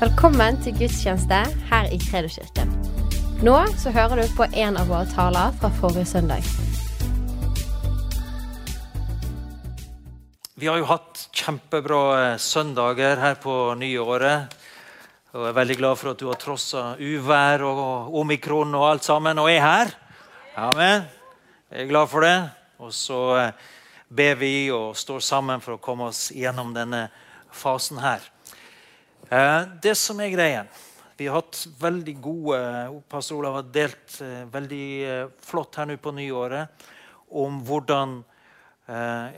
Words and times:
Velkommen 0.00 0.56
til 0.64 0.72
gudstjeneste 0.78 1.38
her 1.68 1.90
i 1.92 1.98
Kredoskirken. 2.00 2.70
Nå 3.44 3.56
så 3.76 3.90
hører 3.92 4.22
du 4.22 4.30
på 4.32 4.46
en 4.48 4.78
av 4.80 4.88
våre 4.88 5.04
taler 5.12 5.52
fra 5.60 5.68
forrige 5.76 6.06
søndag. 6.08 6.46
Vi 10.56 10.70
har 10.70 10.80
jo 10.80 10.88
hatt 10.88 11.26
kjempebra 11.36 12.00
eh, 12.22 12.38
søndager 12.40 13.20
her 13.20 13.36
på 13.44 13.58
nyåret. 13.76 14.56
Og 15.36 15.44
jeg 15.44 15.52
er 15.52 15.60
veldig 15.60 15.78
glad 15.82 16.00
for 16.00 16.14
at 16.14 16.24
du 16.24 16.30
har 16.30 16.40
trossa 16.40 16.86
uvær 16.96 17.68
og 17.68 18.16
omikron 18.24 18.72
og 18.80 18.88
alt 18.94 19.04
sammen 19.04 19.44
og 19.44 19.52
er 19.52 19.60
her. 19.66 19.94
Amen. 20.64 21.08
Jeg 21.68 21.84
er 21.84 21.92
glad 21.92 22.08
for 22.08 22.24
det. 22.24 22.38
Og 22.80 22.96
så 22.96 23.22
eh, 23.36 23.70
ber 24.08 24.40
vi 24.40 24.54
og 24.72 24.96
står 24.96 25.20
sammen 25.28 25.60
for 25.60 25.76
å 25.76 25.84
komme 25.84 26.08
oss 26.08 26.30
gjennom 26.32 26.72
denne 26.72 27.10
fasen 27.52 28.00
her. 28.00 28.24
Eh, 29.28 29.62
det 29.82 29.94
som 29.98 30.20
er 30.20 30.32
greien 30.32 30.70
Vi 31.18 31.26
har 31.28 31.42
hatt 31.42 31.66
veldig 31.78 32.14
gode 32.22 32.60
Pastor 33.10 33.38
Olav 33.38 33.58
har 33.58 33.68
delt 33.74 34.16
eh, 34.24 34.46
veldig 34.50 34.86
flott 35.44 35.76
her 35.76 35.90
nå 35.90 35.98
på 36.00 36.14
nyåret 36.16 36.88
om 37.30 37.60
hvordan 37.62 38.22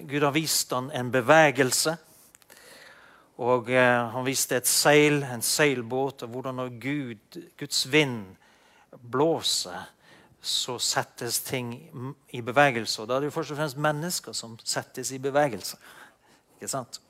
Gud 0.09 0.23
har 0.25 0.33
vist 0.33 0.71
han 0.73 0.87
en 0.97 1.11
bevegelse. 1.13 1.93
Og 3.45 3.67
Han 3.69 4.25
viste 4.25 4.57
et 4.57 4.71
seil, 4.71 5.19
en 5.29 5.45
seilbåt, 5.45 6.23
og 6.25 6.31
hvordan 6.33 6.57
når 6.57 6.71
Gud, 6.81 7.37
Guds 7.61 7.83
vind 7.93 8.31
blåser, 8.97 9.91
så 10.41 10.79
settes 10.79 11.43
ting 11.45 11.75
i 12.33 12.41
bevegelse. 12.41 13.03
Og 13.03 13.11
da 13.11 13.19
er 13.19 13.27
det 13.27 13.29
jo 13.29 13.37
først 13.37 13.53
og 13.53 13.61
fremst 13.61 13.77
mennesker 13.77 14.33
som 14.33 14.57
settes 14.65 15.13
i 15.13 15.21
bevegelse. 15.21 15.77
Ikke 16.57 16.73
sant? 16.73 17.02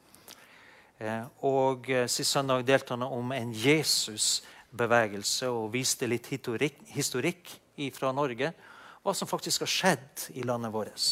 Eh, 1.03 1.25
og 1.43 1.91
eh, 1.91 2.07
Sist 2.07 2.31
søndag 2.31 2.63
delte 2.67 2.95
han 2.95 3.03
om 3.03 3.33
en 3.35 3.51
Jesus-bevegelse 3.51 5.49
og 5.51 5.73
viste 5.75 6.07
litt 6.07 6.29
historikk 6.31 7.51
fra 7.97 8.13
Norge. 8.15 8.53
Hva 9.03 9.15
som 9.15 9.27
faktisk 9.27 9.65
har 9.65 9.73
skjedd 9.73 10.29
i 10.39 10.45
landet 10.47 10.71
vårt. 10.73 11.07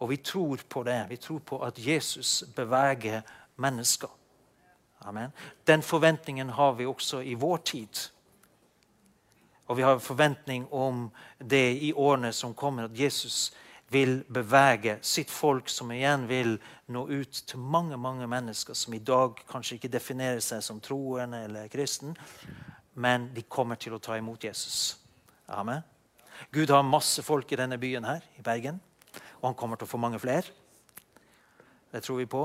Og 0.00 0.08
vi 0.14 0.16
tror 0.16 0.64
på 0.68 0.82
det. 0.88 0.96
Vi 1.10 1.18
tror 1.20 1.42
på 1.44 1.60
at 1.66 1.78
Jesus 1.78 2.44
beveger 2.56 3.20
mennesker. 3.60 4.08
Amen. 5.04 5.32
Den 5.66 5.82
forventningen 5.82 6.48
har 6.48 6.72
vi 6.72 6.86
også 6.86 7.20
i 7.20 7.34
vår 7.34 7.56
tid. 7.56 8.00
Og 9.66 9.76
vi 9.76 9.82
har 9.82 9.98
forventning 9.98 10.64
om 10.72 11.10
det 11.38 11.76
i 11.84 11.92
årene 11.92 12.32
som 12.32 12.54
kommer, 12.54 12.84
at 12.88 12.98
Jesus 12.98 13.52
vil 13.92 14.22
bevege 14.28 14.96
sitt 15.04 15.30
folk, 15.30 15.68
som 15.68 15.92
igjen 15.92 16.24
vil 16.28 16.56
nå 16.92 17.04
ut 17.08 17.42
til 17.48 17.60
mange 17.60 17.98
mange 18.00 18.26
mennesker 18.30 18.76
som 18.76 18.94
i 18.96 19.02
dag 19.04 19.38
kanskje 19.48 19.78
ikke 19.78 19.92
definerer 19.92 20.40
seg 20.44 20.62
som 20.64 20.80
troende 20.80 21.44
eller 21.46 21.70
kristen, 21.72 22.16
men 22.94 23.30
de 23.34 23.44
kommer 23.48 23.80
til 23.80 23.96
å 23.96 24.00
ta 24.02 24.16
imot 24.18 24.44
Jesus. 24.44 24.96
Amen. 25.48 25.84
Gud 26.52 26.70
har 26.72 26.82
masse 26.86 27.22
folk 27.22 27.52
i 27.52 27.60
denne 27.60 27.78
byen 27.80 28.04
her, 28.08 28.24
i 28.38 28.44
Bergen, 28.44 28.80
og 29.40 29.50
han 29.50 29.58
kommer 29.58 29.78
til 29.78 29.88
å 29.88 29.92
få 29.92 30.00
mange 30.00 30.20
flere. 30.22 30.48
Det 31.92 32.02
tror 32.02 32.22
vi 32.22 32.26
på. 32.30 32.44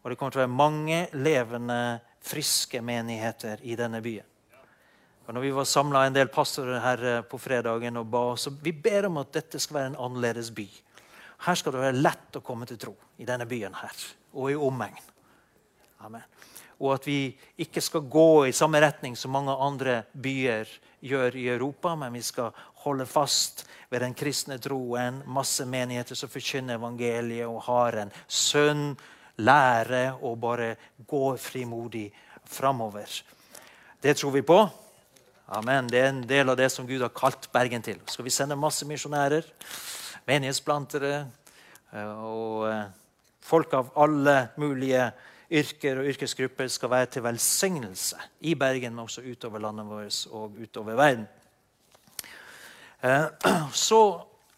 Og 0.00 0.10
det 0.10 0.16
kommer 0.16 0.32
til 0.32 0.40
å 0.40 0.46
være 0.46 0.56
mange 0.56 1.00
levende, 1.18 2.00
friske 2.24 2.80
menigheter 2.84 3.60
i 3.66 3.76
denne 3.76 4.00
byen. 4.04 4.26
Og 5.26 5.34
når 5.34 5.40
Vi 5.40 5.50
var 5.50 5.64
samla 5.64 6.06
en 6.06 6.14
del 6.16 6.28
pastorer 6.32 6.80
her 6.80 7.04
eh, 7.04 7.22
på 7.22 7.38
fredagen 7.38 7.96
og 8.00 8.06
ba, 8.10 8.24
så 8.36 8.50
vi 8.50 8.72
ber 8.72 9.06
om 9.06 9.20
at 9.22 9.32
dette 9.32 9.60
skal 9.60 9.76
være 9.76 9.92
en 9.92 10.00
annerledes 10.06 10.50
by. 10.54 10.66
Her 11.46 11.54
skal 11.56 11.72
det 11.72 11.80
være 11.80 12.00
lett 12.00 12.36
å 12.36 12.44
komme 12.44 12.66
til 12.68 12.80
tro 12.80 12.94
i 13.20 13.28
denne 13.28 13.46
byen 13.48 13.76
her, 13.78 14.04
og 14.34 14.50
i 14.50 14.58
omegn. 14.58 15.06
Amen. 16.04 16.24
Og 16.80 16.94
at 16.94 17.06
vi 17.06 17.30
ikke 17.60 17.82
skal 17.84 18.08
gå 18.08 18.46
i 18.48 18.56
samme 18.56 18.80
retning 18.80 19.16
som 19.16 19.32
mange 19.36 19.52
andre 19.52 20.02
byer 20.12 20.68
gjør 21.04 21.36
i 21.36 21.46
Europa, 21.52 21.94
men 21.96 22.12
vi 22.16 22.22
skal 22.24 22.52
holde 22.84 23.06
fast 23.08 23.66
ved 23.92 24.00
den 24.04 24.16
kristne 24.16 24.56
troen. 24.60 25.20
Masse 25.28 25.66
menigheter 25.68 26.16
som 26.16 26.32
forkynner 26.32 26.80
evangeliet 26.80 27.48
og 27.48 27.60
har 27.68 28.00
en 28.04 28.14
sønn 28.26 28.94
lære 29.40 30.04
og 30.20 30.38
bare 30.40 30.74
gå 31.08 31.24
frimodig 31.40 32.08
framover. 32.44 33.08
Det 34.00 34.16
tror 34.16 34.32
vi 34.32 34.42
på. 34.42 34.60
Amen. 35.50 35.88
Det 35.90 35.98
er 35.98 36.12
en 36.12 36.20
del 36.30 36.46
av 36.46 36.54
det 36.54 36.68
som 36.70 36.86
Gud 36.86 37.02
har 37.02 37.10
kalt 37.10 37.48
Bergen 37.50 37.82
til. 37.82 37.96
Skal 38.06 38.22
vi 38.22 38.30
sende 38.30 38.54
masse 38.54 38.86
misjonærer, 38.86 39.42
menighetsplantere 40.28 41.24
eh, 41.90 42.12
og 42.22 42.68
eh, 42.68 42.84
folk 43.42 43.74
av 43.74 43.88
alle 43.98 44.36
mulige 44.62 45.08
yrker 45.50 45.98
og 45.98 46.06
yrkesgrupper 46.12 46.70
skal 46.70 46.92
være 46.92 47.10
til 47.16 47.24
velsignelse 47.26 48.28
i 48.46 48.54
Bergen, 48.54 48.94
men 48.94 49.02
også 49.08 49.26
utover 49.26 49.58
landet 49.64 49.90
vårt 49.90 50.20
og 50.30 50.54
utover 50.62 50.94
verden. 50.94 51.26
Eh, 53.02 53.26
så 53.88 54.00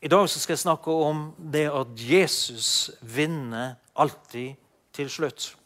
I 0.02 0.12
dag 0.12 0.28
skal 0.28 0.52
jeg 0.52 0.66
snakke 0.66 0.92
om 0.92 1.30
det 1.38 1.70
at 1.72 1.86
Jesus 1.96 2.90
vinner 3.00 3.78
alltid 3.96 4.60
til 4.92 5.08
slutt. 5.10 5.56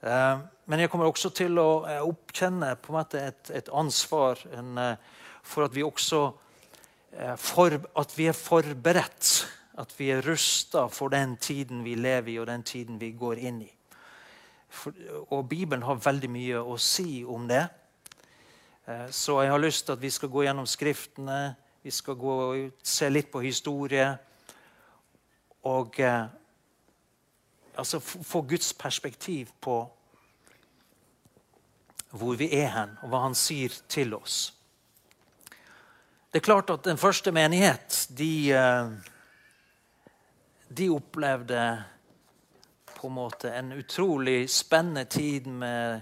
Men 0.72 0.80
jeg 0.80 0.88
kommer 0.88 1.04
også 1.04 1.28
til 1.36 1.58
å 1.60 1.84
eh, 1.84 1.98
oppkjenne 2.00 2.70
på 2.80 2.94
en 2.94 2.96
måte 2.96 3.20
et, 3.20 3.50
et 3.52 3.66
ansvar 3.76 4.38
en, 4.56 4.70
eh, 4.80 5.18
for 5.44 5.66
at 5.66 5.74
vi 5.76 5.84
også 5.84 6.20
eh, 7.12 7.34
for, 7.36 7.76
at 7.76 8.14
vi 8.16 8.30
er 8.30 8.38
forberedt. 8.38 9.32
At 9.84 9.92
vi 9.98 10.08
er 10.14 10.24
rusta 10.24 10.86
for 10.88 11.12
den 11.12 11.36
tiden 11.36 11.84
vi 11.84 11.92
lever 12.00 12.32
i, 12.32 12.38
og 12.40 12.48
den 12.48 12.64
tiden 12.64 12.96
vi 12.96 13.12
går 13.20 13.44
inn 13.44 13.60
i. 13.66 13.68
For, 14.72 14.96
og 15.28 15.44
Bibelen 15.52 15.84
har 15.84 16.00
veldig 16.08 16.32
mye 16.32 16.64
å 16.64 16.80
si 16.80 17.20
om 17.20 17.44
det. 17.52 17.66
Så 19.12 19.42
jeg 19.44 19.52
har 19.52 19.60
lyst 19.60 19.84
til 19.86 19.98
at 19.98 20.02
vi 20.02 20.10
skal 20.10 20.32
gå 20.32 20.48
gjennom 20.48 20.66
Skriftene, 20.66 21.40
vi 21.84 21.92
skal 21.92 22.16
gå, 22.16 22.36
se 22.80 23.12
litt 23.12 23.28
på 23.32 23.44
historie. 23.44 24.08
Og 25.68 26.00
altså, 27.76 28.00
få 28.00 28.48
Guds 28.48 28.72
perspektiv 28.72 29.52
på 29.60 29.82
hvor 32.12 32.36
vi 32.36 32.50
er 32.54 32.68
hen, 32.74 32.98
og 33.02 33.12
hva 33.12 33.22
han 33.24 33.36
sier 33.38 33.72
til 33.88 34.12
oss. 34.16 34.52
Det 36.32 36.40
er 36.40 36.44
klart 36.46 36.70
at 36.72 36.84
Den 36.84 36.96
første 36.96 37.32
menighet 37.32 38.06
de, 38.16 38.52
eh, 38.52 38.88
de 40.68 40.88
opplevde 40.90 41.84
på 42.96 43.08
en 43.08 43.14
måte 43.14 43.50
en 43.52 43.72
utrolig 43.72 44.50
spennende 44.50 45.04
tid 45.04 45.46
med 45.46 46.00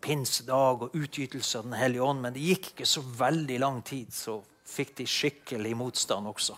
pinsedag 0.00 0.82
og 0.82 0.94
utgytelse 0.94 1.58
av 1.58 1.64
Den 1.64 1.78
hellige 1.78 2.02
ånd. 2.02 2.22
Men 2.22 2.32
det 2.32 2.42
gikk 2.42 2.72
ikke 2.72 2.86
så 2.86 3.02
veldig 3.02 3.58
lang 3.60 3.82
tid, 3.84 4.12
så 4.12 4.40
fikk 4.66 4.96
de 4.96 5.06
skikkelig 5.06 5.76
motstand 5.76 6.26
også. 6.26 6.56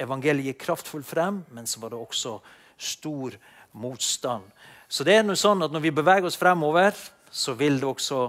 Evangeliet 0.00 0.54
gikk 0.54 0.62
kraftfullt 0.64 1.06
frem, 1.06 1.44
men 1.52 1.66
så 1.66 1.80
var 1.80 1.92
det 1.92 2.00
også 2.00 2.38
stor 2.78 3.36
motstand. 3.72 4.44
Så 4.88 5.04
det 5.04 5.18
er 5.18 5.26
noe 5.26 5.36
sånn 5.36 5.64
at 5.66 5.72
når 5.74 5.84
vi 5.84 5.92
beveger 5.92 6.24
oss 6.28 6.38
fremover, 6.40 6.94
så 7.30 7.54
vil 7.58 7.80
det 7.80 7.88
også 7.88 8.20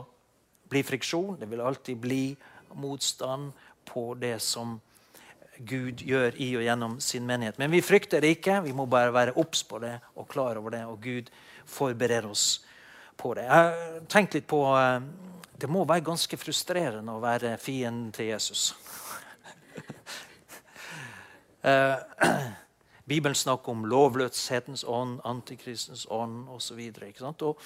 bli 0.69 0.83
friksjon. 0.83 1.37
Det 1.39 1.49
vil 1.49 1.61
alltid 1.61 1.97
bli 1.97 2.35
motstand 2.77 3.51
på 3.85 4.13
det 4.19 4.37
som 4.43 4.79
Gud 5.57 6.03
gjør 6.05 6.35
i 6.37 6.51
og 6.57 6.63
gjennom 6.65 6.97
sin 7.01 7.25
menighet. 7.25 7.57
Men 7.57 7.71
vi 7.73 7.81
frykter 7.81 8.21
det 8.21 8.35
ikke. 8.37 8.59
Vi 8.67 8.75
må 8.77 8.85
bare 8.85 9.13
være 9.13 9.37
obs 9.41 9.63
på 9.65 9.79
det 9.81 9.95
og 10.15 10.27
klar 10.29 10.59
over 10.59 10.75
det. 10.75 10.83
Og 10.85 11.01
Gud 11.01 11.31
forbereder 11.65 12.29
oss 12.29 12.65
på 13.17 13.33
det. 13.33 13.47
Jeg 13.47 13.53
har 13.53 14.05
tenkt 14.09 14.37
litt 14.37 14.47
på 14.47 14.61
eh, 14.77 15.01
Det 15.57 15.69
må 15.69 15.85
være 15.89 16.05
ganske 16.05 16.37
frustrerende 16.37 17.15
å 17.17 17.23
være 17.23 17.57
fienden 17.57 18.11
til 18.11 18.33
Jesus. 18.33 18.73
Eh, 21.67 21.97
Bibelen 23.09 23.35
snakker 23.35 23.73
om 23.73 23.85
lovløshetens 23.89 24.85
ånd, 24.87 25.17
antikristens 25.25 26.05
ånd 26.09 26.45
osv. 26.53 26.79
Og, 26.79 27.41
og, 27.41 27.65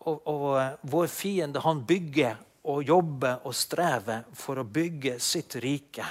og, 0.00 0.22
og 0.28 0.46
eh, 0.60 0.72
vår 0.92 1.10
fiende 1.12 1.62
han 1.64 1.84
bygger 1.86 2.38
og 2.70 2.82
jobber 2.84 3.46
og 3.48 3.54
strever 3.56 4.26
for 4.36 4.60
å 4.60 4.66
bygge 4.68 5.16
sitt 5.22 5.56
rike 5.62 6.04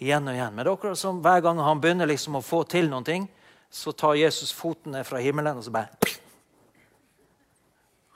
igjen 0.00 0.26
og 0.26 0.34
igjen. 0.34 0.54
Men 0.54 0.64
det 0.64 0.70
er 0.70 0.74
akkurat 0.74 0.98
som 0.98 1.20
hver 1.22 1.42
gang 1.44 1.60
han 1.62 1.82
begynner 1.82 2.10
liksom 2.10 2.38
å 2.38 2.44
få 2.44 2.64
til 2.70 2.90
noen 2.90 3.06
ting, 3.06 3.28
så 3.70 3.94
tar 3.94 4.18
Jesus 4.18 4.52
foten 4.56 4.96
ned 4.96 5.06
fra 5.06 5.20
himmelen 5.22 5.60
og 5.60 5.66
så 5.66 5.74
bare 5.74 5.94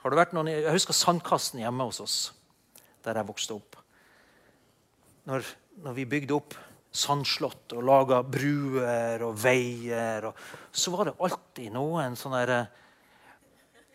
Har 0.03 0.13
det 0.13 0.19
vært 0.19 0.33
noen, 0.37 0.51
Jeg 0.51 0.73
husker 0.75 0.93
sandkassen 0.93 1.63
hjemme 1.63 1.87
hos 1.87 1.99
oss, 2.03 2.17
der 3.01 3.17
jeg 3.17 3.25
vokste 3.25 3.55
opp. 3.55 3.77
Når, 5.25 5.47
når 5.81 5.95
vi 5.97 6.05
bygde 6.05 6.35
opp 6.35 6.53
sandslott 6.95 7.73
og 7.73 7.83
laga 7.83 8.21
bruer 8.23 9.23
og 9.25 9.39
veier, 9.41 10.29
og, 10.29 10.37
så 10.71 10.93
var 10.93 11.09
det 11.09 11.15
alltid 11.25 11.73
noen 11.73 12.13
sånne 12.19 12.43
der, 12.45 12.67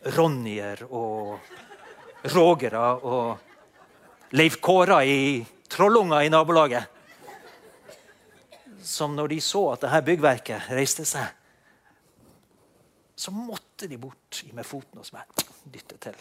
Ronjer 0.00 0.86
og 0.88 1.38
Rogere 2.32 2.84
og 3.04 4.32
Leif 4.36 4.56
Kåra 4.60 5.02
i 5.04 5.44
Trollunga 5.68 6.22
i 6.24 6.30
nabolaget. 6.32 6.84
Som 8.82 9.16
når 9.16 9.34
de 9.34 9.40
så 9.44 9.66
at 9.74 9.84
dette 9.84 10.00
byggverket 10.06 10.70
reiste 10.72 11.04
seg, 11.08 11.36
så 13.20 13.32
måtte 13.34 13.88
de 13.88 13.98
bort 14.00 14.40
med 14.56 14.64
foten 14.64 15.02
og 15.02 15.06
så 15.06 15.20
dytte 15.68 15.98
til. 16.00 16.16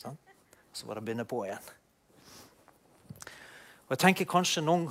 Sånn? 0.00 0.16
Så 0.72 0.88
var 0.88 0.96
det 0.96 1.04
å 1.04 1.08
begynne 1.10 1.28
på 1.28 1.42
igjen. 1.44 1.68
Og 3.88 3.94
jeg 3.94 4.04
tenker 4.06 4.28
kanskje 4.28 4.64
noen, 4.64 4.88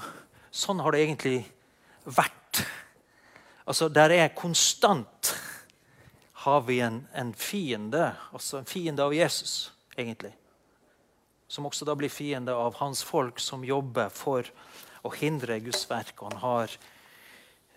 Sånn 0.57 0.79
har 0.81 0.95
det 0.95 1.03
egentlig 1.03 1.41
vært. 2.07 2.63
Altså, 3.67 3.89
Der 3.93 4.09
er 4.09 4.29
konstant 4.33 5.35
har 6.37 6.61
vi 6.61 6.79
en, 6.85 7.07
en 7.13 7.33
fiende, 7.33 8.11
altså 8.31 8.59
en 8.59 8.69
fiende 8.69 9.03
av 9.03 9.13
Jesus, 9.15 9.71
egentlig. 9.95 10.35
Som 11.47 11.65
også 11.65 11.87
da 11.87 11.95
blir 11.97 12.13
fiende 12.13 12.53
av 12.53 12.77
hans 12.77 13.01
folk 13.01 13.41
som 13.41 13.65
jobber 13.65 14.11
for 14.13 14.45
å 15.01 15.13
hindre 15.17 15.57
Guds 15.65 15.87
verk. 15.89 16.13
Han, 16.21 16.37
har, 16.43 16.75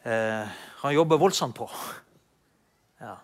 eh, 0.03 0.61
han 0.83 0.95
jobber 0.95 1.23
voldsomt 1.23 1.57
på. 1.57 1.71
Ja. 3.01 3.17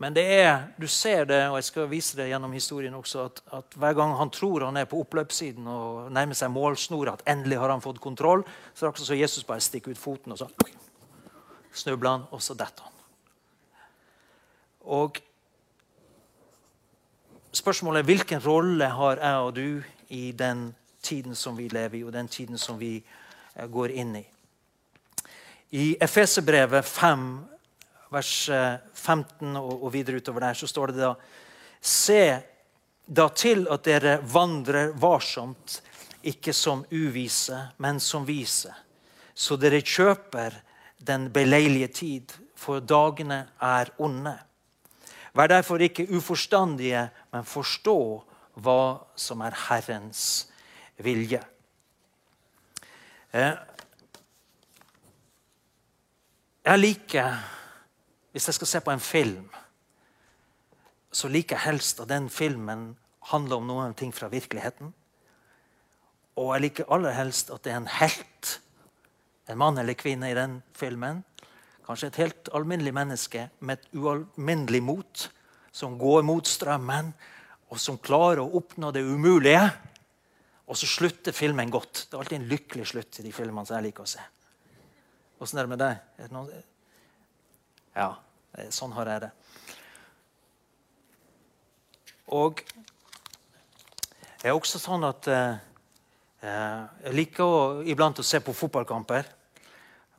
Men 0.00 0.16
det 0.16 0.24
er, 0.38 0.66
du 0.80 0.88
ser 0.88 1.28
det, 1.28 1.42
og 1.50 1.58
jeg 1.60 1.68
skal 1.68 1.92
vise 1.92 2.16
det 2.16 2.30
gjennom 2.32 2.56
historien 2.56 2.96
også, 2.96 3.28
at, 3.28 3.44
at 3.60 3.76
hver 3.76 4.00
gang 4.00 4.16
han 4.16 4.32
tror 4.32 4.64
han 4.70 4.80
er 4.80 4.88
på 4.88 5.04
oppløpssiden 5.04 5.68
og 5.68 6.10
nærmer 6.16 6.36
seg 6.36 6.52
målsnora, 6.56 7.16
at 7.16 7.28
endelig 7.28 7.60
har 7.60 7.76
han 7.76 7.84
fått 7.84 8.00
kontroll, 8.04 8.48
så 8.72 8.86
er 8.86 8.88
det 8.88 8.94
akkurat 8.94 9.12
så 9.12 9.20
Jesus 9.20 9.48
bare 9.48 9.68
stikker 9.68 9.92
ut 9.92 10.00
foten, 10.00 10.32
og 10.32 10.40
så 10.40 10.48
snubler 11.76 12.16
han, 12.16 12.28
og 12.32 12.40
så 12.44 12.56
detter 12.56 12.88
han. 12.88 12.95
Og 14.86 15.18
spørsmålet 17.50 18.00
er 18.00 18.08
hvilken 18.10 18.42
rolle 18.44 18.86
har 18.94 19.18
jeg 19.22 19.42
og 19.42 19.54
du 19.56 19.82
i 20.14 20.30
den 20.32 20.68
tiden 21.02 21.34
som 21.34 21.56
vi 21.58 21.68
lever 21.68 21.98
i, 21.98 22.04
og 22.04 22.12
den 22.14 22.28
tiden 22.28 22.58
som 22.58 22.78
vi 22.78 22.96
eh, 22.98 23.66
går 23.66 23.94
inn 23.98 24.16
i. 24.20 24.24
I 25.74 25.96
Efeserbrevet 26.00 26.86
5, 26.86 27.26
vers 28.14 28.34
15 28.94 29.56
eh, 29.56 29.62
og 29.62 29.90
videre 29.94 30.22
utover 30.22 30.46
der, 30.46 30.54
så 30.54 30.70
står 30.70 30.94
det 30.94 31.02
da 31.02 31.14
Se 31.86 32.22
da 33.06 33.28
til 33.30 33.66
at 33.70 33.84
dere 33.86 34.16
vandrer 34.22 34.94
varsomt, 34.98 35.82
ikke 36.26 36.52
som 36.52 36.82
uvise, 36.90 37.58
men 37.78 38.00
som 38.02 38.24
vise, 38.26 38.72
så 39.34 39.58
dere 39.60 39.78
kjøper 39.84 40.56
den 41.06 41.28
beleilige 41.30 41.88
tid, 41.94 42.32
for 42.56 42.80
dagene 42.80 43.44
er 43.62 43.92
onde. 44.02 44.32
Vær 45.36 45.46
derfor 45.46 45.82
ikke 45.84 46.08
uforstandige, 46.16 47.08
men 47.32 47.44
forstå 47.44 47.98
hva 48.64 48.82
som 49.20 49.42
er 49.44 49.56
Herrens 49.66 50.46
vilje. 51.04 51.42
Eh, 53.32 53.52
jeg 56.64 56.78
liker 56.78 57.36
Hvis 58.32 58.48
jeg 58.48 58.54
skal 58.54 58.66
se 58.68 58.80
på 58.84 58.90
en 58.92 59.00
film, 59.00 59.44
så 61.12 61.28
liker 61.28 61.56
jeg 61.56 61.64
helst 61.64 62.00
at 62.00 62.08
den 62.10 62.26
filmen 62.28 62.90
handler 63.30 63.56
om 63.56 63.64
noen 63.64 63.94
ting 63.96 64.12
fra 64.12 64.28
virkeligheten. 64.28 64.90
Og 66.36 66.52
jeg 66.52 66.60
liker 66.66 66.92
aller 66.92 67.16
helst 67.16 67.48
at 67.50 67.64
det 67.64 67.72
er 67.72 67.78
en 67.80 67.88
helt, 67.88 68.50
en 69.48 69.56
mann 69.56 69.80
eller 69.80 69.96
kvinne 69.96 70.28
i 70.28 70.36
den 70.36 70.58
filmen. 70.76 71.24
Kanskje 71.86 72.10
et 72.10 72.20
helt 72.24 72.48
alminnelig 72.56 72.92
menneske 72.94 73.46
med 73.60 73.78
et 73.78 73.92
ualminnelig 73.94 74.82
mot, 74.82 75.26
som 75.70 75.94
går 76.00 76.24
mot 76.26 76.46
strømmen, 76.46 77.12
og 77.70 77.78
som 77.82 77.98
klarer 77.98 78.42
å 78.42 78.58
oppnå 78.58 78.90
det 78.94 79.04
umulige. 79.06 79.62
Og 80.66 80.78
så 80.78 80.88
slutter 80.90 81.34
filmen 81.34 81.70
godt. 81.70 82.06
Det 82.06 82.16
er 82.16 82.24
alltid 82.24 82.40
en 82.40 82.48
lykkelig 82.50 82.88
slutt 82.90 83.20
i 83.20 83.26
de 83.26 83.34
filmene 83.34 83.66
som 83.68 83.78
jeg 83.78 83.86
liker 83.86 84.06
å 84.06 84.10
se. 84.10 84.24
Åssen 85.38 85.60
er 85.60 85.66
det 85.66 85.74
med 85.74 85.82
deg? 85.82 86.00
Det. 86.16 86.62
Ja, 87.94 88.10
sånn 88.74 88.94
har 88.96 89.12
jeg 89.12 89.26
det. 89.26 89.30
Og 92.34 92.64
jeg 94.42 94.50
er 94.50 94.56
også 94.56 94.80
sånn 94.82 95.06
at 95.06 95.28
eh, 95.30 95.58
eh, 96.42 96.82
jeg 97.06 97.14
liker 97.14 97.46
å, 97.46 97.60
iblant 97.86 98.18
å 98.18 98.26
se 98.26 98.40
på 98.42 98.54
fotballkamper. 98.56 99.35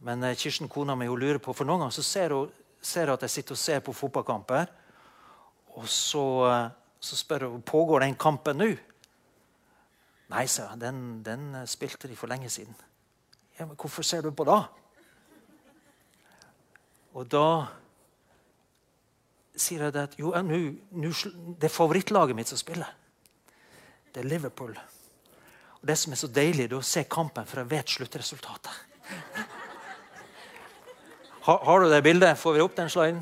Men 0.06 0.24
eh, 0.24 0.36
Kirsten, 0.38 0.70
kona 0.70 0.96
mi, 0.96 1.08
hun 1.10 1.20
lurer 1.20 1.40
på 1.42 1.56
For 1.56 1.68
noen 1.68 1.86
ganger 1.86 1.98
så 1.98 2.06
ser 2.06 2.36
hun, 2.36 2.52
ser 2.82 3.10
hun 3.10 3.18
at 3.18 3.26
jeg 3.26 3.36
sitter 3.38 3.58
og 3.58 3.62
ser 3.62 3.86
på 3.86 3.96
fotballkamper. 3.96 4.70
Og 5.78 5.88
så, 5.90 6.26
eh, 6.52 6.68
så 7.00 7.20
spør 7.20 7.50
hun 7.52 7.66
pågår 7.66 8.06
den 8.06 8.18
kampen 8.20 8.62
nå. 8.62 8.70
Nei, 10.28 10.46
sa 10.52 10.72
jeg. 10.72 10.82
Den, 10.84 11.02
den 11.24 11.50
spilte 11.70 12.10
de 12.10 12.18
for 12.20 12.30
lenge 12.30 12.50
siden. 12.52 12.76
Ja, 13.58 13.66
men 13.66 13.78
hvorfor 13.80 14.06
ser 14.06 14.22
du 14.22 14.32
på 14.36 14.46
da? 14.46 14.66
Og 17.18 17.26
da 17.32 17.48
sier 19.58 19.88
jeg 19.88 19.96
at 19.98 20.18
jo, 20.20 20.34
nu, 20.46 20.76
nu, 20.92 21.10
det 21.58 21.70
er 21.70 21.74
favorittlaget 21.74 22.38
mitt 22.38 22.52
som 22.52 22.60
spiller. 22.60 22.92
Det 24.14 24.22
er 24.22 24.30
Liverpool. 24.30 24.76
Og 25.82 25.88
Det 25.88 25.98
som 25.98 26.14
er 26.14 26.20
så 26.22 26.28
deilig, 26.30 26.68
det 26.70 26.76
er 26.76 26.84
å 26.84 26.86
se 26.86 27.04
kampen, 27.10 27.48
for 27.48 27.64
jeg 27.64 27.72
vet 27.72 27.96
sluttresultatet. 27.96 28.84
Har, 31.48 31.60
har 31.64 31.80
du 31.80 31.90
det 31.90 32.02
bildet? 32.04 32.40
Får 32.40 32.54
vi 32.54 32.62
opp 32.62 32.74
den 32.76 32.90
sliden? 32.92 33.22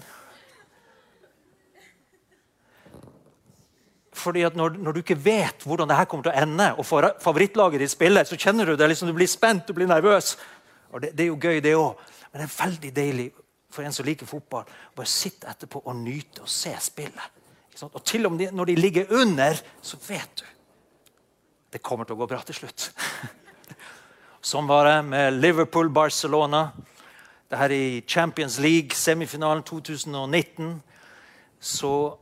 Fordi 4.16 4.42
at 4.48 4.56
når, 4.57 4.80
når, 4.81 4.95
du 4.95 5.01
ikke 5.04 5.19
vet 5.22 5.62
hvordan 5.62 5.92
det 5.92 5.98
her 6.00 6.07
kommer 6.10 6.25
til 6.25 6.33
å 6.33 6.42
ende, 6.42 6.72
og 6.81 6.88
favorittlaget 7.22 7.83
ditt 7.83 7.94
spiller, 7.94 8.25
så 8.25 8.39
kjenner 8.42 8.66
du 8.66 8.80
det 8.80 8.88
liksom, 8.89 9.12
du 9.12 9.13
blir 9.13 9.30
spent, 9.30 9.68
du 9.68 9.77
blir 9.77 9.86
nervøs. 9.92 10.31
Og 10.89 11.04
Det, 11.04 11.12
det 11.13 11.27
er 11.27 11.30
jo 11.30 11.38
gøy, 11.38 11.60
det 11.62 11.75
òg. 11.77 12.01
Men 12.31 12.42
det 12.42 12.48
er 12.48 12.56
veldig 12.56 12.92
deilig 12.95 13.27
for 13.69 13.86
en 13.86 13.94
som 13.94 14.10
liker 14.10 14.25
fotball, 14.25 14.66
å 14.66 14.98
bare 14.98 15.12
sitte 15.12 15.51
etterpå 15.51 15.83
og 15.86 16.00
nyte 16.00 16.42
og 16.48 16.50
se 16.50 16.74
spillet. 16.81 17.38
Og 17.86 18.01
til 18.07 18.25
og 18.25 18.33
med 18.33 18.57
når 18.57 18.72
de 18.72 18.77
ligger 18.80 19.13
under, 19.22 19.62
så 19.86 20.01
vet 20.07 20.42
du 20.42 20.48
det 21.75 21.83
kommer 21.86 22.10
til 22.10 22.18
å 22.18 22.24
gå 22.24 22.31
bra 22.31 22.42
til 22.48 22.57
slutt. 22.57 22.89
Sånn 24.50 24.66
var 24.66 24.89
det 24.89 24.98
med 25.13 25.42
Liverpool-Barcelona. 25.44 26.66
Det 27.50 27.57
her 27.57 27.71
i 27.71 28.03
Champions 28.07 28.59
League, 28.59 28.95
semifinalen 28.95 29.63
2019. 29.63 30.81
Så, 31.59 32.18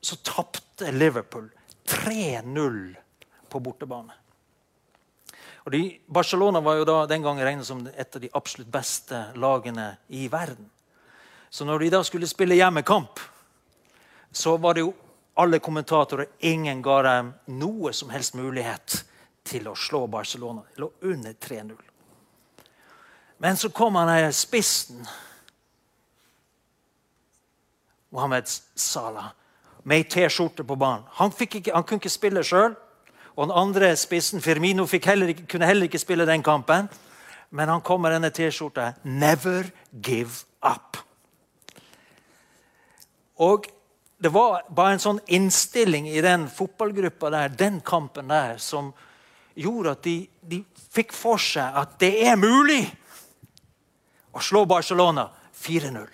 så 0.00 0.16
tapte 0.16 0.92
Liverpool 0.92 1.50
3-0 1.88 2.96
på 3.48 3.60
bortebane. 3.60 4.12
Og 5.66 5.72
de, 5.72 5.98
Barcelona 6.06 6.60
var 6.60 6.78
jo 6.78 6.86
da 6.86 7.00
den 7.10 7.24
gangen 7.24 7.44
regnet 7.44 7.66
som 7.66 7.80
et 7.86 8.16
av 8.16 8.22
de 8.22 8.30
absolutt 8.38 8.70
beste 8.70 9.18
lagene 9.34 9.96
i 10.08 10.28
verden. 10.30 10.68
Så 11.50 11.64
når 11.64 11.82
de 11.82 11.90
da 11.96 12.02
skulle 12.04 12.28
spille 12.30 12.58
hjemmekamp, 12.58 13.20
så 14.30 14.56
var 14.62 14.76
det 14.76 14.84
jo 14.84 14.92
alle 15.36 15.58
kommentatorer 15.58 16.26
Ingen 16.48 16.82
ga 16.82 17.00
dem 17.02 17.32
noe 17.58 17.92
som 17.92 18.10
helst 18.14 18.36
mulighet 18.38 19.02
til 19.46 19.68
å 19.68 19.74
slå 19.74 20.06
Barcelona. 20.06 20.62
De 20.74 20.84
lå 20.84 20.90
under 21.00 21.32
3-0. 21.32 21.74
Men 23.38 23.56
så 23.56 23.68
kom 23.68 23.94
han 23.94 24.08
her 24.08 24.30
spissen, 24.32 25.06
Mohammed 28.10 28.48
Salah, 28.74 29.32
med 29.82 30.00
ei 30.00 30.04
T-skjorte 30.08 30.64
på 30.64 30.76
banen. 30.76 31.04
Han, 31.18 31.32
ikke, 31.40 31.70
han 31.74 31.84
kunne 31.84 32.00
ikke 32.00 32.10
spille 32.10 32.42
sjøl. 32.44 32.74
Og 33.36 33.48
den 33.48 33.54
andre 33.54 33.90
spissen, 33.96 34.40
Firmino, 34.40 34.86
heller 34.86 35.34
ikke, 35.34 35.44
kunne 35.52 35.68
heller 35.68 35.84
ikke 35.84 36.00
spille 36.00 36.26
den 36.26 36.42
kampen. 36.42 36.88
Men 37.50 37.68
han 37.68 37.84
kom 37.84 38.00
med 38.00 38.16
denne 38.16 38.30
T-skjorta 38.30 38.92
'Never 39.04 39.70
give 40.02 40.46
up'. 40.64 41.02
Og 43.36 43.66
det 44.18 44.32
var 44.32 44.64
bare 44.74 44.92
en 44.92 45.02
sånn 45.02 45.20
innstilling 45.28 46.08
i 46.08 46.20
den 46.24 46.48
fotballgruppa 46.48 47.30
der, 47.30 47.48
den 47.48 47.80
kampen 47.80 48.28
der, 48.28 48.56
som 48.56 48.94
gjorde 49.54 49.90
at 49.90 50.02
de, 50.02 50.26
de 50.40 50.64
fikk 50.92 51.12
for 51.12 51.40
seg 51.40 51.76
at 51.76 51.98
det 52.00 52.14
er 52.24 52.36
mulig 52.40 52.86
å 54.36 54.42
slå 54.44 54.66
Barcelona 54.68 55.26
4-0. 55.56 56.06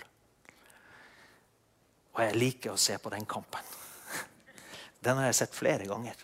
Og 2.12 2.20
jeg 2.22 2.38
liker 2.38 2.74
å 2.74 2.80
se 2.80 2.98
på 3.02 3.10
den 3.10 3.26
kampen. 3.26 3.64
Den 5.02 5.18
har 5.18 5.30
jeg 5.30 5.40
sett 5.40 5.56
flere 5.56 5.88
ganger. 5.88 6.18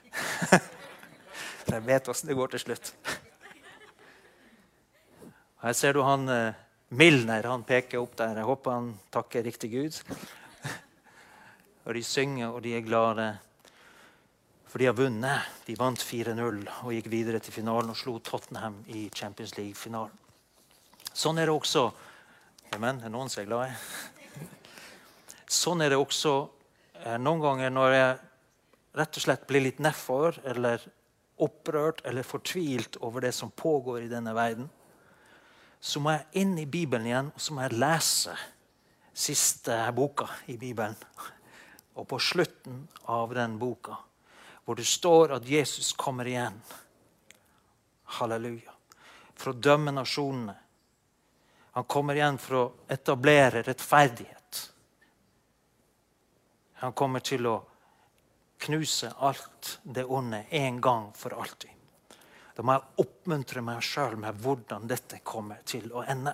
For 1.65 1.75
jeg 1.75 1.87
vet 1.89 2.11
åssen 2.13 2.31
det 2.31 2.37
går 2.39 2.53
til 2.53 2.63
slutt. 2.63 2.93
Her 5.59 5.75
ser 5.75 5.97
du 5.97 6.05
han 6.07 6.29
eh, 6.31 6.61
Milner. 6.95 7.49
Han 7.51 7.67
peker 7.67 7.99
opp 7.99 8.15
der. 8.21 8.39
Jeg 8.39 8.47
håper 8.47 8.77
han 8.77 8.93
takker 9.11 9.43
riktig 9.49 9.73
Gud. 9.75 9.99
Og 11.89 11.97
de 11.97 12.05
synger, 12.05 12.53
og 12.53 12.63
de 12.63 12.77
er 12.77 12.87
glade. 12.87 13.27
For 14.69 14.79
de 14.79 14.87
har 14.87 14.97
vunnet. 14.97 15.51
De 15.67 15.75
vant 15.81 15.99
4-0 15.99 16.63
og 16.85 16.95
gikk 16.95 17.11
videre 17.11 17.43
til 17.43 17.59
finalen 17.59 17.91
og 17.91 17.99
slo 17.99 18.19
Tottenham 18.23 18.85
i 18.93 19.09
Champions 19.11 19.57
League-finalen. 19.59 20.28
Sånn 21.13 21.39
er 21.39 21.49
det 21.49 21.57
også 21.57 21.89
Amen. 22.77 23.01
Er 23.01 23.09
noen 23.09 23.31
som 23.33 23.41
er 23.43 23.49
glade? 23.49 23.77
Sånn 25.49 25.81
er 25.81 25.95
det 25.95 25.99
også 25.99 26.33
eh, 27.01 27.17
noen 27.17 27.41
ganger 27.41 27.73
når 27.73 27.95
jeg 27.95 28.17
rett 28.99 29.17
og 29.17 29.25
slett 29.25 29.47
blir 29.49 29.65
litt 29.65 29.81
nedfor 29.81 30.37
eller 30.45 30.83
opprørt 31.41 32.03
eller 32.09 32.27
fortvilt 32.27 32.99
over 33.07 33.25
det 33.25 33.33
som 33.33 33.51
pågår 33.51 34.05
i 34.05 34.11
denne 34.11 34.35
verden, 34.37 34.69
så 35.81 36.03
må 36.03 36.13
jeg 36.13 36.43
inn 36.43 36.57
i 36.59 36.67
Bibelen 36.67 37.07
igjen 37.07 37.31
og 37.33 37.41
så 37.41 37.55
må 37.55 37.65
jeg 37.65 37.79
lese 37.79 38.35
siste 39.19 39.79
boka 39.95 40.29
i 40.51 40.59
Bibelen. 40.59 40.97
Og 41.99 42.07
på 42.11 42.19
slutten 42.23 42.85
av 43.11 43.33
den 43.35 43.57
boka, 43.59 43.97
hvor 44.65 44.79
det 44.79 44.87
står 44.87 45.39
at 45.39 45.49
Jesus 45.49 45.95
kommer 45.97 46.29
igjen 46.29 46.61
Halleluja. 48.19 48.75
For 49.39 49.53
å 49.53 49.59
dømme 49.59 49.93
nasjonene. 49.95 50.55
Han 51.79 51.85
kommer 51.85 52.15
igjen 52.15 52.41
for 52.43 52.55
å 52.59 52.63
etablere 52.91 53.61
rettferdighet. 53.63 54.59
Han 56.83 56.93
kommer 56.99 57.23
til 57.23 57.47
å 57.47 57.53
knuse 58.59 59.13
alt 59.23 59.69
det 59.87 60.03
onde 60.03 60.41
en 60.59 60.81
gang 60.83 61.05
for 61.15 61.37
alltid. 61.39 61.71
Da 62.57 62.65
må 62.67 62.75
jeg 62.75 63.05
oppmuntre 63.05 63.63
meg 63.63 63.87
sjøl 63.87 64.17
med 64.19 64.41
hvordan 64.43 64.91
dette 64.91 65.21
kommer 65.23 65.63
til 65.63 65.87
å 65.95 66.03
ende. 66.03 66.33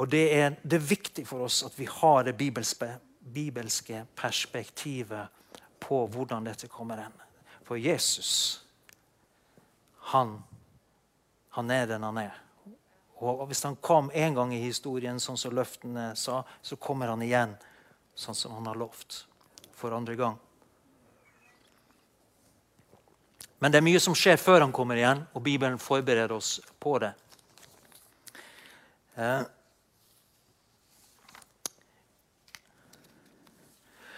Og 0.00 0.08
det 0.08 0.24
er, 0.38 0.56
det 0.64 0.80
er 0.80 0.88
viktig 0.94 1.26
for 1.28 1.44
oss 1.50 1.60
at 1.68 1.76
vi 1.76 1.90
har 1.98 2.24
det 2.24 2.32
bibelske, 2.40 2.88
bibelske 3.20 4.06
perspektivet 4.16 5.60
på 5.84 6.00
hvordan 6.16 6.48
dette 6.48 6.72
kommer 6.72 7.04
ende. 7.04 7.28
For 7.68 7.76
Jesus, 7.76 8.32
han, 10.16 10.38
han 11.60 11.76
er 11.76 11.92
den 11.92 12.08
han 12.08 12.24
er. 12.24 12.42
Og 13.24 13.46
hvis 13.48 13.62
han 13.64 13.78
kom 13.80 14.10
en 14.12 14.34
gang 14.36 14.52
i 14.54 14.60
historien, 14.60 15.20
sånn 15.20 15.38
som 15.40 15.54
løftene 15.56 16.10
sa, 16.16 16.42
så 16.62 16.76
kommer 16.76 17.08
han 17.08 17.22
igjen 17.24 17.54
sånn 18.16 18.36
som 18.36 18.52
han 18.58 18.68
har 18.68 18.76
lovt 18.76 19.22
for 19.76 19.96
andre 19.96 20.16
gang. 20.16 20.36
Men 23.58 23.72
det 23.72 23.80
er 23.80 23.86
mye 23.86 24.00
som 24.04 24.16
skjer 24.16 24.36
før 24.36 24.66
han 24.66 24.72
kommer 24.72 25.00
igjen, 25.00 25.22
og 25.32 25.44
Bibelen 25.44 25.80
forbereder 25.80 26.34
oss 26.36 26.58
på 26.80 26.98
det. 27.00 27.14
Eh, 29.16 29.44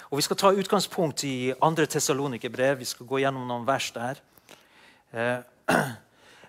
Og 0.09 0.17
Vi 0.17 0.23
skal 0.25 0.37
ta 0.41 0.51
utgangspunkt 0.57 1.25
i 1.25 1.53
2. 1.61 1.87
Tessalonikerbrev. 1.87 2.79
Vi 2.79 2.85
skal 2.89 3.07
gå 3.07 3.19
gjennom 3.21 3.45
noen 3.45 3.67
vers 3.69 3.91
der. 3.93 4.21
Eh, 5.13 5.41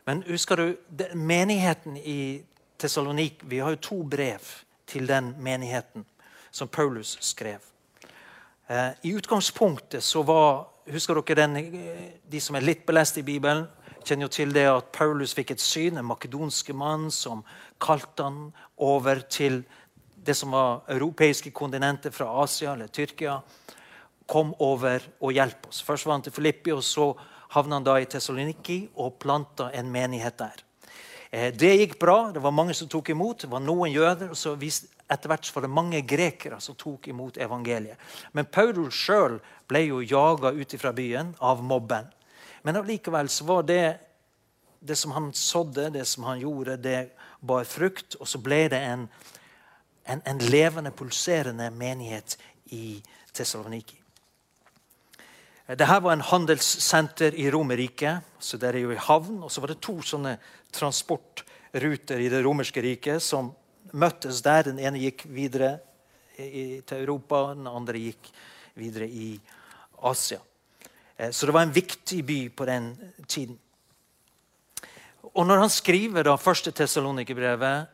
men 0.10 0.24
husker 0.26 0.58
du, 0.58 0.78
menigheten 1.14 1.98
i 1.98 2.42
Tessalonik 2.82 3.44
Vi 3.46 3.60
har 3.60 3.76
jo 3.76 3.82
to 3.82 3.98
brev 4.10 4.42
til 4.90 5.06
den 5.06 5.36
menigheten 5.38 6.06
som 6.52 6.68
Paulus 6.68 7.12
skrev. 7.22 7.60
Eh, 8.68 8.90
I 9.04 9.14
utgangspunktet 9.14 10.04
så 10.04 10.24
var 10.26 10.66
Husker 10.90 11.22
dere 11.22 11.36
den, 11.36 12.22
De 12.26 12.42
som 12.42 12.56
er 12.56 12.66
litt 12.66 12.88
belest 12.88 13.20
i 13.22 13.22
Bibelen, 13.22 13.68
kjenner 14.02 14.26
jo 14.26 14.34
til 14.34 14.54
det 14.54 14.66
at 14.66 14.90
Paulus 14.92 15.36
fikk 15.38 15.52
et 15.54 15.62
syn, 15.62 16.00
en 16.02 16.10
makedonske 16.10 16.74
mann 16.74 17.12
som 17.14 17.44
kalte 17.78 18.26
han 18.26 18.48
over 18.78 19.22
til 19.30 19.62
det 20.26 20.34
som 20.34 20.58
var 20.58 20.88
europeiske 20.90 21.52
kontinenter 21.54 22.10
fra 22.10 22.32
Asia 22.42 22.74
eller 22.74 22.90
Tyrkia, 22.90 23.38
kom 24.26 24.56
over 24.58 25.06
og 25.22 25.38
hjelp 25.38 25.70
oss. 25.70 25.84
Først 25.86 26.10
var 26.10 26.18
han 26.18 26.26
til 26.26 26.34
Filippi, 26.34 26.74
og 26.74 26.82
så 26.84 27.12
havna 27.56 27.78
han 27.78 27.86
da 27.88 27.98
i 28.00 28.08
Tessaloniki 28.10 28.80
og 29.00 29.18
planta 29.22 29.70
en 29.76 29.92
menighet 29.92 30.38
der. 30.40 30.64
Eh, 31.32 31.54
det 31.54 31.76
gikk 31.78 31.98
bra. 32.02 32.32
Det 32.34 32.44
var 32.44 32.56
mange 32.56 32.74
som 32.78 32.90
tok 32.90 33.10
imot. 33.10 33.42
Det 33.42 33.52
var 33.52 33.64
noen 33.64 33.92
jøder. 33.92 34.32
og 34.32 34.38
så 34.38 34.56
Etter 35.10 35.32
hvert 35.32 35.50
var 35.56 35.66
det 35.66 35.70
mange 35.74 36.02
grekere 36.06 36.60
som 36.62 36.76
tok 36.78 37.08
imot 37.10 37.38
evangeliet. 37.42 37.98
Men 38.34 38.46
Paulus 38.46 38.94
sjøl 38.94 39.40
ble 39.68 39.88
jo 39.88 40.04
jaga 40.06 40.52
ut 40.54 40.76
fra 40.78 40.92
byen 40.94 41.34
av 41.42 41.64
mobben. 41.64 42.06
Men 42.62 42.78
allikevel 42.78 43.30
så 43.30 43.46
var 43.46 43.64
det 43.64 43.98
det 44.80 44.96
som 44.96 45.12
han 45.12 45.34
sådde, 45.34 45.90
det 45.90 46.06
som 46.06 46.24
han 46.24 46.40
gjorde, 46.40 46.78
det 46.78 47.10
bar 47.42 47.66
frukt. 47.66 48.16
Og 48.20 48.28
så 48.28 48.38
ble 48.38 48.68
det 48.70 48.84
en 48.86 49.10
en, 50.10 50.22
en 50.26 50.38
levende, 50.38 50.92
pulserende 50.92 51.70
menighet 51.70 52.38
i 52.66 53.04
Tessaloniki. 53.34 53.99
Dette 55.70 56.00
var 56.02 56.16
en 56.16 56.26
handelssenter 56.26 57.36
i 57.38 57.52
Romerriket. 57.52 58.26
så 58.40 58.58
der 58.58 58.74
er 58.74 58.80
jo 58.80 58.92
i 58.92 58.96
havn, 58.96 59.44
Og 59.44 59.52
så 59.52 59.62
var 59.62 59.68
det 59.68 59.82
to 59.82 60.02
sånne 60.02 60.40
transportruter 60.72 62.18
i 62.18 62.30
det 62.30 62.44
romerske 62.44 62.82
riket 62.82 63.22
som 63.22 63.54
møttes 63.94 64.42
der. 64.42 64.64
Den 64.64 64.80
ene 64.80 64.98
gikk 64.98 65.26
videre 65.30 65.80
i, 66.38 66.82
til 66.82 66.98
Europa, 66.98 67.54
den 67.54 67.68
andre 67.68 68.00
gikk 68.00 68.32
videre 68.74 69.06
i 69.06 69.40
Asia. 70.02 70.40
Eh, 71.18 71.30
så 71.30 71.46
det 71.46 71.54
var 71.54 71.62
en 71.62 71.76
viktig 71.76 72.26
by 72.26 72.50
på 72.50 72.66
den 72.66 73.14
tiden. 73.28 73.60
Og 75.22 75.46
når 75.46 75.58
han 75.58 75.70
skriver 75.70 76.24
da 76.24 76.36
første 76.36 76.72
Tessalonikerbrevet, 76.72 77.86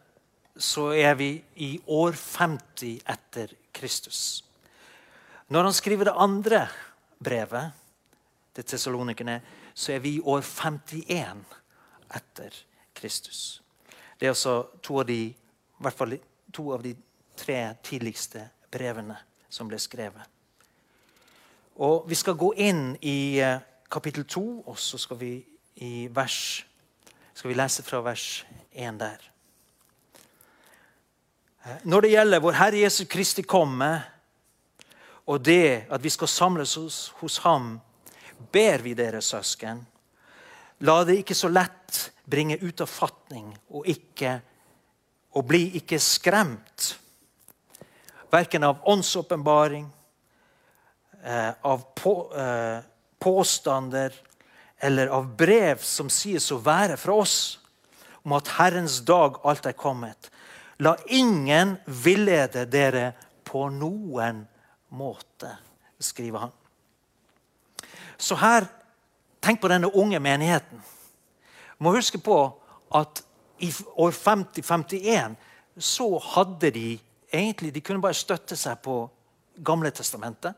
så 0.55 0.94
er 0.94 1.13
vi 1.15 1.44
i 1.55 1.82
år 1.88 2.15
50 2.15 3.01
etter 3.03 3.51
Kristus. 3.74 4.46
Når 5.50 5.63
han 5.63 5.74
skriver 5.74 6.05
det 6.05 6.15
andre 6.15 6.67
brevet 7.25 7.72
til 8.55 8.63
tesalonikerne, 8.63 9.41
så 9.74 9.94
er 9.96 10.00
vi 10.00 10.15
i 10.15 10.22
år 10.24 10.41
51 10.41 11.44
etter 12.15 12.62
Kristus. 12.96 13.62
Det 14.20 14.25
er 14.25 14.32
altså 14.32 14.63
to 14.84 15.00
av 15.01 15.08
de, 15.10 15.34
hvert 15.84 15.98
fall 15.98 16.17
to 16.53 16.70
av 16.74 16.84
de 16.84 16.94
tre 17.36 17.60
tidligste 17.84 18.46
brevene 18.72 19.17
som 19.50 19.67
ble 19.67 19.79
skrevet. 19.79 20.24
Og 21.75 22.05
Vi 22.08 22.15
skal 22.15 22.38
gå 22.39 22.53
inn 22.55 22.96
i 23.01 23.41
eh, 23.44 23.60
kapittel 23.91 24.24
2, 24.24 24.63
og 24.67 24.77
så 24.79 24.98
skal 24.98 25.20
vi, 25.20 25.34
vers, 26.15 26.65
skal 27.34 27.50
vi 27.50 27.58
lese 27.58 27.84
fra 27.84 28.00
vers 28.00 28.46
1 28.72 29.00
der. 29.00 29.32
Når 31.84 32.01
det 32.01 32.12
gjelder 32.12 32.39
vår 32.39 32.55
Herre 32.60 32.79
Jesu 32.79 33.05
Kristi 33.10 33.41
komme, 33.41 33.89
og 35.25 35.41
det 35.41 35.86
at 35.89 36.03
vi 36.03 36.10
skal 36.13 36.29
samles 36.29 36.75
hos, 36.77 36.98
hos 37.22 37.39
ham, 37.46 37.79
ber 38.51 38.84
vi 38.86 38.94
dere, 38.98 39.22
søsken, 39.22 39.82
la 40.86 40.98
det 41.08 41.22
ikke 41.22 41.38
så 41.38 41.50
lett 41.50 42.12
bringe 42.25 42.58
ut 42.62 42.82
av 42.82 42.89
fatning 42.89 43.50
og, 43.72 43.88
ikke, 43.89 44.38
og 45.38 45.48
bli 45.48 45.63
ikke 45.79 46.00
skremt. 46.01 46.96
Verken 48.34 48.65
av 48.67 48.84
åndsåpenbaring, 48.91 49.88
eh, 51.24 51.51
av 51.62 51.86
på, 51.96 52.15
eh, 52.36 52.79
påstander 53.20 54.13
eller 54.77 55.08
av 55.08 55.29
brev 55.38 55.82
som 55.82 56.10
sies 56.10 56.51
å 56.51 56.62
være 56.62 56.98
fra 56.98 57.13
oss, 57.13 57.60
om 58.25 58.34
at 58.34 58.50
Herrens 58.58 59.00
dag 59.05 59.39
alt 59.46 59.65
er 59.65 59.77
kommet. 59.77 60.29
La 60.79 60.96
ingen 61.08 61.77
villede 61.86 62.65
dere 62.70 63.13
på 63.46 63.70
noen 63.72 64.44
måte, 64.44 64.55
skriver 66.00 66.48
han. 66.48 66.56
Så 68.18 68.38
her, 68.40 68.68
Tenk 69.46 69.60
på 69.62 69.70
denne 69.70 69.92
unge 69.94 70.18
menigheten. 70.18 70.80
Må 71.78 71.92
huske 71.94 72.18
på 72.18 72.38
at 72.98 73.20
i 73.62 73.70
år 74.02 74.10
50-51 74.10 75.36
så 75.78 76.08
hadde 76.34 76.72
de 76.74 76.86
egentlig 77.30 77.74
De 77.75 77.82
kunne 77.86 78.02
bare 78.02 78.18
støtte 78.18 78.58
seg 78.58 78.80
på 78.82 79.04
Gamle 79.62 79.92
testamentet. 79.94 80.56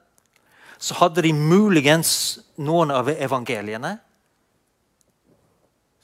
Så 0.80 0.96
hadde 1.02 1.22
de 1.26 1.34
muligens 1.34 2.40
noen 2.56 2.94
av 2.96 3.10
evangeliene 3.12 3.98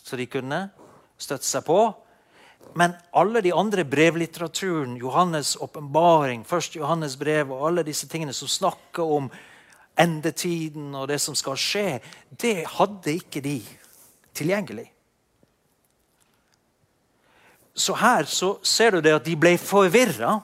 så 0.04 0.20
de 0.20 0.25
kunne 0.28 0.60
støtte 1.18 1.48
seg 1.48 1.63
på. 1.66 1.78
Men 2.74 2.96
alle 3.12 3.41
de 3.41 3.51
andre 3.53 3.84
brevlitteraturen, 3.86 4.98
Johannes' 4.98 5.58
åpenbaring, 5.62 6.46
Johannes 6.74 7.17
brev 7.20 7.51
og 7.51 7.67
alle 7.67 7.84
disse 7.84 8.08
tingene 8.08 8.34
som 8.34 8.48
snakker 8.48 9.03
om 9.03 9.29
endetiden 10.00 10.96
og 10.96 11.08
det 11.08 11.20
som 11.22 11.36
skal 11.38 11.58
skje, 11.60 12.00
det 12.29 12.65
hadde 12.79 13.13
ikke 13.13 13.43
de 13.46 13.60
tilgjengelig. 14.34 14.88
Så 17.74 17.93
her 17.98 18.25
så 18.29 18.55
ser 18.65 18.91
du 18.91 19.01
det 19.01 19.13
at 19.13 19.25
de 19.25 19.36
ble 19.38 19.55
forvirra. 19.58 20.39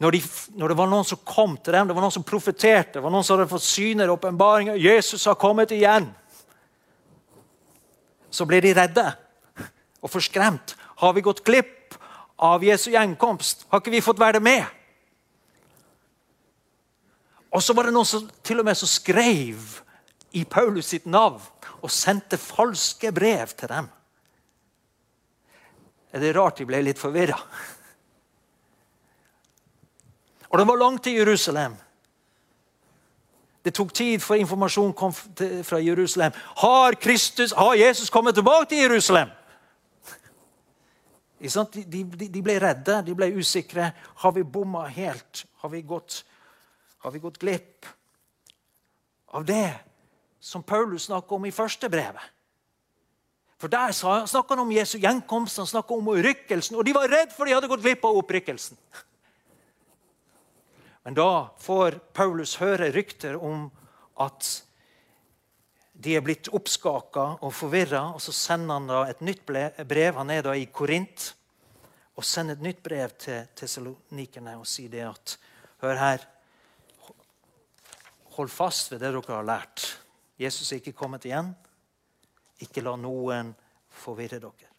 Når, 0.00 0.12
de, 0.12 0.22
når, 0.60 0.68
det 0.68 0.76
var 0.76 0.88
noen 0.92 1.06
som 1.08 1.20
kom 1.24 1.54
til 1.56 1.72
dem, 1.72 1.88
det 1.88 1.96
var 1.96 2.04
noen 2.04 2.12
som 2.12 2.24
profeterte, 2.24 2.98
det 2.98 3.04
var 3.04 3.12
noen 3.12 3.24
som 3.24 3.38
hadde 3.38 3.48
fått 3.48 3.64
syner 3.64 4.10
og 4.10 4.18
åpenbaringer 4.18 4.76
Jesus 4.76 5.24
har 5.28 5.38
kommet 5.40 5.72
igjen. 5.72 6.10
Så 8.28 8.44
ble 8.48 8.60
de 8.60 8.74
redde 8.76 9.06
og 10.04 10.12
forskremt 10.12 10.76
har 10.96 11.12
vi 11.12 11.24
gått 11.24 11.44
glipp 11.44 11.94
av 12.36 12.64
Jesu 12.64 12.90
gjenkomst? 12.90 13.66
Har 13.68 13.80
ikke 13.82 13.94
vi 13.94 14.04
fått 14.04 14.20
være 14.20 14.40
med? 14.40 14.64
Og 17.52 17.62
så 17.62 17.76
var 17.76 17.88
det 17.88 17.94
noen 17.96 18.08
som 18.08 18.26
til 18.44 18.60
og 18.60 18.68
med 18.68 18.76
så 18.76 18.88
skrev 18.88 19.80
i 20.36 20.44
Paulus 20.44 20.90
sitt 20.92 21.06
navn 21.08 21.40
og 21.80 21.92
sendte 21.92 22.40
falske 22.40 23.12
brev 23.14 23.52
til 23.56 23.70
dem. 23.72 23.88
Er 26.12 26.22
det 26.22 26.34
rart 26.36 26.60
de 26.60 26.66
ble 26.68 26.82
litt 26.84 27.00
forvirra? 27.00 27.38
Og 30.48 30.58
det 30.58 30.68
var 30.68 30.80
langt 30.80 31.04
til 31.04 31.18
Jerusalem. 31.20 31.74
Det 33.64 33.74
tok 33.74 33.90
tid 33.92 34.22
før 34.22 34.38
informasjon 34.40 34.92
kom 34.94 35.12
fra 35.12 35.80
Jerusalem. 35.82 36.32
Har, 36.62 36.94
Kristus, 37.02 37.52
har 37.52 37.74
Jesus 37.74 38.10
kommet 38.10 38.34
tilbake 38.34 38.68
til 38.70 38.78
Jerusalem? 38.78 39.32
De, 41.38 41.48
de, 41.84 42.28
de, 42.28 42.42
ble 42.42 42.56
redde, 42.60 43.02
de 43.04 43.14
ble 43.16 43.28
usikre. 43.36 43.90
Har 44.22 44.32
vi 44.32 44.44
bomma 44.44 44.86
helt? 44.88 45.44
Har 45.60 45.72
vi, 45.72 45.82
gått, 45.82 46.22
har 47.04 47.12
vi 47.12 47.20
gått 47.20 47.38
glipp 47.38 47.86
av 49.36 49.44
det 49.44 49.74
som 50.40 50.62
Paulus 50.62 51.10
snakker 51.10 51.36
om 51.36 51.44
i 51.46 51.52
første 51.52 51.90
brevet? 51.92 52.32
For 53.56 53.72
Der 53.72 53.92
snakka 53.92 54.52
han 54.52 54.64
om 54.66 54.72
Jesu 54.72 54.98
gjenkomst, 54.98 55.56
han 55.56 55.66
snakker 55.66 55.96
om 55.96 56.08
rykkelsen. 56.08 56.76
Og 56.76 56.84
de 56.84 56.92
var 56.92 57.08
redd 57.08 57.32
for 57.32 57.48
de 57.48 57.54
hadde 57.56 57.68
gått 57.68 57.84
glipp 57.84 58.04
av 58.04 58.18
opprykkelsen. 58.20 58.76
Men 61.06 61.14
da 61.14 61.48
får 61.62 62.00
Paulus 62.12 62.56
høre 62.60 62.90
rykter 62.92 63.36
om 63.38 63.68
at 64.20 64.48
de 65.96 66.12
er 66.16 66.24
blitt 66.24 66.50
oppskaka 66.52 67.24
og 67.40 67.52
forvirra. 67.56 68.02
Og 68.14 68.22
så 68.22 68.34
sender 68.34 68.76
han 68.76 68.88
da 68.90 69.02
et 69.08 69.22
nytt 69.24 69.44
brev. 69.46 70.18
Han 70.20 70.30
er 70.30 70.44
da 70.44 70.54
i 70.56 70.68
Korint. 70.68 71.32
Og 72.16 72.24
sender 72.24 72.56
et 72.56 72.64
nytt 72.64 72.82
brev 72.84 73.12
til 73.20 73.48
tesalonikerne 73.56 74.56
og 74.60 74.68
sier 74.68 74.92
det 74.92 75.04
at 75.08 75.36
Hør 75.84 75.98
her. 76.00 76.22
Hold 78.36 78.48
fast 78.48 78.92
ved 78.92 79.02
det 79.04 79.10
dere 79.12 79.34
har 79.34 79.44
lært. 79.44 79.84
Jesus 80.40 80.72
er 80.72 80.80
ikke 80.80 80.96
kommet 80.96 81.24
igjen. 81.28 81.50
Ikke 82.64 82.84
la 82.84 82.94
noen 82.96 83.52
forvirre 83.92 84.40
dere. 84.40 84.72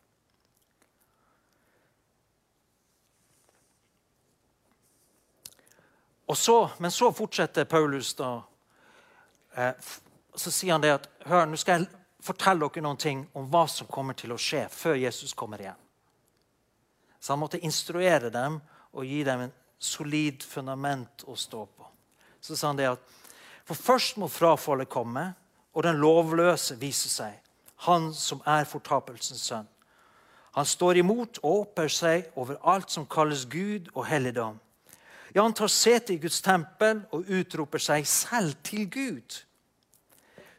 Og 6.28 6.38
så, 6.38 6.58
men 6.84 6.92
så 6.92 7.12
fortsetter 7.16 7.70
Paulus 7.70 8.12
da 8.18 8.32
eh, 9.56 9.88
så 10.40 10.52
sier 10.54 10.76
han 10.76 10.84
det 10.84 10.94
at 10.96 11.08
hør, 11.26 11.46
nå 11.50 11.58
skal 11.60 11.82
jeg 11.82 11.90
fortelle 12.24 12.68
dere 12.68 12.84
noen 12.86 13.00
ting 13.02 13.24
om 13.38 13.48
hva 13.52 13.66
som 13.72 13.90
kommer 13.90 14.18
til 14.18 14.34
å 14.34 14.42
skje 14.42 14.68
før 14.74 15.00
Jesus 15.00 15.34
kommer 15.38 15.62
igjen. 15.64 15.80
Så 17.20 17.34
han 17.34 17.42
måtte 17.42 17.62
instruere 17.66 18.30
dem 18.34 18.60
og 18.94 19.06
gi 19.06 19.24
dem 19.26 19.48
en 19.48 19.56
solid 19.80 20.44
fundament 20.46 21.26
å 21.28 21.36
stå 21.36 21.66
på. 21.66 21.88
Så 22.42 22.56
sa 22.56 22.72
han 22.72 22.80
det 22.80 22.92
at 22.94 23.16
For 23.68 23.76
først 23.76 24.16
må 24.16 24.30
frafallet 24.32 24.88
komme, 24.88 25.34
og 25.76 25.84
den 25.84 26.00
lovløse 26.00 26.78
vise 26.80 27.10
seg, 27.12 27.34
han 27.84 28.14
som 28.16 28.40
er 28.48 28.64
fortapelsens 28.66 29.44
sønn. 29.44 29.68
Han 30.56 30.66
står 30.66 31.02
imot 31.04 31.42
og 31.44 31.68
åper 31.68 31.92
seg 31.92 32.32
over 32.40 32.58
alt 32.64 32.90
som 32.90 33.06
kalles 33.06 33.44
Gud 33.46 33.92
og 33.94 34.08
helligdom. 34.08 34.56
Ja, 35.36 35.44
han 35.44 35.54
tar 35.54 35.70
sete 35.70 36.16
i 36.16 36.18
Guds 36.18 36.40
tempel 36.42 37.04
og 37.14 37.28
utroper 37.28 37.84
seg 37.84 38.08
selv 38.10 38.56
til 38.66 38.88
Gud. 38.90 39.36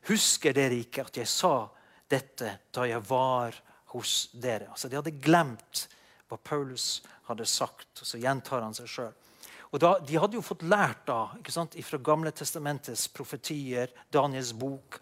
Husker 0.09 0.57
dere 0.57 0.79
ikke 0.81 1.05
at 1.05 1.21
jeg 1.21 1.29
sa 1.29 1.69
dette 2.09 2.55
da 2.73 2.87
jeg 2.88 3.05
var 3.09 3.57
hos 3.93 4.31
dere? 4.33 4.71
Altså, 4.73 4.88
De 4.88 4.97
hadde 4.97 5.19
glemt 5.21 5.87
hva 6.29 6.38
Paulus 6.41 7.03
hadde 7.29 7.45
sagt, 7.49 8.00
og 8.00 8.07
så 8.09 8.21
gjentar 8.21 8.65
han 8.65 8.77
seg 8.77 8.88
sjøl. 8.88 9.15
De 9.69 10.17
hadde 10.17 10.38
jo 10.38 10.45
fått 10.45 10.65
lært 10.65 11.05
da, 11.09 11.35
ikke 11.37 11.53
sant, 11.53 11.77
fra 11.85 12.00
Gamle 12.00 12.33
testamentets 12.33 13.05
profetier, 13.12 13.93
Daniels 14.12 14.55
bok, 14.57 14.97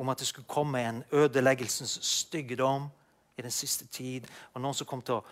om 0.00 0.08
at 0.12 0.20
det 0.20 0.28
skulle 0.28 0.48
komme 0.48 0.80
en 0.84 1.02
ødeleggelsens 1.12 1.98
styggedom 2.04 2.88
i 3.36 3.44
den 3.44 3.52
siste 3.52 3.86
tid. 3.88 4.28
og 4.52 4.60
Noen 4.60 4.76
som 4.76 4.88
kom 4.88 5.00
til 5.04 5.20
å 5.20 5.24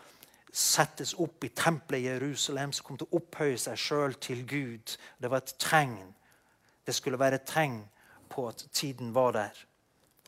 settes 0.49 1.12
opp 1.20 1.44
i 1.44 1.52
tempelet 1.52 2.00
i 2.00 2.08
Jerusalem, 2.08 2.73
som 2.73 2.87
kom 2.87 2.97
til 3.00 3.08
å 3.11 3.20
opphøye 3.20 3.61
seg 3.61 3.76
sjøl 3.80 4.16
til 4.20 4.44
Gud. 4.49 4.97
Det 5.20 5.30
var 5.30 5.44
et 5.44 5.54
tegn. 5.61 6.14
Det 6.85 6.97
skulle 6.97 7.20
være 7.20 7.42
et 7.42 7.49
tegn 7.49 7.82
på 8.28 8.49
at 8.49 8.66
tiden 8.73 9.14
var 9.14 9.32
der. 9.32 9.64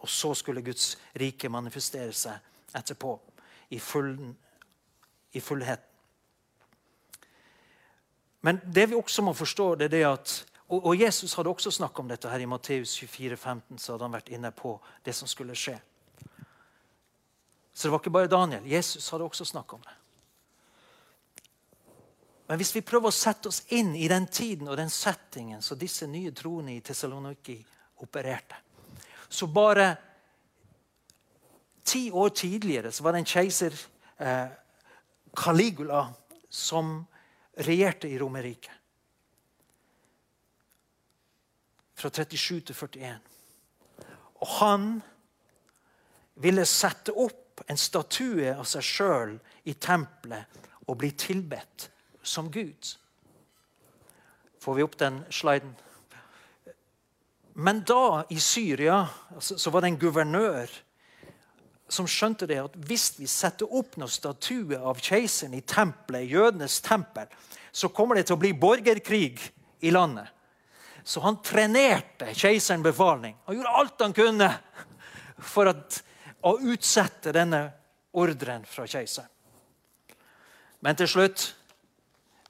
Og 0.01 0.09
så 0.09 0.35
skulle 0.35 0.65
Guds 0.65 0.97
rike 1.21 1.49
manifestere 1.53 2.13
seg 2.17 2.77
etterpå 2.77 3.15
i, 3.71 3.79
full, 3.79 4.15
i 5.33 5.41
fullhet. 5.41 5.87
Men 8.41 8.61
det 8.65 8.89
vi 8.91 8.97
også 8.97 9.23
må 9.23 9.35
forstå, 9.37 9.75
det 9.75 9.91
er 9.91 9.97
det 9.97 10.07
at 10.09 10.39
og, 10.71 10.95
Jesus 10.95 11.35
hadde 11.35 11.51
også 11.51 11.71
snakket 11.75 11.99
om 11.99 12.09
dette 12.09 12.31
her 12.31 12.39
i 12.39 12.47
Matteus 12.47 12.93
24, 12.95 13.37
15, 13.37 13.79
så 13.79 13.93
hadde 13.93 14.07
han 14.07 14.13
vært 14.15 14.29
inne 14.31 14.53
på 14.55 14.77
det 15.03 15.15
som 15.19 15.27
skulle 15.27 15.57
skje. 15.59 15.75
Så 17.75 17.89
det 17.89 17.91
var 17.91 17.99
ikke 17.99 18.13
bare 18.15 18.31
Daniel. 18.31 18.69
Jesus 18.71 19.09
hadde 19.11 19.27
også 19.27 19.45
snakket 19.45 19.81
om 19.81 19.83
det. 19.83 19.97
Men 22.47 22.59
hvis 22.59 22.71
vi 22.75 22.85
prøver 22.87 23.11
å 23.11 23.15
sette 23.15 23.51
oss 23.51 23.65
inn 23.75 23.97
i 23.99 24.07
den 24.11 24.29
tiden 24.31 24.71
og 24.71 24.79
den 24.79 24.91
settingen 24.91 25.63
så 25.63 25.75
disse 25.79 26.07
nye 26.11 26.31
troende 26.35 26.77
i 26.77 26.85
Tessaloniki 26.87 27.59
opererte. 28.03 28.57
Så 29.29 29.47
bare 29.47 29.97
ti 31.85 32.11
år 32.11 32.29
tidligere 32.29 32.93
så 32.93 33.03
var 33.03 33.13
det 33.13 33.19
en 33.23 33.33
keiser, 33.33 33.75
eh, 34.19 34.47
Caligula, 35.37 36.13
som 36.49 37.07
regjerte 37.59 38.09
i 38.09 38.19
Romerriket. 38.19 38.73
Fra 41.95 42.11
37 42.11 42.61
til 42.61 42.75
41. 42.75 43.19
Og 44.41 44.47
han 44.47 45.03
ville 46.35 46.65
sette 46.67 47.13
opp 47.13 47.63
en 47.69 47.77
statue 47.77 48.55
av 48.55 48.65
seg 48.69 48.87
sjøl 48.87 49.37
i 49.69 49.75
tempelet 49.77 50.61
og 50.89 50.97
bli 50.99 51.11
tilbedt 51.13 51.91
som 52.23 52.51
Gud. 52.51 52.97
Får 54.61 54.75
vi 54.75 54.85
opp 54.85 54.97
den 54.99 55.23
sliden? 55.33 55.75
Men 57.55 57.83
da, 57.87 58.25
i 58.31 58.41
Syria, 58.41 59.07
så 59.41 59.71
var 59.71 59.83
det 59.83 59.91
en 59.91 60.01
guvernør 60.01 60.71
som 61.91 62.07
skjønte 62.07 62.47
det 62.47 62.61
at 62.63 62.77
hvis 62.87 63.13
vi 63.19 63.27
setter 63.31 63.71
opp 63.75 63.97
noen 63.99 64.11
statuer 64.11 64.79
av 64.79 65.01
keiseren 65.03 65.57
i 65.59 65.65
tempelet, 65.67 66.29
jødenes 66.31 66.79
tempel, 66.85 67.27
så 67.73 67.91
kommer 67.91 68.19
det 68.19 68.29
til 68.29 68.39
å 68.39 68.43
bli 68.43 68.53
borgerkrig 68.55 69.41
i 69.83 69.91
landet. 69.91 70.29
Så 71.03 71.23
han 71.25 71.41
trenerte 71.43 72.31
keiseren 72.37 72.85
befaling. 72.85 73.35
Han 73.47 73.57
gjorde 73.57 73.77
alt 73.81 74.05
han 74.05 74.15
kunne 74.15 74.51
for 75.41 75.73
at, 75.73 76.03
å 76.47 76.55
utsette 76.73 77.33
denne 77.35 77.65
ordren 78.17 78.63
fra 78.69 78.87
keiseren. 78.89 79.29
Men 80.81 80.97
til 80.97 81.11
slutt 81.11 81.51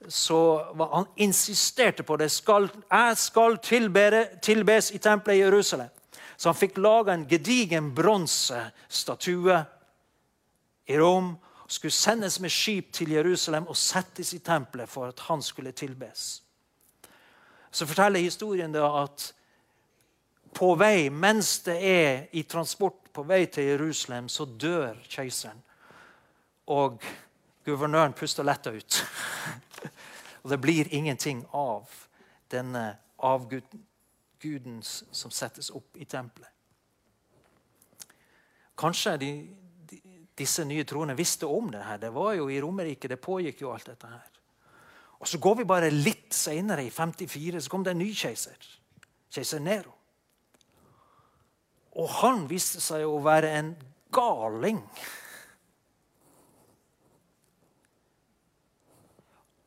så 0.09 0.65
han 0.93 1.07
insisterte 1.17 2.03
på 2.03 2.17
det. 2.17 2.31
Skal, 2.31 2.71
jeg 2.91 3.17
skal 3.17 3.59
tilbere, 3.59 4.25
tilbes 4.43 4.91
i 4.91 4.99
tempelet 4.99 5.37
i 5.37 5.41
Jerusalem. 5.41 5.89
Så 6.37 6.49
han 6.49 6.57
fikk 6.57 6.79
laga 6.81 7.13
en 7.13 7.27
gedigen 7.29 7.91
bronsestatue 7.95 9.59
i 10.87 10.99
Rom. 10.99 11.35
Skulle 11.67 11.93
sendes 11.93 12.41
med 12.41 12.51
skip 12.51 12.93
til 12.93 13.13
Jerusalem 13.13 13.69
og 13.69 13.77
settes 13.77 14.33
i 14.35 14.41
tempelet 14.45 14.89
for 14.89 15.13
at 15.13 15.21
han 15.29 15.43
skulle 15.43 15.73
tilbes. 15.73 16.43
Så 17.71 17.87
forteller 17.87 18.21
historien 18.21 18.73
da 18.73 18.89
at 19.03 19.35
på 20.55 20.75
vei, 20.75 21.11
mens 21.11 21.61
det 21.63 21.77
er 21.87 22.25
i 22.33 22.43
transport 22.43 23.13
på 23.15 23.23
vei 23.23 23.45
til 23.47 23.69
Jerusalem, 23.69 24.29
så 24.29 24.45
dør 24.45 24.97
keiseren. 25.09 25.61
Og 26.67 27.03
guvernøren 27.65 28.17
puster 28.17 28.47
letta 28.47 28.73
ut. 28.75 29.05
Og 30.43 30.51
det 30.51 30.61
blir 30.61 30.95
ingenting 30.95 31.45
av 31.53 31.91
denne 32.51 32.97
avguden 33.17 34.81
som 34.83 35.31
settes 35.31 35.71
opp 35.71 35.97
i 36.01 36.05
tempelet. 36.09 36.49
Kanskje 38.81 39.17
de, 39.21 39.31
de, 39.91 40.01
disse 40.37 40.65
nye 40.65 40.87
troende 40.89 41.17
visste 41.19 41.47
om 41.47 41.69
det 41.73 41.83
her. 41.85 41.99
Det 42.01 42.13
var 42.15 42.33
jo 42.39 42.49
i 42.49 42.61
Romerike. 42.61 43.09
det 43.09 43.21
pågikk 43.21 43.61
jo 43.61 43.73
alt 43.75 43.91
dette 43.93 44.09
her. 44.09 44.29
Og 45.21 45.29
Så 45.29 45.39
går 45.39 45.55
vi 45.55 45.65
bare 45.69 45.91
litt 45.93 46.33
seinere, 46.33 46.85
i 46.85 46.91
54, 46.91 47.61
så 47.61 47.71
kom 47.71 47.85
det 47.85 47.93
en 47.93 48.01
ny 48.01 48.15
keiser. 48.17 48.57
Keiser 49.31 49.61
Nero. 49.61 49.93
Og 52.01 52.09
han 52.23 52.47
viste 52.49 52.81
seg 52.81 53.05
å 53.05 53.19
være 53.21 53.51
en 53.59 53.75
galing. 54.15 54.81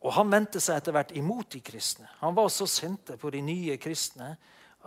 Og 0.03 0.11
Han 0.13 0.31
vendte 0.31 0.59
seg 0.59 0.81
etter 0.81 0.95
hvert 0.95 1.13
imot 1.15 1.53
de 1.55 1.61
kristne. 1.63 2.09
Han 2.19 2.35
var 2.35 2.49
så 2.51 2.67
sinte 2.67 3.15
på 3.17 3.31
de 3.31 3.39
nye 3.45 3.77
kristne 3.79 4.33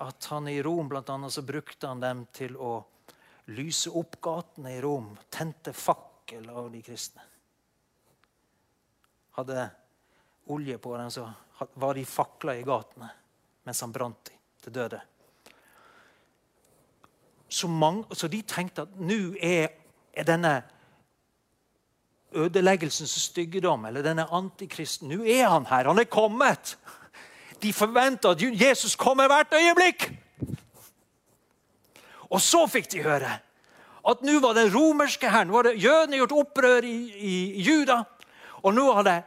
at 0.04 0.28
han 0.28 0.48
i 0.52 0.58
Rom 0.62 0.90
blant 0.92 1.08
annet, 1.08 1.32
så 1.32 1.42
brukte 1.42 1.88
han 1.88 2.02
dem 2.02 2.26
til 2.36 2.58
å 2.60 2.74
lyse 3.56 3.88
opp 3.96 4.18
gatene 4.20 4.74
i 4.76 4.82
Rom. 4.84 5.14
Tente 5.32 5.72
fakkel 5.72 6.50
av 6.52 6.68
de 6.72 6.82
kristne. 6.84 7.24
Hadde 9.38 9.68
olje 10.52 10.76
på 10.78 10.92
dem, 10.96 11.10
så 11.10 11.30
var 11.80 11.96
de 11.96 12.04
fakla 12.04 12.56
i 12.56 12.66
gatene 12.66 13.08
mens 13.66 13.80
han 13.82 13.90
brant 13.90 14.28
dem 14.28 14.38
til 14.62 14.74
døde. 14.76 15.00
Så, 17.48 17.66
mange, 17.66 18.04
så 18.14 18.28
de 18.30 18.38
tenkte 18.46 18.84
at 18.84 18.92
nå 19.00 19.34
er, 19.42 19.72
er 20.14 20.26
denne 20.28 20.52
ødeleggelsens 22.32 23.10
styggedom 23.10 23.84
eller 23.84 24.02
denne 24.02 24.26
antikristen. 24.32 25.08
Nå 25.08 25.24
er 25.24 25.48
han 25.48 25.66
her. 25.66 25.88
Han 25.88 25.98
er 25.98 26.10
kommet. 26.10 26.76
De 27.62 27.72
forventa 27.72 28.34
at 28.34 28.42
Jesus 28.42 28.96
kommer 28.96 29.28
hvert 29.28 29.54
øyeblikk. 29.54 30.10
Og 32.30 32.40
så 32.40 32.66
fikk 32.66 32.90
de 32.92 33.02
høre 33.02 33.38
at 34.06 34.22
nå 34.22 34.38
var 34.40 34.54
den 34.54 34.70
romerske 34.74 35.30
hæren 35.30 35.50
Jødene 35.76 36.16
gjort 36.16 36.32
opprør 36.32 36.84
i, 36.84 36.96
i, 37.16 37.62
Juda. 37.62 38.02
Og 38.62 38.74
nå 38.74 38.92
hadde 38.94 39.22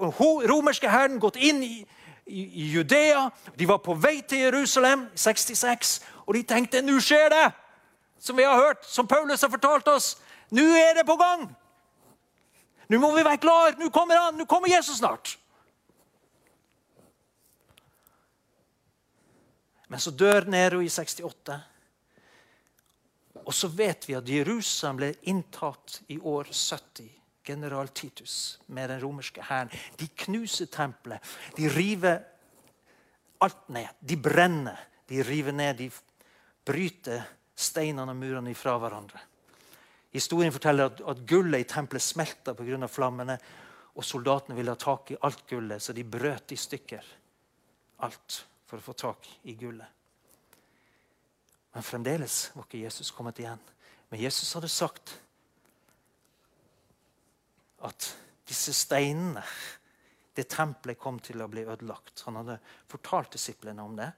romerske 0.00 0.88
hæren 0.88 1.20
gått 1.20 1.36
inn 1.36 1.62
i, 1.62 1.86
i, 2.26 2.40
i, 2.40 2.66
Judea. 2.72 3.28
De 3.58 3.68
var 3.68 3.78
på 3.84 3.94
vei 3.94 4.22
til 4.28 4.38
Jerusalem 4.38 5.06
i 5.14 5.18
66, 5.18 6.00
og 6.26 6.34
de 6.34 6.42
tenkte 6.42 6.82
nå 6.82 7.00
skjer 7.00 7.28
det! 7.28 7.50
Som 8.22 8.36
vi 8.38 8.44
har 8.46 8.56
hørt, 8.56 8.86
som 8.86 9.06
Paulus 9.06 9.42
har 9.42 9.50
fortalt 9.50 9.88
oss. 9.88 10.16
Nå 10.50 10.62
er 10.62 10.94
det 10.96 11.06
på 11.06 11.16
gang! 11.16 11.48
Nå 12.92 12.98
må 13.00 13.08
vi 13.16 13.24
være 13.24 13.40
klar! 13.40 13.78
Nå 13.80 13.88
kommer 13.94 14.20
han! 14.20 14.36
Nå 14.36 14.44
kommer 14.50 14.68
Jesus 14.68 14.98
snart! 15.00 15.38
Men 19.88 20.00
så 20.00 20.12
dør 20.12 20.44
Nero 20.52 20.80
i 20.84 20.88
68. 20.92 21.56
Og 23.42 23.54
så 23.56 23.68
vet 23.72 24.06
vi 24.08 24.16
at 24.16 24.28
Jerusalem 24.28 25.00
ble 25.00 25.10
inntatt 25.32 25.98
i 26.12 26.18
år 26.20 26.52
70. 26.52 27.08
General 27.42 27.88
Titus 27.88 28.60
med 28.66 28.92
den 28.92 29.00
romerske 29.02 29.42
hæren. 29.42 29.72
De 29.98 30.06
knuser 30.24 30.68
tempelet. 30.70 31.18
De 31.56 31.68
river 31.68 32.20
alt 33.42 33.68
ned. 33.68 33.88
De 34.00 34.16
brenner. 34.16 34.78
De 35.08 35.24
river 35.26 35.52
ned. 35.52 35.80
De 35.80 35.90
bryter 36.64 37.24
steinene 37.56 38.14
og 38.14 38.20
murene 38.20 38.52
ifra 38.54 38.76
hverandre. 38.78 39.18
Historien 40.12 40.52
forteller 40.52 40.90
at, 40.90 41.00
at 41.08 41.24
gullet 41.28 41.64
i 41.64 41.68
tempelet 41.68 42.04
smelta 42.04 42.54
pga. 42.54 42.86
flammene. 42.88 43.38
Og 43.96 44.04
soldatene 44.04 44.56
ville 44.56 44.72
ha 44.72 44.80
tak 44.80 45.10
i 45.12 45.18
alt 45.20 45.44
gullet, 45.48 45.82
så 45.82 45.92
de 45.92 46.04
brøt 46.04 46.52
i 46.52 46.56
stykker 46.56 47.08
alt 48.06 48.38
for 48.64 48.80
å 48.80 48.84
få 48.86 48.94
tak 48.96 49.28
i 49.44 49.54
gullet. 49.60 50.00
Men 51.72 51.84
fremdeles 51.84 52.50
var 52.54 52.64
ikke 52.64 52.80
Jesus 52.80 53.12
kommet 53.12 53.40
igjen. 53.40 53.60
Men 54.08 54.20
Jesus 54.20 54.52
hadde 54.56 54.68
sagt 54.72 55.14
at 57.84 58.08
disse 58.48 58.72
steinene, 58.76 59.44
det 60.36 60.48
tempelet, 60.48 60.96
kom 61.00 61.18
til 61.20 61.44
å 61.44 61.48
bli 61.52 61.64
ødelagt. 61.68 62.24
Han 62.26 62.40
hadde 62.40 62.58
fortalt 62.88 63.36
disiplene 63.36 63.84
om 63.84 63.96
det. 63.96 64.08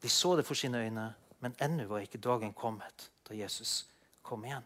De 0.00 0.10
så 0.10 0.36
det 0.38 0.46
for 0.46 0.58
sine 0.58 0.82
øyne, 0.86 1.08
men 1.42 1.56
ennå 1.58 1.88
var 1.90 2.06
ikke 2.06 2.22
dagen 2.22 2.54
kommet 2.54 3.10
da 3.30 3.36
Jesus 3.38 3.86
kom 4.26 4.42
igjen. 4.44 4.64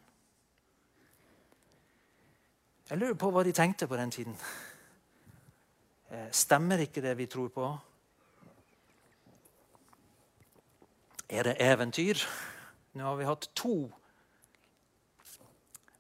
Jeg 2.89 3.01
lurer 3.01 3.19
på 3.21 3.29
hva 3.33 3.43
de 3.45 3.53
tenkte 3.53 3.89
på 3.89 3.97
den 4.01 4.13
tiden. 4.13 4.37
Eh, 6.09 6.31
stemmer 6.33 6.81
ikke 6.81 7.05
det 7.05 7.13
vi 7.19 7.29
tror 7.29 7.53
på? 7.53 7.69
Er 11.29 11.51
det 11.51 11.57
eventyr? 11.61 12.25
Nå 12.97 13.05
har 13.05 13.21
vi 13.21 13.29
hatt 13.29 13.51
to 13.57 13.77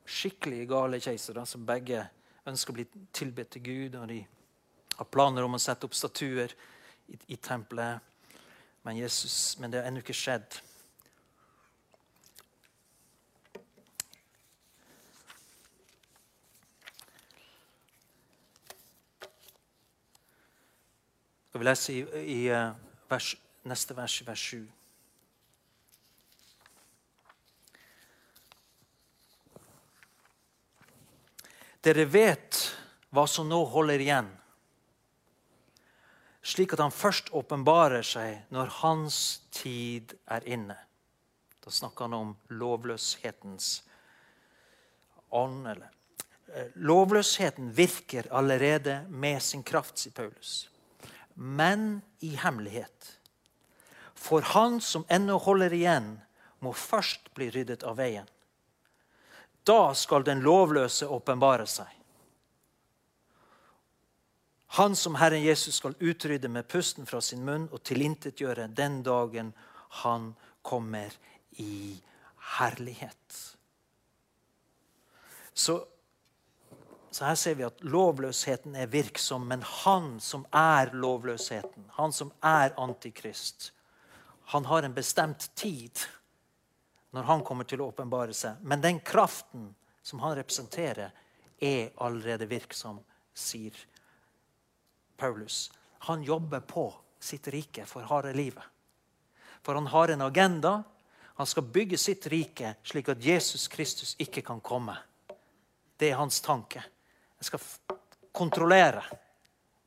skikkelig 0.04 0.64
gale 0.70 1.00
keisere 1.04 1.44
som 1.48 1.64
begge 1.68 2.00
ønsker 2.48 2.72
å 2.72 2.80
bli 2.80 2.84
tilbedt 3.12 3.56
til 3.56 3.64
Gud. 3.64 3.96
og 4.00 4.08
De 4.08 4.22
har 4.96 5.12
planer 5.12 5.44
om 5.44 5.56
å 5.56 5.60
sette 5.60 5.84
opp 5.84 5.96
statuer 5.96 6.52
i, 7.08 7.18
i 7.34 7.36
tempelet. 7.36 8.00
Men, 8.84 9.00
Jesus, 9.00 9.58
men 9.60 9.72
det 9.72 9.82
har 9.82 9.88
ennå 9.88 10.04
ikke 10.04 10.16
skjedd. 10.16 10.62
Skal 21.54 21.60
vi 21.60 21.66
lese 21.68 21.92
i, 21.92 21.98
i 22.34 22.46
eh, 22.50 22.70
vers, 23.06 23.36
neste 23.62 23.94
vers, 23.94 24.14
vers 24.26 24.40
7. 24.42 24.64
Dere 31.86 32.08
vet 32.10 32.58
hva 33.14 33.28
som 33.30 33.46
nå 33.46 33.60
holder 33.70 34.02
igjen, 34.02 34.32
slik 36.42 36.74
at 36.74 36.82
han 36.82 36.90
først 36.90 37.30
åpenbarer 37.30 38.02
seg 38.02 38.50
når 38.50 38.74
hans 38.80 39.22
tid 39.54 40.18
er 40.26 40.50
inne. 40.58 40.80
Da 41.62 41.70
snakker 41.70 42.10
han 42.10 42.18
om 42.18 42.36
lovløshetens 42.50 43.76
ånd. 45.30 45.70
Eh, 45.70 46.74
lovløsheten 46.74 47.70
virker 47.78 48.32
allerede 48.34 49.04
med 49.06 49.38
sin 49.38 49.62
kraft, 49.62 50.02
sier 50.02 50.18
Paulus. 50.18 50.64
Men 51.34 52.02
i 52.20 52.34
hemmelighet. 52.36 53.18
For 54.14 54.40
han 54.54 54.80
som 54.80 55.04
ennå 55.08 55.38
holder 55.38 55.72
igjen, 55.74 56.14
må 56.64 56.72
først 56.72 57.34
bli 57.34 57.50
ryddet 57.52 57.82
av 57.84 57.98
veien. 57.98 58.28
Da 59.64 59.94
skal 59.96 60.24
den 60.24 60.40
lovløse 60.44 61.08
åpenbare 61.08 61.66
seg. 61.68 61.90
Han 64.74 64.96
som 64.98 65.14
Herren 65.14 65.44
Jesus 65.44 65.76
skal 65.78 65.94
utrydde 66.00 66.48
med 66.50 66.66
pusten 66.68 67.06
fra 67.06 67.20
sin 67.22 67.44
munn 67.46 67.68
og 67.70 67.82
tilintetgjøre 67.86 68.66
den 68.74 69.02
dagen 69.06 69.52
han 70.02 70.32
kommer 70.66 71.14
i 71.62 71.94
herlighet. 72.56 73.36
Så, 75.54 75.78
så, 77.14 77.24
her 77.24 77.34
ser 77.38 77.54
vi 77.54 77.62
at 77.62 77.84
lovløsheten 77.86 78.74
er 78.74 78.88
virksom, 78.90 79.44
men 79.46 79.60
han 79.62 80.16
som 80.20 80.42
er 80.50 80.90
lovløsheten, 80.98 81.84
han 81.94 82.12
som 82.12 82.32
er 82.42 82.72
antikrist, 82.80 83.68
han 84.50 84.64
har 84.66 84.82
en 84.82 84.96
bestemt 84.96 85.46
tid 85.54 86.00
når 87.14 87.28
han 87.28 87.44
kommer 87.46 87.68
til 87.70 87.84
å 87.84 87.86
åpenbare 87.92 88.34
seg. 88.34 88.58
Men 88.66 88.82
den 88.82 88.98
kraften 89.06 89.68
som 90.02 90.24
han 90.24 90.34
representerer, 90.36 91.12
er 91.62 91.92
allerede 92.02 92.48
virksom, 92.50 92.98
sier 93.30 93.78
Paulus. 95.16 95.70
Han 96.10 96.26
jobber 96.26 96.66
på 96.66 96.88
sitt 97.22 97.46
rike 97.54 97.86
for 97.86 98.02
harde 98.10 98.34
livet. 98.34 98.64
For 99.62 99.78
han 99.78 99.86
har 99.86 100.10
en 100.10 100.26
agenda. 100.26 100.74
Han 101.38 101.46
skal 101.46 101.70
bygge 101.78 101.98
sitt 101.98 102.26
rike 102.26 102.74
slik 102.82 103.08
at 103.14 103.22
Jesus 103.22 103.68
Kristus 103.70 104.16
ikke 104.18 104.42
kan 104.42 104.60
komme. 104.60 104.98
Det 105.96 106.10
er 106.10 106.18
hans 106.18 106.42
tanke. 106.42 106.82
Jeg 107.44 107.60
skal 107.60 107.98
kontrollere 108.32 109.02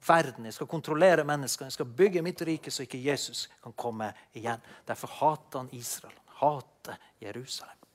verden. 0.08 0.46
Jeg 0.46 0.54
skal 0.54 0.67
kontrollere 0.70 1.24
menneskene. 1.26 1.72
Jeg 1.72 1.78
skal 1.80 1.96
bygge 2.00 2.22
mitt 2.22 2.41
rike 2.46 2.72
så 2.72 2.86
ikke 2.86 3.02
Jesus 3.02 3.48
kan 3.63 3.74
komme 3.74 4.12
igjen. 4.38 4.62
Derfor 4.86 5.15
hater 5.20 5.63
han 5.63 5.72
Israel 5.74 6.13
Han 6.26 6.38
hater 6.38 7.00
Jerusalem, 7.20 7.88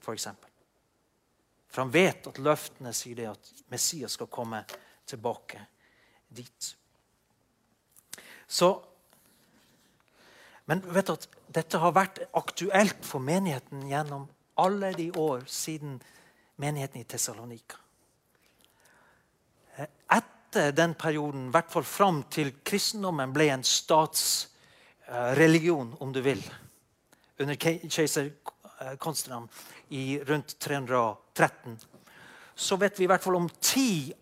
f.eks. 0.00 0.24
For, 0.24 0.52
for 1.66 1.82
han 1.82 1.90
vet 1.90 2.30
at 2.30 2.38
løftene 2.38 2.92
sier 2.94 3.18
det 3.18 3.26
at 3.32 3.50
Messias 3.74 4.14
skal 4.14 4.30
komme 4.30 4.62
tilbake 5.10 5.64
dit. 6.28 6.70
Så, 8.46 8.70
men 10.70 10.86
vet 10.86 11.10
du 11.10 11.16
at 11.16 11.28
dette 11.50 11.82
har 11.82 11.98
vært 11.98 12.22
aktuelt 12.38 13.02
for 13.02 13.18
menigheten 13.18 13.88
gjennom 13.90 14.30
alle 14.54 14.94
de 14.94 15.10
år 15.18 15.48
siden 15.50 15.98
menigheten 16.62 17.02
i 17.02 17.08
Tessalonika. 17.10 17.81
Etter 19.76 20.72
den 20.76 20.94
perioden, 20.94 21.48
i 21.48 21.50
hvert 21.54 21.72
fall 21.72 21.84
fram 21.88 22.22
til 22.32 22.52
kristendommen 22.64 23.32
ble 23.32 23.48
en 23.54 23.64
statsreligion, 23.64 25.96
om 26.00 26.12
du 26.12 26.20
vil, 26.24 26.52
under 27.40 27.54
keiser 27.56 28.26
eh, 28.28 28.96
Konstantin 29.00 29.48
i 29.92 30.20
rundt 30.24 30.58
313, 30.60 31.78
så 32.54 32.76
vet 32.76 33.00
vi 33.00 33.04
i 33.04 33.10
hvert 33.10 33.24
fall 33.24 33.36
om 33.36 33.48
ti 33.60 34.12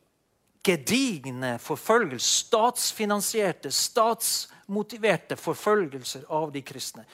gedigne 0.62 1.58
forfølgelser, 1.58 2.46
statsfinansierte, 2.46 3.72
statsmotiverte 3.72 5.36
forfølgelser 5.36 6.26
av 6.28 6.52
de 6.52 6.62
kristne. 6.62 7.04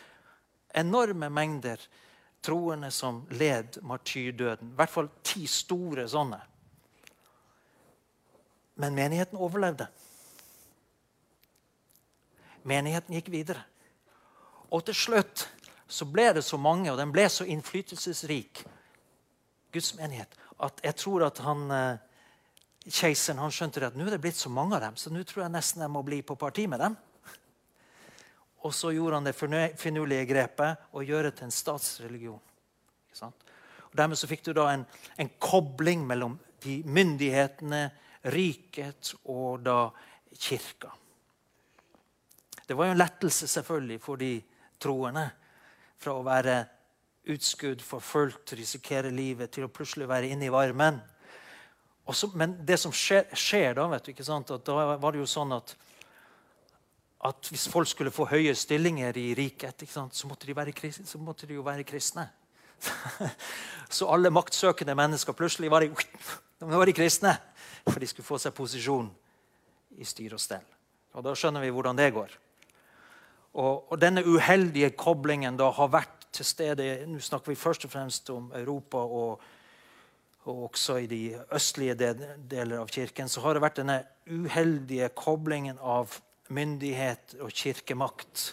Enorme 0.76 1.28
mengder 1.32 1.80
troende 2.44 2.90
som 2.90 3.22
led 3.30 3.78
martyrdøden. 3.82 4.72
I 4.72 4.78
hvert 4.78 4.92
fall 4.92 5.08
ti 5.24 5.46
store 5.50 6.06
sånne. 6.10 6.40
Men 8.76 8.96
menigheten 8.96 9.40
overlevde. 9.40 9.88
Menigheten 12.66 13.14
gikk 13.16 13.30
videre. 13.32 13.62
Og 14.70 14.84
til 14.86 14.96
slutt 14.98 15.46
så 15.86 16.06
ble 16.10 16.32
det 16.34 16.42
så 16.44 16.58
mange, 16.58 16.90
og 16.90 16.98
den 16.98 17.12
ble 17.14 17.28
så 17.30 17.46
innflytelsesrik, 17.46 18.64
Guds 19.72 19.92
menighet, 19.98 20.32
at 20.62 20.80
jeg 20.82 20.96
tror 20.98 21.26
at 21.26 21.38
han, 21.44 21.70
eh, 21.70 21.98
keiseren 22.88 23.38
han 23.38 23.52
skjønte 23.52 23.86
at 23.86 23.96
nå 23.96 24.06
er 24.06 24.16
det 24.16 24.22
blitt 24.24 24.38
så 24.40 24.50
mange 24.50 24.76
av 24.76 24.82
dem, 24.82 24.96
så 24.96 25.10
nå 25.10 25.22
tror 25.22 25.44
jeg 25.44 25.52
nesten 25.52 25.84
jeg 25.84 25.92
må 25.92 26.02
bli 26.02 26.22
på 26.22 26.36
parti 26.38 26.66
med 26.66 26.80
dem. 26.80 26.96
Og 28.64 28.74
så 28.74 28.90
gjorde 28.90 29.20
han 29.20 29.26
det 29.28 29.36
finurlige 29.78 30.26
grepet 30.26 30.88
å 30.90 31.04
gjøre 31.04 31.30
til 31.30 31.46
en 31.46 31.54
statsreligion. 31.54 32.40
Og 33.22 33.94
Dermed 33.94 34.18
så 34.18 34.26
fikk 34.26 34.42
du 34.44 34.52
da 34.56 34.66
en, 34.72 34.82
en 35.16 35.30
kobling 35.38 36.02
mellom 36.06 36.38
de 36.64 36.80
myndighetene, 36.82 37.90
riket 38.32 39.14
og 39.24 39.60
da 39.64 39.80
kirka. 40.36 40.92
Det 42.66 42.74
var 42.74 42.88
jo 42.88 42.96
en 42.96 43.00
lettelse 43.00 43.48
selvfølgelig 43.48 44.00
for 44.02 44.20
de 44.20 44.32
troende. 44.82 45.30
fra 45.96 46.12
å 46.12 46.22
være 46.22 46.66
utskudd, 47.32 47.80
forfulgt, 47.80 48.52
risikere 48.52 49.08
livet, 49.10 49.50
til 49.50 49.64
å 49.64 49.70
plutselig 49.72 50.04
være 50.10 50.28
inne 50.28 50.44
i 50.44 50.52
varmen. 50.52 50.98
Så, 52.12 52.28
men 52.38 52.52
det 52.66 52.76
som 52.78 52.92
skjer, 52.94 53.24
skjer 53.34 53.74
da, 53.78 53.86
vet 53.90 54.04
du, 54.04 54.10
ikke 54.12 54.26
sant? 54.26 54.52
At 54.52 54.66
da 54.66 54.96
var 55.00 55.14
det 55.14 55.22
jo 55.22 55.30
sånn 55.30 55.56
at, 55.56 55.72
at 57.26 57.48
hvis 57.50 57.64
folk 57.72 57.88
skulle 57.88 58.12
få 58.14 58.28
høye 58.30 58.54
stillinger 58.54 59.16
i 59.18 59.30
riket, 59.38 59.86
sant, 59.88 60.14
så, 60.14 60.28
måtte 60.28 60.52
være, 60.54 60.76
så 60.92 61.18
måtte 61.18 61.48
de 61.48 61.56
jo 61.56 61.64
være 61.66 61.86
kristne. 61.88 62.28
så 63.96 64.12
alle 64.12 64.30
maktsøkende 64.30 64.94
mennesker 64.94 65.34
plutselig 65.34 65.72
var 65.72 65.86
de 65.86 65.90
var 66.76 66.86
de 66.86 66.94
kristne. 66.94 67.34
For 67.86 68.02
de 68.02 68.08
skulle 68.10 68.26
få 68.26 68.38
seg 68.42 68.54
posisjon 68.56 69.08
i 69.96 70.04
styr 70.04 70.34
og 70.36 70.42
stell. 70.42 70.64
Og 71.16 71.24
Da 71.24 71.32
skjønner 71.38 71.64
vi 71.64 71.72
hvordan 71.72 71.96
det 71.96 72.10
går. 72.12 72.32
Og, 73.56 73.92
og 73.92 74.00
denne 74.00 74.24
uheldige 74.26 74.90
koblingen 74.98 75.56
da 75.56 75.70
har 75.72 75.92
vært 75.92 76.26
til 76.36 76.44
stede 76.44 77.06
Nå 77.08 77.22
snakker 77.24 77.54
vi 77.54 77.56
først 77.56 77.86
og 77.88 77.92
fremst 77.94 78.28
om 78.34 78.50
Europa 78.58 79.00
og, 79.00 79.40
og 80.44 80.62
også 80.68 80.98
i 81.00 81.08
de 81.08 81.22
østlige 81.56 81.96
deler 81.96 82.82
av 82.82 82.92
kirken. 82.92 83.30
Så 83.32 83.40
har 83.40 83.56
det 83.56 83.64
vært 83.64 83.80
denne 83.80 84.02
uheldige 84.28 85.08
koblingen 85.16 85.80
av 85.80 86.18
myndighet 86.52 87.38
og 87.40 87.50
kirkemakt 87.50 88.50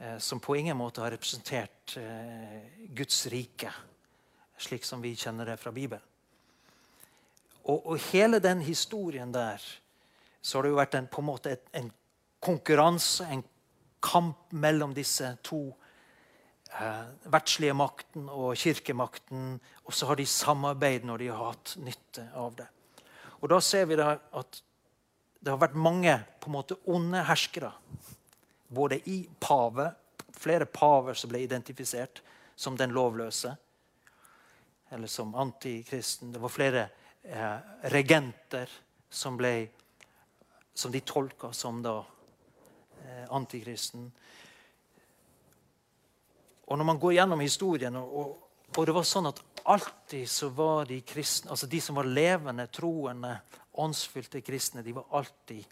eh, 0.00 0.16
som 0.18 0.40
på 0.40 0.56
ingen 0.58 0.78
måte 0.78 1.04
har 1.04 1.12
representert 1.14 1.98
eh, 2.00 2.88
Guds 2.96 3.26
rike, 3.30 3.70
slik 4.58 4.88
som 4.88 5.04
vi 5.04 5.12
kjenner 5.18 5.52
det 5.52 5.60
fra 5.60 5.74
Bibelen. 5.74 6.07
Og, 7.68 7.84
og 7.84 8.00
hele 8.10 8.40
den 8.40 8.62
historien 8.64 9.32
der 9.34 9.62
så 10.40 10.58
har 10.58 10.64
det 10.64 10.72
jo 10.72 10.78
vært 10.78 10.96
en, 10.96 11.08
på 11.10 11.20
en 11.20 11.28
måte 11.28 11.52
et, 11.52 11.66
en 11.76 11.90
konkurranse, 12.40 13.26
en 13.28 13.42
kamp 14.04 14.54
mellom 14.54 14.94
disse 14.96 15.26
to 15.44 15.60
eh, 16.78 17.10
verdslige 17.28 17.74
makten 17.76 18.28
og 18.32 18.54
kirkemakten. 18.56 19.58
Og 19.84 19.94
så 19.94 20.08
har 20.08 20.16
de 20.18 20.26
samarbeid 20.26 21.04
når 21.04 21.24
de 21.24 21.30
har 21.32 21.50
hatt 21.50 21.74
nytte 21.82 22.28
av 22.38 22.56
det. 22.60 22.68
Og 23.42 23.50
Da 23.52 23.60
ser 23.62 23.86
vi 23.90 23.98
da 23.98 24.14
at 24.16 24.62
det 25.38 25.52
har 25.52 25.60
vært 25.60 25.78
mange 25.78 26.14
på 26.40 26.50
en 26.50 26.56
måte 26.56 26.78
onde 26.90 27.20
herskere. 27.26 27.70
Både 28.68 28.98
i 29.10 29.20
pave, 29.40 29.90
flere 30.34 30.66
paver 30.66 31.18
som 31.18 31.30
ble 31.30 31.44
identifisert 31.44 32.22
som 32.58 32.76
den 32.76 32.90
lovløse, 32.90 33.52
eller 34.90 35.06
som 35.06 35.34
antikristen. 35.38 36.32
Det 36.32 36.40
var 36.42 36.50
flere 36.50 36.88
regenter 37.92 38.70
som 39.10 39.36
ble 39.36 39.68
som 40.78 40.92
de 40.92 41.00
tolka 41.00 41.52
som 41.52 41.82
da 41.82 41.98
eh, 43.04 43.24
antikristen. 43.34 44.12
Og 46.68 46.78
når 46.78 46.86
man 46.86 47.00
går 47.02 47.16
gjennom 47.16 47.40
historien, 47.42 47.96
og, 47.98 48.36
og, 48.76 48.84
det 48.86 48.94
var 48.94 49.08
sånn 49.08 49.26
at 49.26 49.42
alltid 49.68 50.28
så 50.30 50.52
var 50.54 50.86
de 50.86 51.00
kristne, 51.02 51.50
altså 51.50 51.66
de 51.66 51.80
som 51.82 51.98
var 51.98 52.06
levende, 52.06 52.68
troende, 52.70 53.32
åndsfylte 53.82 54.44
kristne, 54.46 54.86
de 54.86 54.94
var 54.94 55.10
alltid 55.18 55.66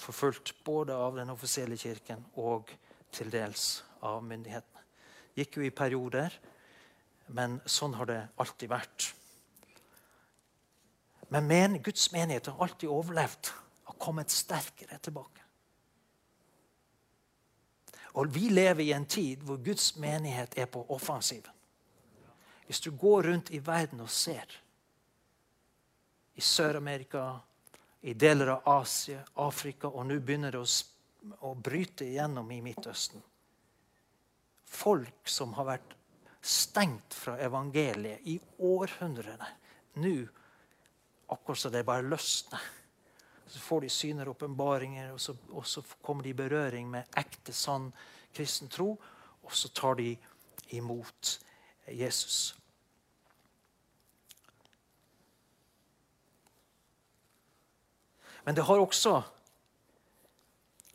forfulgt. 0.00 0.54
Både 0.64 0.96
av 0.96 1.20
den 1.20 1.34
offisielle 1.36 1.76
kirken 1.76 2.24
og 2.40 2.72
til 3.12 3.28
dels 3.28 3.82
av 4.06 4.24
myndighetene. 4.24 4.86
Gikk 5.36 5.60
jo 5.60 5.68
i 5.68 5.74
perioder, 5.74 6.32
men 7.36 7.60
sånn 7.68 8.00
har 8.00 8.08
det 8.08 8.20
alltid 8.40 8.72
vært. 8.72 9.12
Men 11.30 11.46
men, 11.46 11.82
Guds 11.82 12.12
menighet 12.12 12.46
har 12.50 12.62
alltid 12.62 12.90
overlevd 12.90 13.52
og 13.90 13.98
kommet 13.98 14.32
sterkere 14.34 14.98
tilbake. 14.98 15.44
Og 18.18 18.34
Vi 18.34 18.48
lever 18.50 18.82
i 18.82 18.92
en 18.92 19.06
tid 19.06 19.44
hvor 19.46 19.60
Guds 19.62 19.94
menighet 19.96 20.58
er 20.58 20.66
på 20.66 20.82
offensiven. 20.88 21.54
Hvis 22.66 22.80
du 22.80 22.90
går 22.90 23.22
rundt 23.22 23.50
i 23.50 23.58
verden 23.66 24.00
og 24.00 24.10
ser, 24.10 24.50
i 26.34 26.40
Sør-Amerika, 26.40 27.38
i 28.00 28.14
deler 28.14 28.54
av 28.56 28.68
Asia, 28.80 29.22
Afrika, 29.34 29.88
og 29.88 30.06
nå 30.06 30.18
begynner 30.18 30.54
det 30.54 30.62
å, 30.64 31.54
bryte 31.54 32.06
igjennom 32.06 32.50
i 32.50 32.62
Midtøsten 32.64 33.20
Folk 34.70 35.28
som 35.28 35.52
har 35.58 35.66
vært 35.66 35.96
stengt 36.40 37.14
fra 37.14 37.34
evangeliet 37.42 38.22
i 38.30 38.36
århundrene. 38.62 39.48
Nå, 39.98 40.14
akkurat 41.32 41.58
så 41.58 41.70
det 41.72 41.86
bare 41.86 42.06
løsner 42.06 42.68
så 43.50 43.58
får 43.58 43.80
de 43.80 43.88
syner 43.90 44.28
og 44.28 44.36
åpenbaringer, 44.36 45.10
og, 45.10 45.36
og, 45.50 45.66
så 45.66 45.82
kommer 46.02 46.22
de 46.22 46.30
i 46.30 46.38
berøring 46.38 46.90
med 46.90 47.18
ekte, 47.18 47.52
sann 47.52 47.88
kristen 48.34 48.68
tro. 48.70 48.92
Og 49.42 49.52
så 49.52 49.68
tar 49.74 49.94
de 49.98 50.12
imot 50.70 51.40
Jesus. 51.88 52.54
Men 58.44 58.56
det 58.56 58.64
har 58.64 58.78
også 58.78 59.22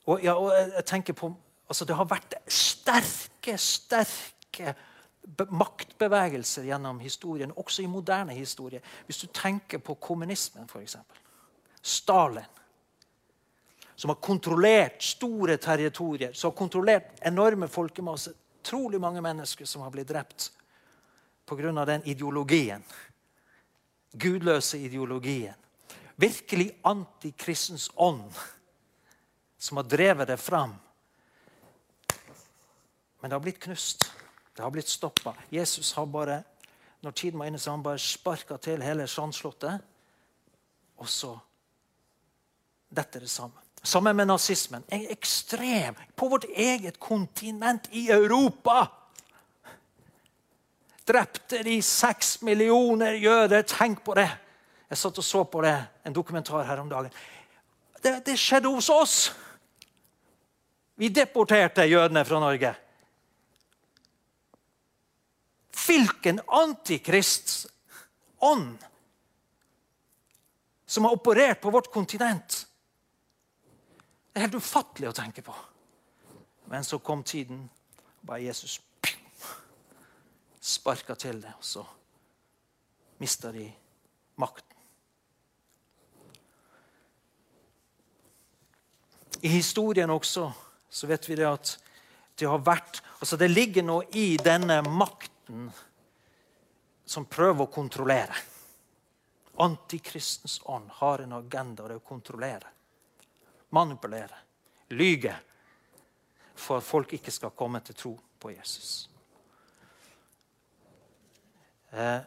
og, 0.06 0.24
ja, 0.24 0.34
og 0.34 0.52
jeg 0.54 0.86
tenker 0.86 1.14
på, 1.14 1.34
altså 1.68 1.86
Det 1.86 1.96
har 1.96 2.06
vært 2.06 2.36
sterke, 2.48 3.58
sterke 3.58 4.76
maktbevegelser 5.50 6.64
gjennom 6.64 7.00
historien, 7.00 7.54
også 7.56 7.84
i 7.84 7.88
moderne 7.88 8.34
historie. 8.34 8.82
Hvis 9.06 9.18
du 9.18 9.28
tenker 9.28 9.78
på 9.78 9.96
kommunismen, 9.96 10.70
f.eks. 10.70 10.98
Stalin. 11.82 12.44
Som 13.96 14.10
har 14.10 14.16
kontrollert 14.16 15.04
store 15.04 15.58
territorier, 15.58 16.34
som 16.34 16.52
har 16.52 16.58
kontrollert 16.58 17.20
enorme 17.22 17.68
folkemasser. 17.68 18.34
Trolig 18.66 19.00
mange 19.02 19.22
mennesker 19.22 19.66
som 19.66 19.82
har 19.86 19.92
blitt 19.94 20.10
drept 20.10 20.52
pga. 21.46 21.86
den 21.86 22.02
ideologien. 22.06 22.84
Gudløse 24.12 24.78
ideologien. 24.78 25.54
Virkelig 26.16 26.80
antikristens 26.84 27.92
ånd 27.96 28.32
som 29.58 29.78
har 29.78 29.84
drevet 29.84 30.28
det 30.28 30.38
fram. 30.38 30.76
Men 33.20 33.30
det 33.30 33.36
har 33.36 33.40
blitt 33.44 33.60
knust. 33.60 34.12
Det 34.56 34.64
har 34.64 34.72
blitt 34.72 34.90
stoppa. 34.90 35.36
Jesus 35.50 35.94
har 35.94 36.06
bare 36.06 36.44
når 37.06 37.12
tiden 37.12 37.40
var 37.40 37.46
inne, 37.46 37.60
så 37.60 37.72
han 37.72 37.84
bare 37.84 38.00
sparka 38.02 38.58
til 38.58 38.82
hele 38.82 39.06
sandslottet. 39.08 39.82
Og 40.98 41.10
så 41.10 41.36
dette 42.90 43.20
er 43.20 43.26
det 43.26 43.30
samme. 43.30 43.62
Sammen 43.84 44.16
med 44.16 44.26
nazismen. 44.26 44.84
Ekstrem 44.90 45.96
på 46.16 46.30
vårt 46.32 46.48
eget 46.50 47.00
kontinent 47.00 47.90
i 47.92 48.08
Europa. 48.10 48.88
Drepte 51.06 51.62
de 51.64 51.82
seks 51.86 52.42
millioner 52.42 53.20
jøder. 53.22 53.62
Tenk 53.62 54.02
på 54.04 54.16
det! 54.18 54.30
Jeg 54.90 54.98
satt 54.98 55.18
og 55.22 55.26
så 55.26 55.44
på 55.44 55.62
det, 55.66 55.76
en 56.06 56.14
dokumentar 56.14 56.66
her 56.66 56.82
om 56.82 56.90
dagen. 56.90 57.14
Det, 58.02 58.20
det 58.26 58.38
skjedde 58.40 58.70
hos 58.74 58.90
oss! 58.90 59.16
Vi 60.96 61.10
deporterte 61.10 61.86
jødene 61.86 62.26
fra 62.26 62.40
Norge. 62.40 62.74
Hvilken 65.86 66.42
antikrists 66.48 67.68
ånd 68.38 68.78
som 70.86 71.06
har 71.06 71.12
operert 71.12 71.62
på 71.62 71.70
vårt 71.70 71.92
kontinent. 71.94 72.68
Det 74.32 74.40
er 74.40 74.48
helt 74.48 74.60
ufattelig 74.60 75.10
å 75.10 75.16
tenke 75.16 75.42
på. 75.46 75.56
Men 76.72 76.84
så 76.84 77.00
kom 77.00 77.24
tiden. 77.24 77.66
og 78.22 78.28
Bare 78.30 78.44
Jesus 78.44 78.80
sparka 80.66 81.16
til 81.16 81.42
det, 81.42 81.52
og 81.58 81.66
så 81.66 81.84
mista 83.22 83.52
de 83.52 83.68
makten. 84.42 84.72
I 89.42 89.48
historien 89.48 90.10
også 90.10 90.48
så 90.90 91.08
vet 91.08 91.30
vi 91.30 91.36
det 91.38 91.46
at 91.46 91.76
det 92.40 92.48
har 92.50 92.64
vært 92.66 93.02
altså 93.20 93.38
Det 93.38 93.52
ligger 93.52 93.84
noe 93.86 94.08
i 94.18 94.38
denne 94.42 94.80
makten 95.46 95.72
som 97.06 97.26
prøver 97.26 97.66
å 97.66 97.72
kontrollere. 97.72 98.36
Antikristens 99.58 100.60
ånd 100.66 100.90
har 100.90 101.20
en 101.20 101.34
agenda, 101.34 101.88
det 101.88 101.96
er 101.96 102.02
å 102.02 102.08
kontrollere 102.08 102.72
manipulere, 103.70 104.36
lyge, 104.90 105.36
for 106.56 106.78
at 106.78 106.86
folk 106.86 107.14
ikke 107.14 107.32
skal 107.32 107.52
komme 107.52 107.82
til 107.84 107.96
tro 107.96 108.14
på 108.40 108.52
Jesus. 108.54 109.10
Eh, 111.92 112.22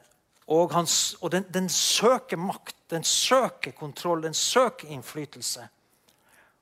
og, 0.49 0.73
han, 0.73 0.87
og 1.23 1.31
den, 1.33 1.47
den, 1.49 1.69
søker 1.69 2.37
makt, 2.37 2.77
den 2.91 3.05
søker 3.05 3.73
kontroll, 3.73 4.23
den 4.23 4.35
søker 4.35 4.93
innflytelse 4.93 5.69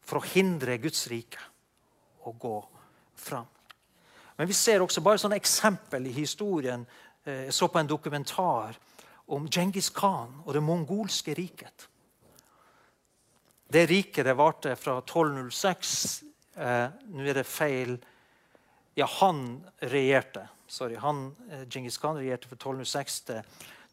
for 0.07 0.21
å 0.21 0.29
hindre 0.37 0.79
Guds 0.79 1.09
rike 1.11 1.42
å 2.23 2.33
gå 2.33 2.57
fram. 3.19 3.56
Men 4.37 4.49
vi 4.49 4.57
ser 4.57 4.85
også 4.85 5.03
bare 5.05 5.20
sånne 5.20 5.38
eksempel 5.40 6.09
i 6.09 6.14
historien. 6.16 6.85
Eh, 7.25 7.46
jeg 7.49 7.57
så 7.57 7.68
på 7.68 7.81
en 7.81 7.90
dokumentar 7.90 8.77
om 9.33 9.49
Djengis 9.49 9.90
Khan 9.90 10.42
og 10.44 10.53
det 10.55 10.62
mongolske 10.62 11.35
riket. 11.35 11.88
Det 13.66 13.87
riket 13.90 14.29
det 14.29 14.37
varte 14.38 14.77
fra 14.79 15.01
1206 15.01 15.94
eh, 16.55 16.85
Nå 17.11 17.25
er 17.27 17.40
det 17.40 17.49
feil 17.49 17.96
Ja, 18.96 19.09
han 19.18 19.59
regjerte. 19.83 20.46
Sorry, 20.68 20.96
han, 20.96 21.29
Djengis 21.49 21.72
Genghis 21.75 21.99
Khan 22.01 22.20
regjerte 22.20 22.49
fra 22.49 22.57
1206 22.57 23.18
til 23.29 23.42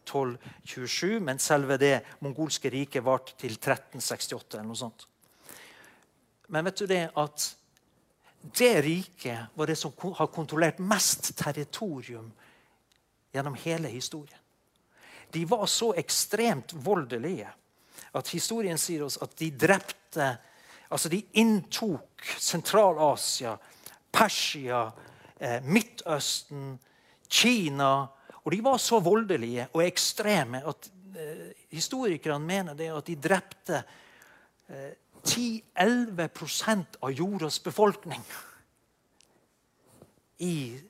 1227, 0.03 1.19
men 1.23 1.39
selve 1.39 1.77
det 1.79 2.03
mongolske 2.23 2.69
riket 2.71 3.03
varte 3.05 3.35
til 3.39 3.55
1368. 3.55 4.57
eller 4.57 4.67
noe 4.67 4.79
sånt. 4.79 5.07
Men 6.51 6.65
vet 6.67 6.79
du 6.79 6.87
det 6.89 7.03
at 7.17 7.45
det 8.43 8.81
riket 8.81 9.53
var 9.53 9.67
det 9.67 9.75
som 9.79 9.91
har 10.15 10.27
kontrollert 10.27 10.79
mest 10.79 11.35
territorium 11.39 12.31
gjennom 13.31 13.55
hele 13.63 13.87
historien. 13.87 14.39
De 15.31 15.45
var 15.45 15.65
så 15.65 15.93
ekstremt 15.97 16.73
voldelige 16.73 17.49
at 18.13 18.29
historien 18.29 18.77
sier 18.77 19.05
oss 19.07 19.17
at 19.21 19.37
de 19.39 19.51
drepte 19.51 20.33
Altså, 20.93 21.09
de 21.09 21.23
inntok 21.41 22.21
Sentral-Asia, 22.37 23.55
Persia, 24.13 24.91
eh, 25.39 25.63
Midtøsten, 25.65 26.79
Kina 27.25 28.07
Og 28.43 28.51
de 28.51 28.59
var 28.63 28.77
så 28.77 28.99
voldelige 28.99 29.67
og 29.73 29.81
ekstreme 29.85 30.61
at 30.67 30.89
eh, 31.17 31.49
historikerne 31.71 32.45
mener 32.45 32.77
det 32.77 32.91
at 32.93 33.07
de 33.07 33.15
drepte 33.15 33.79
eh, 34.69 34.91
10-11% 35.23 36.99
av 36.99 37.11
jordas 37.11 37.59
befolkning 37.63 38.23
i, 40.43 40.81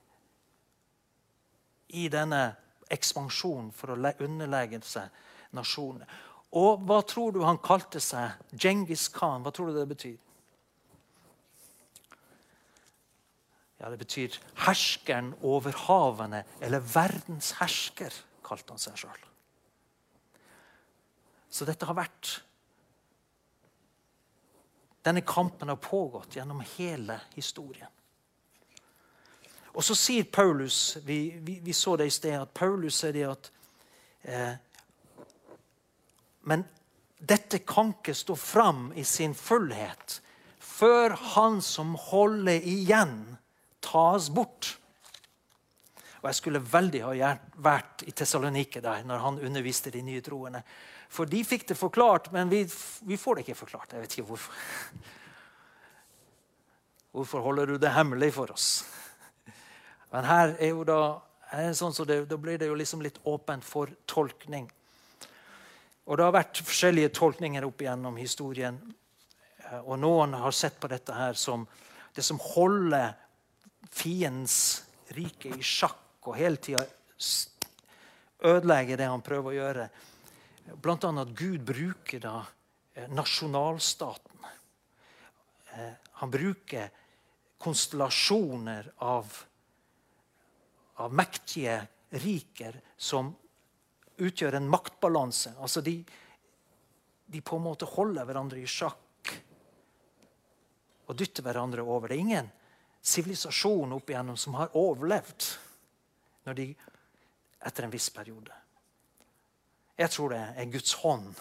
i 1.88 2.08
denne 2.10 2.44
ekspansjonen 2.94 3.72
for 3.76 3.94
å 3.94 4.14
underlegge 4.26 4.82
seg 4.86 5.54
nasjonene. 5.54 6.08
Og 6.54 6.84
hva 6.86 7.00
tror 7.06 7.34
du 7.34 7.42
han 7.46 7.62
kalte 7.62 8.02
seg? 8.02 8.38
Djengis 8.54 9.08
Khan. 9.14 9.42
Hva 9.46 9.54
tror 9.54 9.72
du 9.72 9.80
det 9.80 9.90
betyr? 9.90 10.18
Ja, 13.84 13.90
Det 13.90 14.00
betyr 14.00 14.40
'herskeren 14.56 15.34
over 15.42 15.72
havene', 15.72 16.46
eller 16.62 16.80
'verdens 16.80 17.52
hersker', 17.60 18.14
kalte 18.44 18.72
han 18.72 18.80
seg 18.80 18.96
sjøl. 18.96 19.24
Så 21.50 21.66
dette 21.66 21.86
har 21.86 21.94
vært 21.94 22.44
Denne 25.04 25.22
kampen 25.22 25.70
har 25.70 25.76
pågått 25.76 26.36
gjennom 26.36 26.64
hele 26.78 27.20
historien. 27.36 27.90
Og 29.74 29.84
så 29.84 29.96
sier 29.98 30.24
Paulus 30.24 30.98
Vi, 31.04 31.34
vi, 31.42 31.60
vi 31.64 31.74
så 31.74 31.96
det 31.98 32.08
i 32.08 32.14
sted, 32.14 32.38
at 32.38 32.54
Paulus 32.54 33.02
sier 33.02 33.16
det 33.16 33.26
at 33.28 33.50
eh, 34.22 34.54
Men 36.42 36.64
dette 37.18 37.64
kan 37.68 37.94
ikke 37.96 38.16
stå 38.16 38.36
fram 38.36 38.92
i 39.00 39.04
sin 39.08 39.36
fullhet 39.36 40.20
før 40.64 41.14
han 41.36 41.60
som 41.62 41.94
holder 42.00 42.64
igjen, 42.68 43.38
tas 43.84 44.30
bort. 44.34 44.74
Og 46.24 46.30
Jeg 46.30 46.40
skulle 46.40 46.64
veldig 46.64 47.02
ha 47.04 47.34
vært 47.64 48.06
i 48.08 48.14
Tessalonike 48.16 48.82
der 48.84 49.04
når 49.08 49.22
han 49.24 49.40
underviste 49.44 49.92
de 49.94 50.02
nye 50.02 50.24
troende. 50.24 50.64
For 51.14 51.30
de 51.30 51.44
fikk 51.46 51.68
det 51.70 51.78
forklart, 51.78 52.32
men 52.34 52.50
vi, 52.50 52.64
vi 53.06 53.18
får 53.22 53.36
det 53.36 53.46
ikke 53.46 53.60
forklart. 53.60 53.94
Jeg 53.94 54.02
vet 54.02 54.16
ikke 54.18 54.30
hvorfor. 54.32 54.54
Hvorfor 57.14 57.44
holder 57.46 57.70
du 57.70 57.78
det 57.78 57.92
hemmelig 57.94 58.32
for 58.34 58.50
oss? 58.56 58.70
Men 60.14 60.26
her 60.26 60.56
er 60.58 60.72
jo 60.72 60.86
da, 60.88 61.02
sånn 61.78 61.94
så 61.94 62.06
det, 62.10 62.24
da 62.30 62.38
blir 62.42 62.58
det 62.58 62.72
jo 62.72 62.78
liksom 62.78 63.04
litt 63.06 63.20
åpent 63.30 63.66
for 63.66 63.94
tolkning. 64.10 64.66
Og 66.10 66.18
Det 66.18 66.26
har 66.26 66.34
vært 66.36 66.64
forskjellige 66.66 67.14
tolkninger 67.14 67.66
opp 67.66 67.84
igjennom 67.86 68.18
historien. 68.18 68.80
Og 69.86 69.96
Noen 70.02 70.34
har 70.42 70.56
sett 70.58 70.80
på 70.82 70.90
dette 70.90 71.14
her 71.14 71.38
som 71.38 71.68
det 72.14 72.26
som 72.26 72.42
holder 72.42 73.14
fiendens 73.94 74.84
rike 75.14 75.54
i 75.54 75.66
sjakk 75.66 76.26
og 76.26 76.38
hele 76.38 76.58
tida 76.62 76.84
ødelegger 78.44 79.00
det 79.00 79.10
han 79.10 79.24
prøver 79.26 79.50
å 79.50 79.56
gjøre. 79.58 79.88
Bl.a. 80.66 81.22
at 81.22 81.34
Gud 81.38 81.64
bruker 81.66 82.20
da 82.24 82.46
eh, 82.94 83.10
nasjonalstaten. 83.12 84.46
Eh, 85.74 85.94
han 86.12 86.32
bruker 86.32 86.90
konstellasjoner 87.58 88.92
av, 88.98 89.38
av 90.94 91.14
mektige 91.14 91.82
riker 92.10 92.80
som 92.98 93.32
utgjør 94.18 94.60
en 94.60 94.70
maktbalanse. 94.70 95.56
Altså 95.60 95.82
de, 95.82 95.98
de 97.26 97.42
på 97.42 97.58
en 97.58 97.66
måte 97.68 97.90
holder 97.90 98.28
hverandre 98.28 98.62
i 98.62 98.68
sjakk 98.70 99.32
og 101.08 101.16
dytter 101.20 101.46
hverandre 101.46 101.84
over. 101.84 102.12
Det 102.12 102.18
er 102.18 102.26
ingen 102.26 102.52
sivilisasjon 103.04 103.96
opp 103.98 104.12
igjennom 104.12 104.40
som 104.40 104.56
har 104.60 104.76
overlevd 104.80 105.48
når 106.48 106.60
de, 106.60 106.68
etter 107.64 107.88
en 107.88 107.94
viss 107.94 108.10
periode. 108.14 108.63
Jeg 109.98 110.10
tror 110.10 110.34
det 110.34 110.42
er 110.58 110.72
Guds 110.74 110.94
hånd 111.04 111.34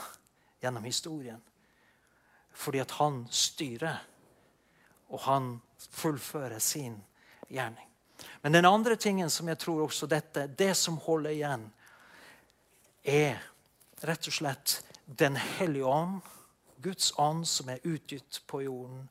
gjennom 0.61 0.85
historien. 0.85 1.41
Fordi 2.53 2.83
at 2.83 2.91
han 2.99 3.25
styrer, 3.33 4.03
og 5.09 5.21
han 5.25 5.55
fullfører 5.91 6.59
sin 6.59 6.99
gjerning. 7.49 7.89
Men 8.43 8.53
den 8.53 8.69
andre 8.69 8.97
tingen 8.97 9.31
som 9.31 9.49
jeg 9.49 9.59
tror 9.59 9.87
også 9.87 10.07
dette, 10.07 10.47
det 10.47 10.75
som 10.77 11.01
holder 11.01 11.31
igjen, 11.31 11.65
er 13.03 13.41
rett 14.07 14.29
og 14.31 14.35
slett 14.35 14.81
Den 15.05 15.35
hellige 15.37 15.85
ånd, 15.85 16.21
Guds 16.81 17.11
ånd 17.19 17.43
som 17.47 17.69
er 17.69 17.83
utgitt 17.85 18.39
på 18.47 18.63
jorden. 18.63 19.09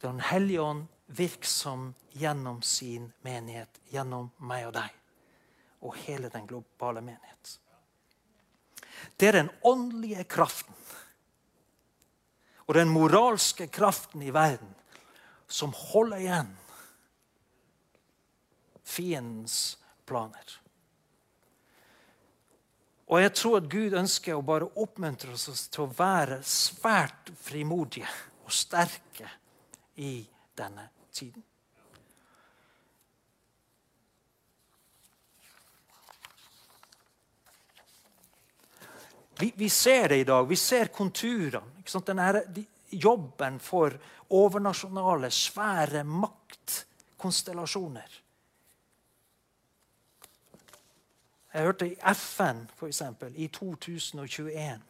Den 0.00 0.20
hellige 0.20 0.60
ånd 0.60 0.84
virksom 1.06 1.94
gjennom 2.12 2.60
sin 2.62 3.08
menighet, 3.24 3.80
gjennom 3.90 4.28
meg 4.38 4.66
og 4.68 4.74
deg. 4.76 4.92
Og 5.80 5.96
hele 6.04 6.28
den 6.28 6.46
globale 6.46 7.00
menighet. 7.00 7.56
Det 9.16 9.30
er 9.30 9.40
den 9.40 9.50
åndelige 9.66 10.24
kraften 10.30 10.74
og 12.68 12.76
den 12.76 12.90
moralske 12.92 13.66
kraften 13.72 14.22
i 14.22 14.32
verden 14.34 14.74
som 15.48 15.72
holder 15.72 16.20
igjen 16.20 16.50
fiendens 18.88 19.78
planer. 20.08 20.58
Og 23.08 23.22
jeg 23.22 23.32
tror 23.40 23.56
at 23.62 23.70
Gud 23.72 23.96
ønsker 23.96 24.36
å 24.36 24.44
bare 24.44 24.68
oppmuntre 24.76 25.32
oss 25.32 25.68
til 25.72 25.86
å 25.86 25.92
være 25.96 26.42
svært 26.44 27.32
frimodige 27.40 28.08
og 28.44 28.52
sterke 28.52 29.30
i 29.96 30.20
denne 30.56 30.90
tiden. 31.08 31.47
Vi, 39.38 39.52
vi, 39.56 39.70
ser 39.70 40.08
det 40.08 40.16
i 40.16 40.24
dag. 40.24 40.48
Vi 40.48 40.56
ser 40.56 40.86
konturene. 40.86 41.82
Denne 42.06 42.42
jobben 42.90 43.60
for 43.60 43.98
overnasjonale, 44.34 45.30
svære 45.30 46.04
maktkonstellasjoner. 46.04 48.22
Jeg 51.54 51.62
hørte 51.64 51.86
i 51.88 51.96
FN 52.14 52.66
eksempel, 52.86 53.32
i 53.36 53.48
2021 53.48 54.80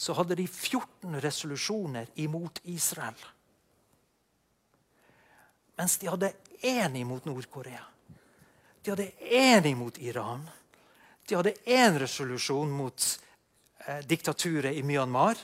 så 0.00 0.14
hadde 0.16 0.38
de 0.38 0.46
14 0.48 1.20
resolusjoner 1.20 2.06
imot 2.14 2.60
Israel. 2.72 3.18
Mens 5.76 5.98
de 6.00 6.08
hadde 6.08 6.30
én 6.64 6.96
imot 6.96 7.28
Nord-Korea. 7.28 7.84
De 8.80 8.90
hadde 8.90 9.10
én 9.20 9.68
imot 9.68 10.00
Iran. 10.00 10.48
De 11.28 11.36
hadde 11.36 11.52
én 11.68 12.00
resolusjon 12.00 12.72
mot 12.72 12.96
eh, 12.96 13.29
diktaturet 14.08 14.76
i 14.76 14.82
Myanmar. 14.82 15.38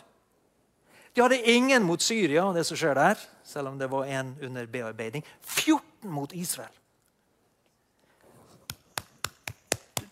De 1.17 1.23
hadde 1.23 1.39
ingen 1.49 1.83
mot 1.83 2.03
Syria 2.03 2.45
det 2.53 2.67
som 2.69 2.77
skjer 2.77 2.99
der, 2.99 3.21
selv 3.45 3.71
om 3.71 3.79
det 3.81 3.89
var 3.89 4.05
en 4.05 4.35
under 4.45 4.67
bearbeiding. 4.67 5.25
14 5.41 6.11
mot 6.13 6.33
Israel. 6.37 6.73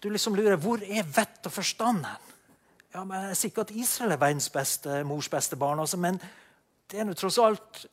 Du 0.00 0.10
liksom 0.10 0.36
lurer 0.36 0.56
hvor 0.60 0.80
er 0.84 1.04
vett 1.04 1.44
og 1.44 1.52
forstand 1.52 2.04
hen? 2.04 2.30
Ja, 2.94 3.02
men 3.04 3.28
Jeg 3.28 3.36
sier 3.36 3.50
ikke 3.50 3.64
at 3.66 3.74
Israel 3.74 4.12
er 4.14 4.20
verdens 4.22 4.48
beste, 4.52 5.02
mors 5.04 5.28
beste 5.28 5.56
barn, 5.56 5.80
også, 5.82 5.98
men 5.98 6.20
det 6.90 7.00
er 7.00 7.08
nå 7.08 7.14
tross 7.18 7.40
alt 7.42 7.84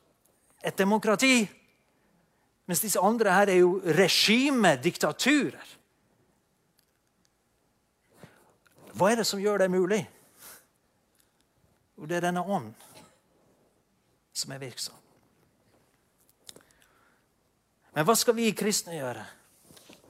et 0.62 0.78
demokrati. 0.78 1.42
Mens 2.70 2.80
disse 2.84 3.00
andre 3.00 3.32
her 3.34 3.50
er 3.50 3.58
jo 3.60 3.80
regimediktaturer. 3.82 5.72
Hva 8.92 9.10
er 9.10 9.20
det 9.20 9.26
som 9.26 9.40
gjør 9.40 9.64
det 9.64 9.70
mulig? 9.72 10.00
Jo, 12.02 12.08
det 12.10 12.16
er 12.18 12.24
denne 12.24 12.42
ånd 12.42 12.72
som 14.34 14.50
er 14.50 14.58
virksom. 14.58 14.96
Men 17.94 18.06
hva 18.08 18.16
skal 18.18 18.34
vi 18.34 18.48
kristne 18.58 18.96
gjøre 18.96 19.22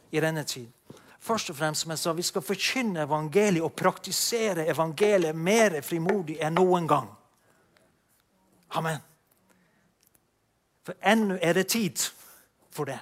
i 0.09 0.23
denne 0.25 0.47
tid? 0.49 0.71
Først 1.21 1.53
og 1.53 1.59
fremst, 1.59 1.85
som 1.85 1.93
jeg 1.93 2.01
sa, 2.01 2.13
Vi 2.13 2.25
skal 2.25 2.43
forkynne 2.43 3.05
evangeliet 3.05 3.63
og 3.63 3.77
praktisere 3.77 4.65
evangeliet 4.73 5.37
mer 5.37 5.83
frimodig 5.85 6.39
enn 6.41 6.57
noen 6.57 6.89
gang. 6.89 7.13
Amen. 8.73 9.05
For 10.89 10.97
ennå 11.05 11.37
er 11.43 11.61
det 11.61 11.69
tid 11.69 12.09
for 12.73 12.89
det. 12.89 12.99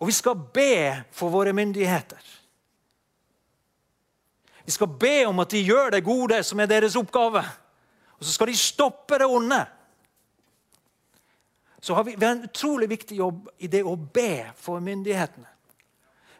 Og 0.00 0.08
vi 0.08 0.12
skal 0.12 0.40
be 0.40 1.04
for 1.12 1.28
våre 1.28 1.52
myndigheter. 1.52 2.45
Vi 4.66 4.72
skal 4.74 4.88
be 4.98 5.20
om 5.26 5.38
at 5.38 5.52
de 5.54 5.62
gjør 5.62 5.92
det 5.94 6.04
gode 6.04 6.40
som 6.42 6.58
er 6.58 6.66
deres 6.66 6.96
oppgave. 6.98 7.38
Og 8.18 8.24
så 8.24 8.32
skal 8.32 8.50
de 8.50 8.56
stoppe 8.58 9.18
det 9.18 9.28
onde. 9.30 9.60
Så 11.80 11.94
har 11.94 12.04
vi, 12.04 12.16
vi 12.18 12.26
har 12.26 12.32
en 12.34 12.48
utrolig 12.48 12.88
viktig 12.90 13.20
jobb 13.20 13.46
i 13.62 13.70
det 13.70 13.84
å 13.86 13.94
be 13.94 14.48
for 14.58 14.82
myndighetene. 14.82 15.46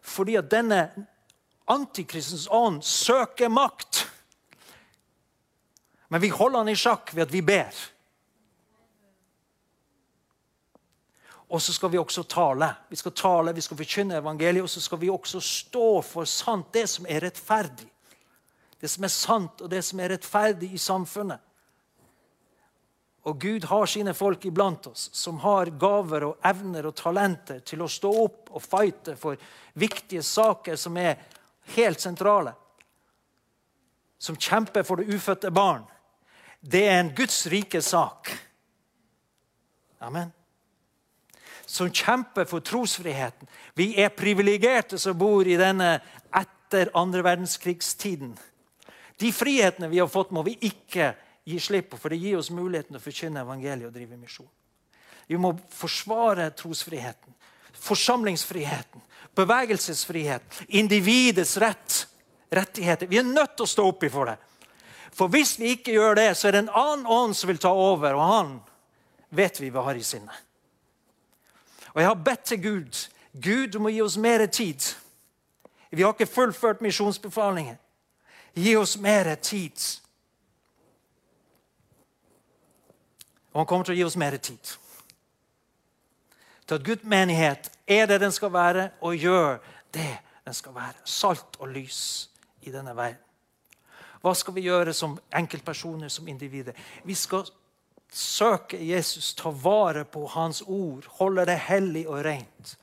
Fordi 0.03 0.35
at 0.41 0.51
denne 0.51 0.81
antikristens 1.70 2.49
ånd 2.51 2.83
søker 2.83 3.49
makt. 3.49 4.03
Men 6.11 6.22
vi 6.27 6.35
holder 6.35 6.64
han 6.64 6.74
i 6.74 6.79
sjakk 6.79 7.14
ved 7.14 7.29
at 7.29 7.35
vi 7.35 7.47
ber. 7.47 7.83
Og 11.47 11.62
så 11.62 11.70
skal 11.70 11.95
vi 11.95 12.03
også 12.03 12.27
tale. 12.27 12.74
Vi 12.91 12.99
skal 12.99 13.14
tale, 13.14 13.55
vi 13.55 13.62
skal 13.62 13.79
forkynne 13.79 14.18
evangeliet, 14.18 14.66
og 14.66 14.70
så 14.70 14.83
skal 14.83 14.99
vi 14.99 15.14
også 15.14 15.41
stå 15.41 16.01
for 16.03 16.27
sant, 16.27 16.72
det 16.74 16.89
som 16.91 17.07
er 17.07 17.22
rettferdig. 17.22 17.93
Det 18.87 18.93
som 18.93 19.03
er 19.03 19.11
sant, 19.11 19.62
og 19.64 19.70
det 19.70 19.80
som 19.82 19.99
er 19.99 20.12
rettferdig 20.14 20.68
i 20.76 20.78
samfunnet. 20.78 21.43
Og 23.26 23.41
Gud 23.43 23.64
har 23.66 23.89
sine 23.91 24.12
folk 24.14 24.45
iblant 24.47 24.87
oss 24.87 25.09
som 25.18 25.41
har 25.43 25.72
gaver 25.74 26.28
og 26.28 26.47
evner 26.47 26.87
og 26.87 26.95
talenter 26.95 27.64
til 27.66 27.82
å 27.82 27.91
stå 27.91 28.12
opp 28.22 28.53
og 28.55 28.62
fighte 28.62 29.16
for 29.18 29.43
viktige 29.74 30.22
saker 30.22 30.78
som 30.78 30.95
er 31.03 31.18
helt 31.74 31.99
sentrale. 31.99 32.55
Som 34.22 34.39
kjemper 34.39 34.87
for 34.87 35.03
det 35.03 35.11
ufødte 35.11 35.51
barn. 35.51 35.82
Det 36.62 36.87
er 36.87 37.01
en 37.01 37.14
Guds 37.18 37.43
rike 37.51 37.82
sak. 37.82 38.30
Amen 39.99 40.30
som 41.66 41.91
kjemper 41.91 42.47
for 42.47 42.62
trosfriheten. 42.62 43.49
Vi 43.74 43.97
er 43.99 44.14
privilegerte 44.14 44.99
som 45.03 45.18
bor 45.18 45.43
i 45.43 45.59
denne 45.59 45.97
etter 46.30 46.93
andre 46.95 47.24
verdenskrigstiden. 47.26 48.37
De 49.16 49.32
frihetene 49.32 49.88
vi 49.88 50.00
har 50.00 50.08
fått, 50.08 50.32
må 50.34 50.42
vi 50.46 50.56
ikke 50.68 51.14
gi 51.46 51.58
slipp 51.62 51.92
på, 51.92 52.00
for 52.00 52.12
det 52.12 52.20
gir 52.20 52.38
oss 52.38 52.52
muligheten 52.52 52.98
å 52.98 53.02
forkynne 53.02 53.44
evangeliet 53.44 53.88
og 53.88 53.94
drive 53.94 54.18
misjon. 54.18 54.48
Vi 55.26 55.38
må 55.40 55.54
forsvare 55.74 56.50
trosfriheten, 56.58 57.34
forsamlingsfriheten, 57.86 59.02
bevegelsesfriheten, 59.36 60.68
individets 60.68 61.56
rett, 61.62 62.02
rettigheter. 62.50 63.10
Vi 63.10 63.18
er 63.20 63.26
nødt 63.26 63.56
til 63.56 63.66
å 63.66 63.72
stå 63.72 63.88
opp 63.90 64.06
for 64.12 64.30
det. 64.30 64.36
For 65.16 65.32
hvis 65.32 65.56
vi 65.58 65.72
ikke 65.78 65.96
gjør 65.96 66.18
det, 66.18 66.30
så 66.36 66.48
er 66.48 66.56
det 66.56 66.64
en 66.66 66.74
annen 66.76 67.06
ånd 67.08 67.36
som 67.36 67.48
vil 67.48 67.60
ta 67.62 67.72
over, 67.72 68.14
og 68.14 68.30
han 68.30 68.56
vet 69.34 69.60
vi 69.60 69.72
hva 69.72 69.86
har 69.88 69.98
i 69.98 70.04
sinnet. 70.04 70.44
Og 71.94 72.02
jeg 72.02 72.10
har 72.10 72.24
bedt 72.26 72.50
til 72.52 72.60
Gud 72.60 73.06
Gud, 73.36 73.72
du 73.72 73.78
må 73.78 73.92
gi 73.92 74.00
oss 74.00 74.16
mer 74.16 74.46
tid. 74.46 74.80
Vi 75.90 76.02
har 76.02 76.14
ikke 76.14 76.28
fullført 76.28 76.80
misjonsbefalingen. 76.84 77.76
Gi 78.57 78.72
oss 78.76 78.96
mer 78.98 79.34
tid. 79.44 79.76
Og 83.52 83.61
han 83.61 83.68
kommer 83.68 83.88
til 83.88 83.96
å 83.96 83.98
gi 84.00 84.04
oss 84.04 84.16
mer 84.20 84.36
tid. 84.40 84.72
Til 86.66 86.78
at 86.78 86.84
Guds 86.84 87.04
menighet 87.04 87.70
er 87.86 88.09
det 88.09 88.18
den 88.20 88.32
skal 88.32 88.52
være, 88.52 88.88
og 89.00 89.16
gjør 89.16 89.61
det 89.94 90.09
den 90.44 90.57
skal 90.57 90.74
være. 90.74 90.98
Salt 91.04 91.61
og 91.61 91.70
lys 91.72 92.00
i 92.66 92.72
denne 92.72 92.96
verden. 92.96 93.22
Hva 94.24 94.32
skal 94.34 94.57
vi 94.57 94.64
gjøre 94.66 94.94
som 94.96 95.14
enkeltpersoner, 95.36 96.09
som 96.11 96.28
individer? 96.28 96.74
Vi 97.04 97.14
skal 97.14 97.44
søke 98.12 98.80
Jesus, 98.80 99.34
ta 99.34 99.52
vare 99.52 100.04
på 100.04 100.24
Hans 100.32 100.62
ord, 100.66 101.07
holde 101.20 101.46
det 101.46 101.59
hellig 101.68 102.07
og 102.09 102.24
rent. 102.24 102.76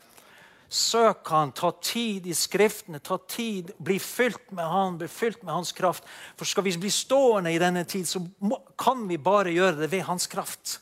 Søk 0.74 1.28
Han, 1.30 1.52
ta 1.54 1.70
tid 1.82 2.26
i 2.26 2.34
Skriftene, 2.34 2.98
ta 3.00 3.20
tid, 3.30 3.70
bli 3.78 4.00
fylt 4.02 4.52
med 4.52 4.66
Han, 4.66 4.98
bli 4.98 5.08
fylt 5.08 5.44
med 5.44 5.54
Hans 5.54 5.72
kraft. 5.72 6.08
For 6.38 6.50
skal 6.50 6.66
vi 6.66 6.74
bli 6.82 6.90
stående 6.90 7.54
i 7.54 7.60
denne 7.62 7.84
tid, 7.86 8.08
så 8.10 8.24
må, 8.42 8.58
kan 8.80 9.06
vi 9.10 9.20
bare 9.22 9.54
gjøre 9.54 9.84
det 9.84 9.92
ved 9.92 10.08
Hans 10.08 10.26
kraft. 10.28 10.80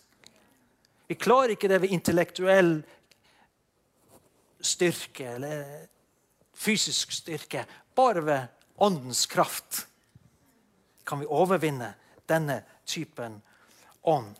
Vi 1.11 1.17
klarer 1.19 1.57
ikke 1.57 1.67
det 1.67 1.81
ved 1.83 1.91
intellektuell 1.91 2.77
styrke 4.63 5.27
eller 5.35 5.65
fysisk 6.55 7.11
styrke. 7.11 7.65
Bare 7.95 8.23
ved 8.23 8.47
åndens 8.79 9.25
kraft 9.27 9.87
kan 11.03 11.19
vi 11.19 11.27
overvinne 11.27 11.91
denne 12.31 12.61
typen 12.87 13.41
ånd. 14.07 14.31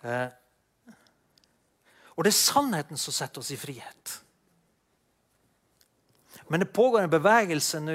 Eh, 0.00 0.28
og 2.20 2.26
det 2.26 2.34
er 2.34 2.36
sannheten 2.36 3.00
som 3.00 3.14
setter 3.16 3.40
oss 3.40 3.48
i 3.54 3.56
frihet. 3.56 4.10
Men 6.52 6.60
det 6.60 6.66
pågår 6.76 7.06
en 7.06 7.14
bevegelse 7.14 7.80
nå 7.80 7.94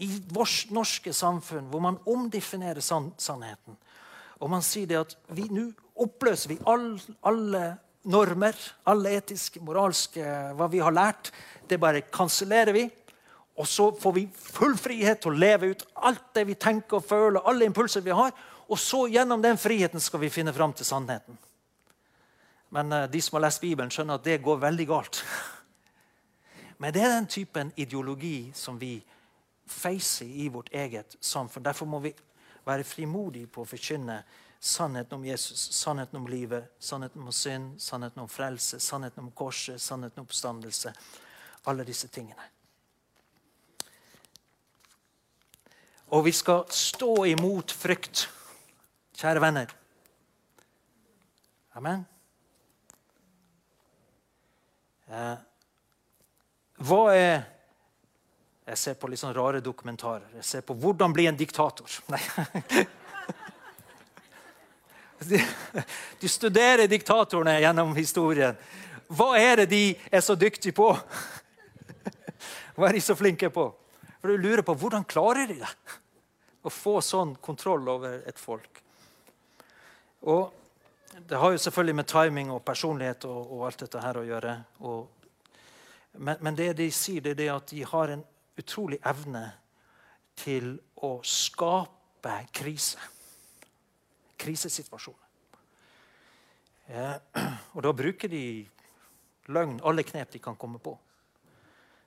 i 0.00 0.08
vårt 0.32 0.70
norske 0.72 1.12
samfunn 1.12 1.68
hvor 1.68 1.84
man 1.84 1.98
omdefinerer 2.08 2.80
sannheten. 2.80 3.76
Og 4.40 4.48
man 4.54 4.64
sier 4.64 4.88
det 4.88 5.02
at 5.02 5.12
nå 5.52 5.66
oppløser 6.00 6.54
vi 6.54 6.58
all, 6.64 6.96
alle 7.20 7.62
normer, 8.08 8.56
alle 8.88 9.12
etiske, 9.18 9.60
moralske, 9.60 10.24
hva 10.56 10.72
vi 10.72 10.80
har 10.80 10.96
lært. 10.96 11.28
Det 11.68 11.76
bare 11.76 12.06
kansellerer 12.08 12.72
vi. 12.72 12.88
Og 13.60 13.68
så 13.68 13.92
får 13.92 14.16
vi 14.16 14.26
full 14.32 14.80
frihet 14.80 15.20
til 15.20 15.36
å 15.36 15.44
leve 15.44 15.74
ut 15.74 15.88
alt 16.08 16.30
det 16.32 16.48
vi 16.48 16.56
tenker 16.56 17.02
og 17.02 17.04
føler, 17.04 17.44
alle 17.44 17.68
impulser 17.68 18.00
vi 18.00 18.16
har. 18.16 18.32
Og 18.72 18.80
så 18.80 19.04
gjennom 19.12 19.44
den 19.44 19.60
friheten 19.60 20.00
skal 20.00 20.24
vi 20.24 20.32
finne 20.32 20.56
fram 20.56 20.72
til 20.72 20.88
sannheten. 20.88 21.36
Men 22.72 22.92
uh, 22.92 23.04
de 23.10 23.20
som 23.22 23.36
har 23.36 23.46
lest 23.46 23.60
Bibelen, 23.60 23.92
skjønner 23.92 24.16
at 24.16 24.24
det 24.24 24.42
går 24.42 24.62
veldig 24.62 24.86
galt. 24.88 25.22
Men 26.80 26.94
det 26.94 27.02
er 27.04 27.12
den 27.12 27.28
typen 27.30 27.72
ideologi 27.76 28.50
som 28.56 28.80
vi 28.80 28.96
facer 29.68 30.26
i 30.26 30.48
vårt 30.48 30.72
eget 30.72 31.16
samfunn. 31.20 31.64
Derfor 31.64 31.86
må 31.86 32.00
vi 32.02 32.14
være 32.66 32.84
frimodige 32.84 33.46
på 33.46 33.62
å 33.62 33.68
forkynne 33.68 34.22
sannheten 34.62 35.18
om 35.18 35.24
Jesus, 35.26 35.68
sannheten 35.74 36.18
om 36.18 36.26
livet, 36.26 36.72
sannheten 36.78 37.22
om 37.22 37.32
synd, 37.32 37.80
sannheten 37.82 38.22
om 38.22 38.28
frelse, 38.28 38.80
sannheten 38.80 39.24
om 39.24 39.30
korset, 39.30 39.82
sannheten 39.82 40.22
om 40.22 40.26
oppstandelse. 40.26 40.92
Alle 41.66 41.84
disse 41.86 42.08
tingene. 42.08 42.48
Og 46.12 46.24
vi 46.24 46.32
skal 46.32 46.64
stå 46.70 47.24
imot 47.24 47.72
frykt. 47.72 48.28
Kjære 49.16 49.40
venner. 49.40 49.74
Amen. 51.74 52.06
Eh, 55.01 55.01
hva 56.82 57.02
er 57.14 57.42
Jeg 58.62 58.78
ser 58.78 58.94
på 58.94 59.08
litt 59.10 59.18
sånn 59.18 59.34
rare 59.34 59.58
dokumentarer. 59.60 60.28
Jeg 60.38 60.44
ser 60.44 60.60
på 60.62 60.74
'Hvordan 60.74 61.12
bli 61.12 61.26
en 61.26 61.36
diktator'. 61.36 62.00
Nei. 62.08 62.20
Du 66.20 66.28
studerer 66.28 66.86
diktatorene 66.86 67.60
gjennom 67.60 67.94
historien. 67.96 68.56
Hva 69.10 69.34
er 69.36 69.56
det 69.56 69.66
de 69.70 69.82
er 70.12 70.20
så 70.20 70.34
dyktige 70.38 70.72
på? 70.72 70.88
Hva 72.76 72.88
er 72.88 72.92
de 72.92 73.00
så 73.00 73.14
flinke 73.18 73.50
på? 73.50 73.66
For 74.20 74.28
Du 74.28 74.38
lurer 74.38 74.62
på 74.62 74.74
hvordan 74.78 75.04
klarer 75.04 75.50
de 75.50 75.58
det? 75.58 75.72
Å 76.62 76.70
få 76.70 77.00
sånn 77.02 77.34
kontroll 77.42 77.88
over 77.88 78.22
et 78.26 78.38
folk. 78.38 78.82
Og 80.22 80.52
Det 81.12 81.36
har 81.36 81.52
jo 81.52 81.58
selvfølgelig 81.58 81.94
med 81.94 82.06
timing 82.08 82.50
og 82.50 82.62
personlighet 82.64 83.24
og, 83.28 83.52
og 83.52 83.66
alt 83.66 83.82
dette 83.84 84.00
her 84.00 84.16
å 84.16 84.24
gjøre. 84.24 84.54
Og, 84.88 85.26
men, 86.16 86.38
men, 86.40 86.56
det 86.56 86.70
de 86.78 86.88
sier, 86.92 87.20
det 87.20 87.36
er 87.36 87.52
at 87.52 87.68
de 87.68 87.82
har 87.84 88.14
en 88.14 88.22
utrolig 88.58 88.98
evne 89.04 89.44
til 90.40 90.74
å 91.04 91.18
skape 91.26 92.36
krise. 92.56 93.00
Krisesituasjoner. 94.40 95.28
Ja, 96.92 97.12
og 97.74 97.84
da 97.84 97.92
bruker 97.96 98.32
de 98.32 98.44
løgn, 99.52 99.78
alle 99.84 100.04
knep 100.08 100.32
de 100.32 100.40
kan 100.42 100.56
komme 100.56 100.80
på. 100.82 100.96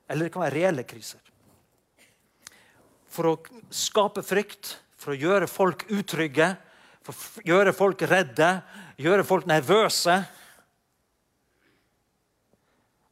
Eller 0.09 0.27
det 0.27 0.33
kan 0.33 0.45
være 0.47 0.57
reelle 0.57 0.85
kriser. 0.87 1.21
For 3.09 3.29
å 3.29 3.37
skape 3.69 4.25
frykt, 4.25 4.79
for 4.97 5.13
å 5.13 5.19
gjøre 5.19 5.47
folk 5.49 5.85
utrygge, 5.93 6.55
gjøre 7.45 7.73
folk 7.75 8.01
redde, 8.09 8.49
gjøre 8.97 9.25
folk 9.27 9.45
nervøse. 9.49 10.15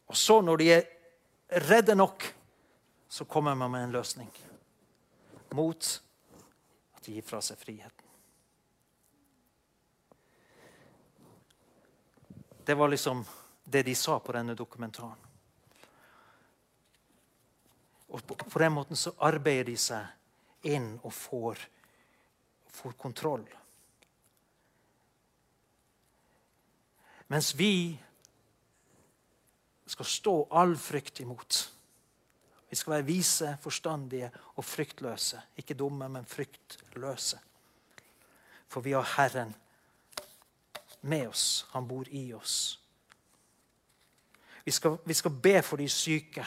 Og 0.09 0.17
så, 0.17 0.39
når 0.41 0.61
de 0.61 0.69
er 0.73 0.87
redde 1.69 1.95
nok, 1.95 2.25
så 3.09 3.25
kommer 3.25 3.55
man 3.55 3.71
med 3.71 3.83
en 3.83 3.91
løsning 3.91 4.29
mot 5.53 5.89
at 6.95 7.05
de 7.05 7.13
gir 7.13 7.25
fra 7.25 7.41
seg 7.45 7.59
friheten. 7.61 7.99
Det 12.65 12.73
var 12.73 12.89
liksom 12.89 13.21
det 13.63 13.83
de 13.83 13.93
sa 13.95 14.17
på 14.19 14.33
denne 14.33 14.55
dokumentaren. 14.57 15.19
Og 18.13 18.21
på, 18.25 18.59
den 18.59 18.73
måten 18.73 18.97
så 18.97 19.13
arbeider 19.25 19.71
de 19.71 19.77
seg 19.77 20.69
inn 20.73 20.93
og 21.01 21.13
får, 21.13 21.61
får 22.69 22.93
kontroll. 22.97 23.45
Mens 27.33 27.55
vi 27.57 27.99
skal 29.89 30.05
stå 30.05 30.33
all 30.53 30.75
frykt 30.77 31.19
imot. 31.23 31.55
Vi 32.69 32.75
skal 32.77 32.91
være 32.93 33.05
vise, 33.07 33.55
forstandige 33.61 34.27
og 34.55 34.65
fryktløse. 34.65 35.39
Ikke 35.57 35.73
dumme, 35.73 36.09
men 36.09 36.27
fryktløse. 36.29 37.39
For 38.67 38.85
vi 38.85 38.93
har 38.93 39.07
Herren 39.15 39.55
med 41.01 41.27
oss. 41.27 41.65
Han 41.71 41.87
bor 41.87 42.05
i 42.11 42.21
oss. 42.37 42.79
Vi 44.65 44.71
skal, 44.71 44.97
vi 45.05 45.13
skal 45.17 45.33
be 45.33 45.61
for 45.65 45.81
de 45.81 45.87
syke 45.89 46.45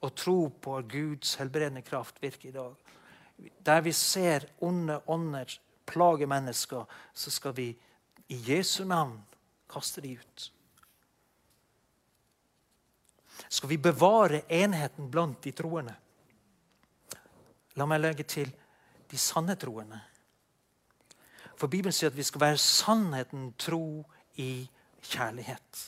og 0.00 0.12
tro 0.14 0.48
på 0.48 0.76
at 0.76 0.90
Guds 0.90 1.34
helbredende 1.40 1.82
kraft 1.82 2.20
virker 2.22 2.48
i 2.48 2.52
dag. 2.52 2.74
Der 3.66 3.80
vi 3.80 3.92
ser 3.92 4.44
onde 4.60 5.00
ånder 5.08 5.56
plage 5.86 6.26
mennesker, 6.26 6.84
så 7.14 7.30
skal 7.30 7.56
vi 7.56 7.70
i 8.28 8.42
Jesu 8.52 8.84
navn 8.84 9.24
kaste 9.70 10.02
de 10.04 10.16
ut. 10.18 10.52
Skal 13.48 13.68
vi 13.68 13.78
bevare 13.78 14.42
enheten 14.48 15.10
blant 15.10 15.42
de 15.44 15.52
troende? 15.52 15.94
La 17.76 17.86
meg 17.88 18.00
legge 18.00 18.24
til 18.24 18.52
de 19.10 19.18
sanne 19.20 19.56
troende. 19.60 19.98
For 21.56 21.72
Bibelen 21.72 21.94
sier 21.94 22.10
at 22.10 22.16
vi 22.16 22.24
skal 22.26 22.42
være 22.42 22.60
sannheten 22.60 23.50
tro 23.60 24.04
i 24.40 24.66
kjærlighet. 25.04 25.82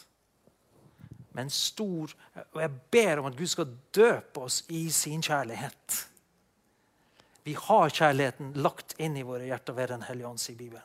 Men 1.37 1.51
stor 1.51 2.15
Og 2.53 2.61
jeg 2.63 2.71
ber 2.91 3.21
om 3.21 3.27
at 3.29 3.37
Gud 3.37 3.47
skal 3.47 3.75
døpe 3.95 4.41
oss 4.41 4.63
i 4.69 4.89
sin 4.91 5.23
kjærlighet. 5.23 5.99
Vi 7.45 7.55
har 7.55 7.91
kjærligheten 7.91 8.53
lagt 8.59 8.97
inn 8.99 9.17
i 9.17 9.23
våre 9.23 9.47
hjerter 9.47 9.77
ved 9.77 9.89
Den 9.89 10.03
hellige 10.03 10.29
ånd, 10.29 10.41
sier 10.41 10.57
Bibelen. 10.57 10.85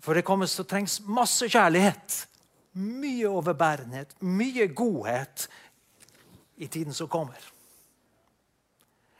For 0.00 0.14
det 0.14 0.24
kommer 0.24 0.46
til 0.46 0.66
trengs 0.68 1.00
masse 1.00 1.48
kjærlighet. 1.48 2.26
Mye 2.76 3.28
overbærenhet, 3.28 4.12
mye 4.20 4.68
godhet 4.68 5.48
i 6.56 6.66
tiden 6.66 6.94
som 6.94 7.08
kommer. 7.08 7.52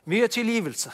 Mye 0.04 0.28
tilgivelse. 0.28 0.92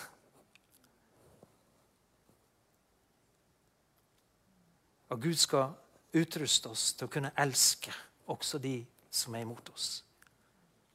Og 5.09 5.23
Gud 5.23 5.35
skal 5.35 5.75
utruste 6.15 6.71
oss 6.71 6.93
til 6.97 7.09
å 7.09 7.13
kunne 7.13 7.35
elske 7.37 7.93
også 8.33 8.59
de 8.63 8.79
som 9.11 9.35
er 9.35 9.45
imot 9.45 9.69
oss. 9.75 10.05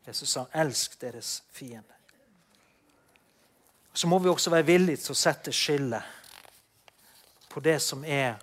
Jesus 0.08 0.30
sa 0.30 0.46
'elsk 0.54 1.02
deres 1.02 1.44
fiende'. 1.52 1.94
Så 3.94 4.08
må 4.08 4.20
vi 4.20 4.30
også 4.30 4.50
være 4.50 4.66
villige 4.66 4.98
til 4.98 5.12
å 5.12 5.16
sette 5.16 5.52
skille 5.52 6.02
på 7.50 7.60
det 7.60 7.82
som 7.82 8.06
er 8.06 8.36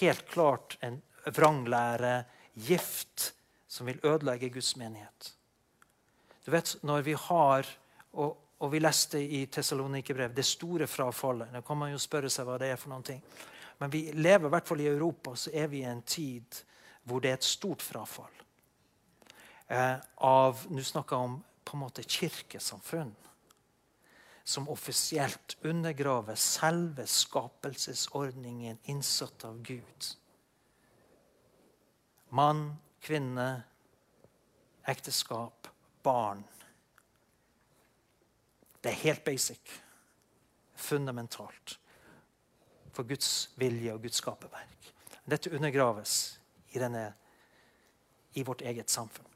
helt 0.00 0.26
klart 0.30 0.78
en 0.80 1.00
vranglære, 1.34 2.24
gift, 2.54 3.32
som 3.68 3.86
vil 3.86 4.00
ødelegge 4.02 4.50
Guds 4.50 4.76
menighet. 4.76 5.34
Du 6.46 6.50
vet, 6.50 6.76
når 6.82 7.02
vi 7.06 7.12
har, 7.12 7.66
og, 8.12 8.36
og 8.58 8.72
vi 8.72 8.80
leste 8.80 9.20
i 9.22 9.44
Tessalonikerbrev, 9.46 10.32
det 10.34 10.46
store 10.46 10.86
frafallet 10.86 11.52
Nå 11.52 11.60
kan 11.60 11.78
man 11.78 11.92
jo 11.92 12.00
spørre 12.00 12.30
seg 12.32 12.48
hva 12.48 12.56
det 12.58 12.72
er 12.72 12.80
for 12.80 12.92
noen 12.94 13.04
ting. 13.04 13.20
Men 13.78 13.92
vi 13.92 14.08
lever 14.16 14.48
i 14.48 14.52
hvert 14.54 14.68
fall 14.68 14.80
i 14.82 14.90
Europa 14.90 15.36
så 15.36 15.52
er 15.54 15.68
vi 15.70 15.82
i 15.84 15.90
en 15.90 16.02
tid 16.02 16.62
hvor 17.08 17.22
det 17.22 17.30
er 17.30 17.38
et 17.38 17.46
stort 17.46 17.84
frafall. 17.84 18.32
Eh, 19.68 19.96
av, 20.24 20.64
Nå 20.72 20.82
snakker 20.84 21.16
jeg 21.16 21.30
om 21.30 21.38
på 21.68 21.76
en 21.76 21.82
måte 21.84 22.04
kirkesamfunn 22.04 23.12
som 24.48 24.68
offisielt 24.68 25.56
undergraver 25.60 26.34
selve 26.34 27.06
skapelsesordningen 27.06 28.78
innsatt 28.82 29.44
av 29.44 29.62
Gud. 29.62 30.06
Mann, 32.28 32.76
kvinne, 33.00 33.62
ekteskap, 34.88 35.68
barn. 36.02 36.40
Det 38.80 38.88
er 38.88 39.02
helt 39.02 39.24
basic. 39.24 39.74
Fundamentalt 40.74 41.74
for 42.96 43.04
Guds 43.04 43.50
vilje 43.60 43.92
og 43.92 44.00
Guds 44.06 44.22
skaperverk. 44.22 44.88
Dette 45.28 45.52
undergraves 45.52 46.38
i, 46.70 46.78
denne, 46.80 47.04
i 48.32 48.46
vårt 48.48 48.64
eget 48.64 48.88
samfunn. 48.88 49.28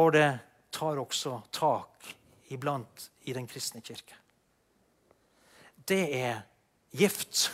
Og 0.00 0.14
det 0.16 0.30
tar 0.72 1.02
også 1.04 1.42
tak 1.52 2.16
iblant 2.50 3.10
i 3.28 3.34
den 3.36 3.46
kristne 3.50 3.82
kirke. 3.84 4.16
Det 5.88 6.02
er 6.20 6.42
gift 6.90 7.48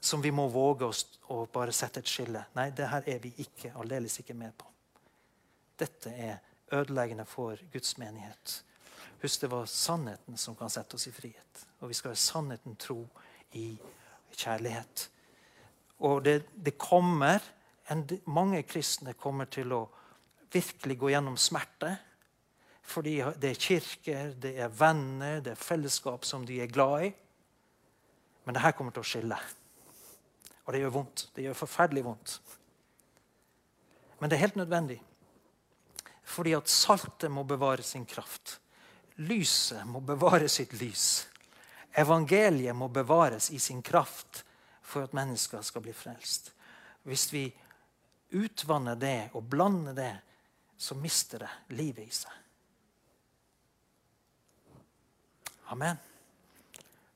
som 0.00 0.22
vi 0.22 0.30
må 0.32 0.46
våge 0.48 0.86
oss 0.88 1.04
å 1.34 1.42
bare 1.52 1.74
sette 1.74 2.00
et 2.00 2.08
skille. 2.08 2.42
Nei, 2.56 2.70
det 2.72 2.88
her 2.88 3.04
er 3.10 3.20
vi 3.22 3.32
ikke, 3.44 3.74
aldeles 3.76 4.20
ikke 4.22 4.36
med 4.38 4.54
på. 4.56 4.68
Dette 5.78 6.14
er 6.14 6.38
ødeleggende 6.74 7.26
for 7.28 7.60
Guds 7.72 7.96
menighet. 7.98 8.62
Husk, 9.22 9.40
det 9.40 9.50
var 9.52 9.66
sannheten 9.66 10.38
som 10.38 10.56
kan 10.56 10.70
sette 10.70 10.96
oss 10.96 11.08
i 11.10 11.14
frihet. 11.14 11.64
Og 11.80 11.90
vi 11.90 11.98
skal 11.98 12.14
ha 12.14 12.18
sannheten 12.18 12.76
tro 12.78 13.02
i 13.58 13.72
kjærlighet. 14.36 15.08
Og 16.06 16.22
det, 16.24 16.40
det 16.54 16.78
kommer 16.78 17.42
en, 17.90 18.04
Mange 18.26 18.62
kristne 18.68 19.14
kommer 19.18 19.48
til 19.50 19.72
å 19.72 19.86
virkelig 20.52 20.98
gå 21.00 21.10
gjennom 21.12 21.36
smerte. 21.40 21.94
Fordi 22.88 23.18
det 23.36 23.50
er 23.50 23.60
kirker, 23.60 24.30
det 24.40 24.54
er 24.64 24.72
venner, 24.72 25.42
det 25.44 25.52
er 25.52 25.60
fellesskap 25.60 26.24
som 26.24 26.46
de 26.48 26.62
er 26.62 26.70
glad 26.72 27.08
i. 27.10 27.10
Men 28.44 28.56
det 28.56 28.62
her 28.64 28.72
kommer 28.72 28.94
til 28.96 29.04
å 29.04 29.08
skille. 29.08 29.36
Og 30.64 30.72
det 30.72 30.80
gjør 30.80 30.94
vondt. 30.94 31.26
Det 31.36 31.44
gjør 31.44 31.58
forferdelig 31.58 32.04
vondt. 32.06 32.38
Men 34.18 34.30
det 34.30 34.38
er 34.38 34.46
helt 34.46 34.56
nødvendig. 34.56 34.98
Fordi 36.28 36.54
at 36.56 36.72
saltet 36.72 37.32
må 37.32 37.44
bevare 37.48 37.84
sin 37.84 38.06
kraft. 38.08 38.58
Lyset 39.20 39.84
må 39.88 40.00
bevare 40.00 40.48
sitt 40.48 40.72
lys. 40.80 41.26
Evangeliet 41.98 42.76
må 42.76 42.88
bevares 42.88 43.50
i 43.50 43.58
sin 43.58 43.82
kraft 43.82 44.44
for 44.80 45.04
at 45.04 45.16
mennesker 45.16 45.64
skal 45.64 45.84
bli 45.84 45.92
frelst. 45.96 46.52
Hvis 47.04 47.28
vi 47.32 47.46
utvanner 48.36 48.96
det 48.96 49.30
og 49.36 49.44
blander 49.48 49.96
det, 49.96 50.12
så 50.78 50.96
mister 50.96 51.44
det 51.44 51.76
livet 51.76 52.06
i 52.06 52.12
seg. 52.14 52.47
Amen. 55.68 55.98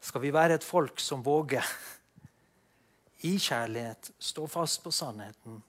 Skal 0.01 0.21
vi 0.21 0.33
være 0.33 0.59
et 0.59 0.65
folk 0.65 1.01
som 1.01 1.23
våger 1.25 1.65
i 3.25 3.39
kjærlighet 3.39 4.11
stå 4.19 4.47
fast 4.51 4.83
på 4.85 4.91
sannheten 4.93 5.63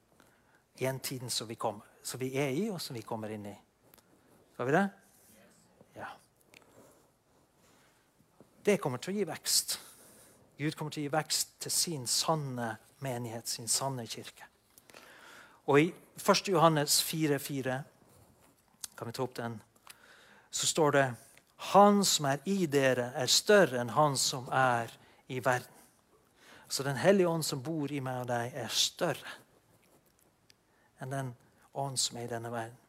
i 0.81 0.85
en 0.89 0.99
tid 0.99 1.29
som 1.29 1.47
vi, 1.47 1.55
kommer, 1.55 1.85
som 2.03 2.19
vi 2.19 2.33
er 2.35 2.49
i, 2.49 2.67
og 2.69 2.81
som 2.81 2.97
vi 2.97 3.05
kommer 3.07 3.31
inn 3.31 3.45
i? 3.45 3.55
Skal 4.53 4.67
vi 4.67 4.75
det? 4.75 4.83
Ja. 5.95 6.09
Det 8.65 8.79
kommer 8.81 8.99
til 8.99 9.13
å 9.13 9.17
gi 9.17 9.27
vekst. 9.31 9.79
Gud 10.57 10.75
kommer 10.75 10.91
til 10.91 11.05
å 11.05 11.07
gi 11.07 11.15
vekst 11.15 11.55
til 11.63 11.71
sin 11.71 12.07
sanne 12.07 12.73
menighet, 13.05 13.47
sin 13.47 13.71
sanne 13.71 14.07
kirke. 14.11 14.49
Og 15.71 15.79
I 15.79 15.91
1. 16.19 16.47
Johannes 16.51 16.99
4,4 17.07 17.79
kan 18.97 19.07
vi 19.07 19.15
ta 19.15 19.23
opp 19.23 19.37
den, 19.39 19.61
så 20.51 20.67
står 20.67 20.91
det 20.97 21.11
Han 21.71 22.03
som 22.05 22.25
er 22.25 22.41
i 22.49 22.65
dere, 22.67 23.11
er 23.15 23.31
større 23.31 23.79
enn 23.79 23.93
han 23.95 24.17
som 24.19 24.49
er 24.51 24.91
i 25.31 25.39
verden. 25.39 25.69
Så 26.67 26.83
Den 26.83 26.97
hellige 26.97 27.29
ånd 27.29 27.45
som 27.45 27.61
bor 27.63 27.91
i 27.91 27.99
meg 28.01 28.23
og 28.23 28.27
deg, 28.27 28.53
er 28.55 28.67
større 28.67 29.39
enn 30.99 31.11
den 31.11 31.35
ånd 31.73 31.99
som 31.99 32.17
er 32.17 32.25
i 32.25 32.31
denne 32.31 32.51
verden. 32.51 32.79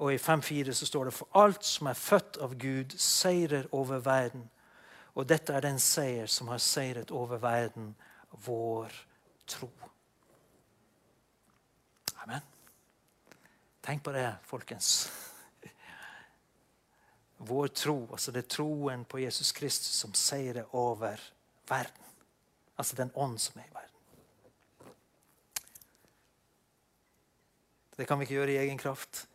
Og 0.00 0.14
i 0.14 0.18
5.4 0.18 0.72
så 0.72 0.86
står 0.86 1.04
det 1.04 1.14
for 1.14 1.28
alt 1.38 1.64
som 1.64 1.86
er 1.86 1.98
født 1.98 2.38
av 2.42 2.56
Gud, 2.58 2.96
seirer 2.98 3.68
over 3.76 4.00
verden. 4.02 4.48
Og 5.14 5.28
dette 5.28 5.52
er 5.52 5.64
den 5.64 5.78
seier 5.78 6.26
som 6.26 6.48
har 6.48 6.58
seiret 6.58 7.10
over 7.10 7.38
verden, 7.38 7.92
vår 8.46 8.94
tro. 9.46 9.68
Amen. 12.24 12.40
Tenk 13.82 14.02
på 14.04 14.14
det, 14.16 14.30
folkens. 14.48 15.10
Vår 17.42 17.68
tro, 17.74 17.96
altså 18.12 18.30
det 18.30 18.44
er 18.44 18.54
troen 18.54 19.04
på 19.04 19.18
Jesus 19.18 19.50
Kristus 19.52 19.96
som 19.98 20.14
seirer 20.14 20.68
over 20.78 21.20
verden. 21.68 22.10
Altså 22.78 22.96
den 22.96 23.10
ånd 23.14 23.40
som 23.42 23.60
er 23.60 23.66
i 23.66 23.74
verden. 23.74 23.88
Det 27.96 28.06
kan 28.06 28.18
vi 28.18 28.24
ikke 28.24 28.38
gjøre 28.38 28.54
i 28.54 28.60
egen 28.62 28.78
kraft. 28.78 29.26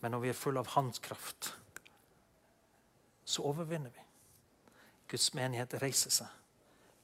Men 0.00 0.10
når 0.10 0.24
vi 0.24 0.28
er 0.32 0.38
fulle 0.38 0.60
av 0.60 0.72
Hans 0.74 0.98
kraft, 0.98 1.52
så 3.24 3.44
overvinner 3.46 3.92
vi. 3.94 4.02
Guds 5.12 5.34
menighet 5.36 5.76
reiser 5.82 6.10
seg. 6.10 6.40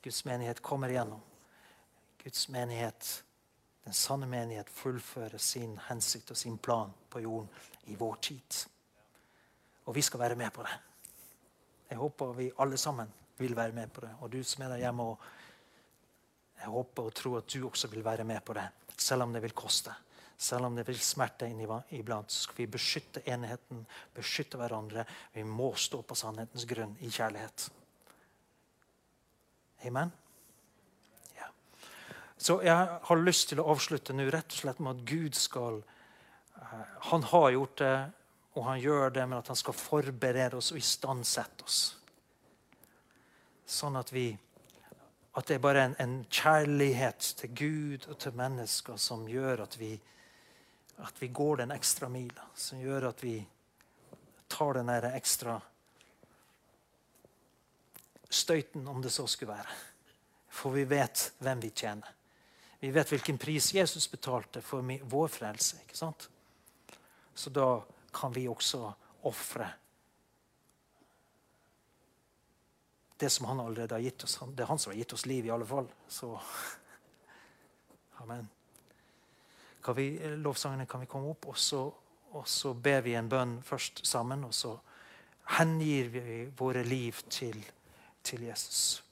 Guds 0.03 0.25
menighet 0.25 0.63
kommer 0.63 0.91
igjennom. 0.91 1.21
Guds 2.25 2.49
menighet, 2.49 3.25
den 3.85 3.93
sanne 3.95 4.27
menighet, 4.27 4.71
fullfører 4.71 5.39
sin 5.39 5.79
hensikt 5.89 6.33
og 6.33 6.41
sin 6.41 6.59
plan 6.59 6.91
på 7.11 7.21
jorden 7.21 7.49
i 7.87 7.95
vår 8.01 8.19
tid. 8.25 8.65
Og 9.89 9.97
vi 9.97 10.05
skal 10.05 10.21
være 10.21 10.37
med 10.37 10.53
på 10.53 10.65
det. 10.67 10.75
Jeg 11.89 11.99
håper 11.99 12.35
vi 12.37 12.51
alle 12.61 12.77
sammen 12.77 13.09
vil 13.39 13.57
være 13.57 13.73
med 13.73 13.93
på 13.93 14.05
det. 14.05 14.11
Og 14.21 14.33
du 14.33 14.43
som 14.45 14.65
er 14.65 14.75
der 14.75 14.85
hjemme 14.85 15.17
Jeg 16.59 16.67
håper 16.75 17.03
og 17.03 17.15
tror 17.15 17.39
at 17.39 17.55
du 17.55 17.69
også 17.69 17.89
vil 17.89 18.05
være 18.05 18.25
med 18.25 18.41
på 18.45 18.53
det, 18.53 18.69
selv 18.97 19.23
om 19.23 19.33
det 19.33 19.43
vil 19.43 19.53
koste. 19.55 19.93
Selv 20.39 20.65
om 20.67 20.77
det 20.77 20.87
vil 20.87 20.99
smerte 20.99 21.47
iblant, 21.91 22.33
så 22.33 22.43
skal 22.43 22.57
vi 22.57 22.67
beskytte 22.67 23.23
enheten, 23.27 23.87
beskytte 24.15 24.59
hverandre. 24.59 25.05
Vi 25.33 25.43
må 25.43 25.75
stå 25.75 26.03
på 26.03 26.15
sannhetens 26.15 26.67
grunn 26.67 26.97
i 27.01 27.11
kjærlighet. 27.11 27.71
Amen? 29.87 30.13
Ja. 31.37 31.47
Så 32.37 32.61
jeg 32.63 32.99
har 33.03 33.23
lyst 33.23 33.49
til 33.49 33.61
å 33.61 33.67
avslutte 33.71 34.15
nå 34.15 34.29
rett 34.31 34.51
og 34.51 34.63
slett 34.63 34.79
med 34.83 34.97
at 34.97 35.05
Gud 35.07 35.35
skal 35.35 35.83
uh, 35.83 36.87
Han 37.11 37.23
har 37.23 37.51
gjort 37.51 37.79
det, 37.79 37.97
og 38.57 38.65
han 38.65 38.81
gjør 38.81 39.11
det, 39.15 39.29
med 39.29 39.39
at 39.39 39.51
han 39.53 39.59
skal 39.59 39.77
forberede 39.77 40.59
oss 40.59 40.73
og 40.73 40.81
istandsette 40.81 41.67
oss. 41.67 41.81
Sånn 43.69 43.99
at 44.01 44.13
vi 44.13 44.31
at 45.39 45.47
det 45.47 45.55
er 45.55 45.63
bare 45.63 45.83
en, 45.87 45.95
en, 46.03 46.15
kjærlighet 46.31 47.27
til 47.39 47.51
Gud 47.55 48.07
og 48.11 48.17
til 48.19 48.35
mennesker 48.35 48.97
som 48.99 49.29
gjør 49.31 49.63
at 49.63 49.77
vi, 49.79 49.93
at 50.99 51.21
vi 51.23 51.29
går 51.31 51.61
den 51.61 51.71
ekstra 51.71 52.09
mila. 52.11 52.49
Som 52.59 52.81
gjør 52.83 53.11
at 53.13 53.23
vi 53.23 53.37
tar 54.51 54.81
den 54.81 54.91
der 54.91 55.13
ekstra 55.13 55.61
støyten, 58.29 58.89
om 58.89 59.03
det 59.03 59.13
så 59.15 59.29
skulle 59.31 59.53
være. 59.53 59.77
For 60.51 60.75
vi 60.75 60.89
vet 60.91 61.29
hvem 61.39 61.63
vi 61.63 61.71
tjener. 61.71 62.11
Vi 62.81 62.91
vet 62.95 63.13
hvilken 63.13 63.39
pris 63.39 63.71
Jesus 63.75 64.09
betalte 64.11 64.63
for 64.63 64.83
vår 64.83 65.29
frelse. 65.29 65.79
ikke 65.87 65.99
sant? 65.99 66.29
Så 67.35 67.51
da 67.51 67.79
kan 68.13 68.33
vi 68.33 68.49
også 68.49 68.87
ofre 69.29 69.69
det 73.19 73.31
som 73.31 73.47
han 73.47 73.61
allerede 73.61 73.95
har 73.95 74.01
gitt 74.01 74.25
oss. 74.25 74.39
Det 74.55 74.63
er 74.63 74.67
han 74.71 74.79
som 74.79 74.93
har 74.93 74.99
gitt 74.99 75.13
oss 75.13 75.27
liv, 75.27 75.47
i 75.47 75.51
alle 75.51 75.67
fall. 75.67 75.89
Så 76.09 76.41
Amen. 78.23 78.49
Kan 79.83 79.95
vi, 79.95 80.37
lovsangene 80.37 80.87
kan 80.87 81.01
vi 81.01 81.07
komme 81.11 81.33
opp, 81.33 81.49
og 81.51 81.59
så, 81.59 81.81
og 82.31 82.47
så 82.49 82.75
ber 82.75 83.03
vi 83.03 83.17
en 83.19 83.29
bønn 83.29 83.57
først 83.67 84.05
sammen. 84.07 84.45
Og 84.47 84.55
så 84.55 84.77
hengir 85.59 86.13
vi 86.15 86.39
våre 86.59 86.85
liv 86.87 87.19
til, 87.29 87.59
til 88.23 88.47
Jesus. 88.47 89.03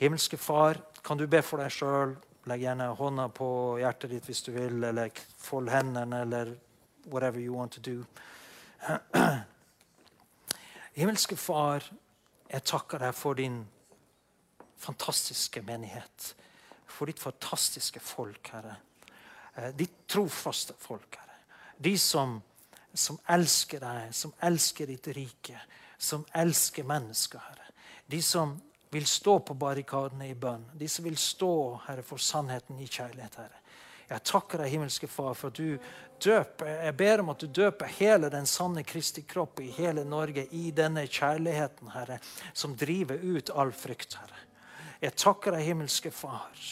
Himmelske 0.00 0.40
Far, 0.40 0.80
kan 1.04 1.20
du 1.20 1.26
be 1.28 1.42
for 1.44 1.60
deg 1.60 1.76
sjøl? 1.76 2.16
Legg 2.48 2.64
gjerne 2.64 2.88
hånda 2.96 3.28
på 3.36 3.50
hjertet 3.82 4.14
ditt 4.14 4.30
hvis 4.30 4.40
du 4.46 4.54
vil, 4.54 4.80
eller 4.80 5.12
fold 5.36 5.68
hendene, 5.68 6.22
eller 6.24 6.54
whatever 7.06 7.40
you 7.40 7.52
want 7.52 7.72
to 7.72 7.80
do. 7.80 8.06
Himmelske 10.94 11.36
Far, 11.36 11.84
jeg 12.50 12.64
takker 12.64 12.98
deg 12.98 13.14
for 13.14 13.34
din 13.38 13.62
fantastiske 14.80 15.62
menighet. 15.62 16.34
For 16.90 17.06
ditt 17.06 17.20
fantastiske 17.22 18.00
folk, 18.00 18.50
Herre. 18.52 18.76
Eh, 19.54 19.70
ditt 19.76 20.06
trofaste 20.08 20.74
folk, 20.78 21.16
Herre. 21.16 21.38
De 21.78 21.98
som, 21.98 22.40
som 22.94 23.20
elsker 23.28 23.80
deg, 23.80 24.14
som 24.14 24.34
elsker 24.42 24.90
ditt 24.90 25.08
rike, 25.16 25.60
som 25.98 26.24
elsker 26.34 26.84
mennesker, 26.84 27.38
Herre. 27.38 27.70
De 28.10 28.22
som 28.22 28.56
vil 28.90 29.06
stå 29.06 29.38
på 29.38 29.54
barrikadene 29.54 30.28
i 30.30 30.34
bønn. 30.34 30.64
De 30.74 30.88
som 30.88 31.04
vil 31.06 31.18
stå, 31.18 31.52
Herre, 31.86 32.02
for 32.02 32.18
sannheten 32.18 32.80
i 32.82 32.88
kjærlighet, 32.90 33.38
Herre. 33.38 33.59
Jeg 34.10 34.24
takker 34.26 34.58
deg, 34.58 34.72
himmelske 34.72 35.06
Far, 35.06 35.36
for 35.38 35.52
at 35.52 35.58
du 35.60 35.76
døper, 36.20 36.68
jeg 36.84 36.96
ber 36.98 37.22
om 37.22 37.30
at 37.30 37.44
du 37.44 37.46
døper 37.60 37.92
hele 38.00 38.30
den 38.32 38.48
sanne 38.48 38.82
Kristi 38.84 39.22
kropp 39.22 39.62
i 39.62 39.70
hele 39.76 40.02
Norge 40.04 40.48
i 40.56 40.72
denne 40.74 41.04
kjærligheten, 41.06 41.92
Herre, 41.94 42.18
som 42.52 42.74
driver 42.78 43.22
ut 43.22 43.52
all 43.54 43.70
frykt, 43.76 44.18
Herre. 44.18 44.42
Jeg 45.00 45.16
takker 45.16 45.54
deg, 45.54 45.64
himmelske 45.70 46.10
Far. 46.12 46.66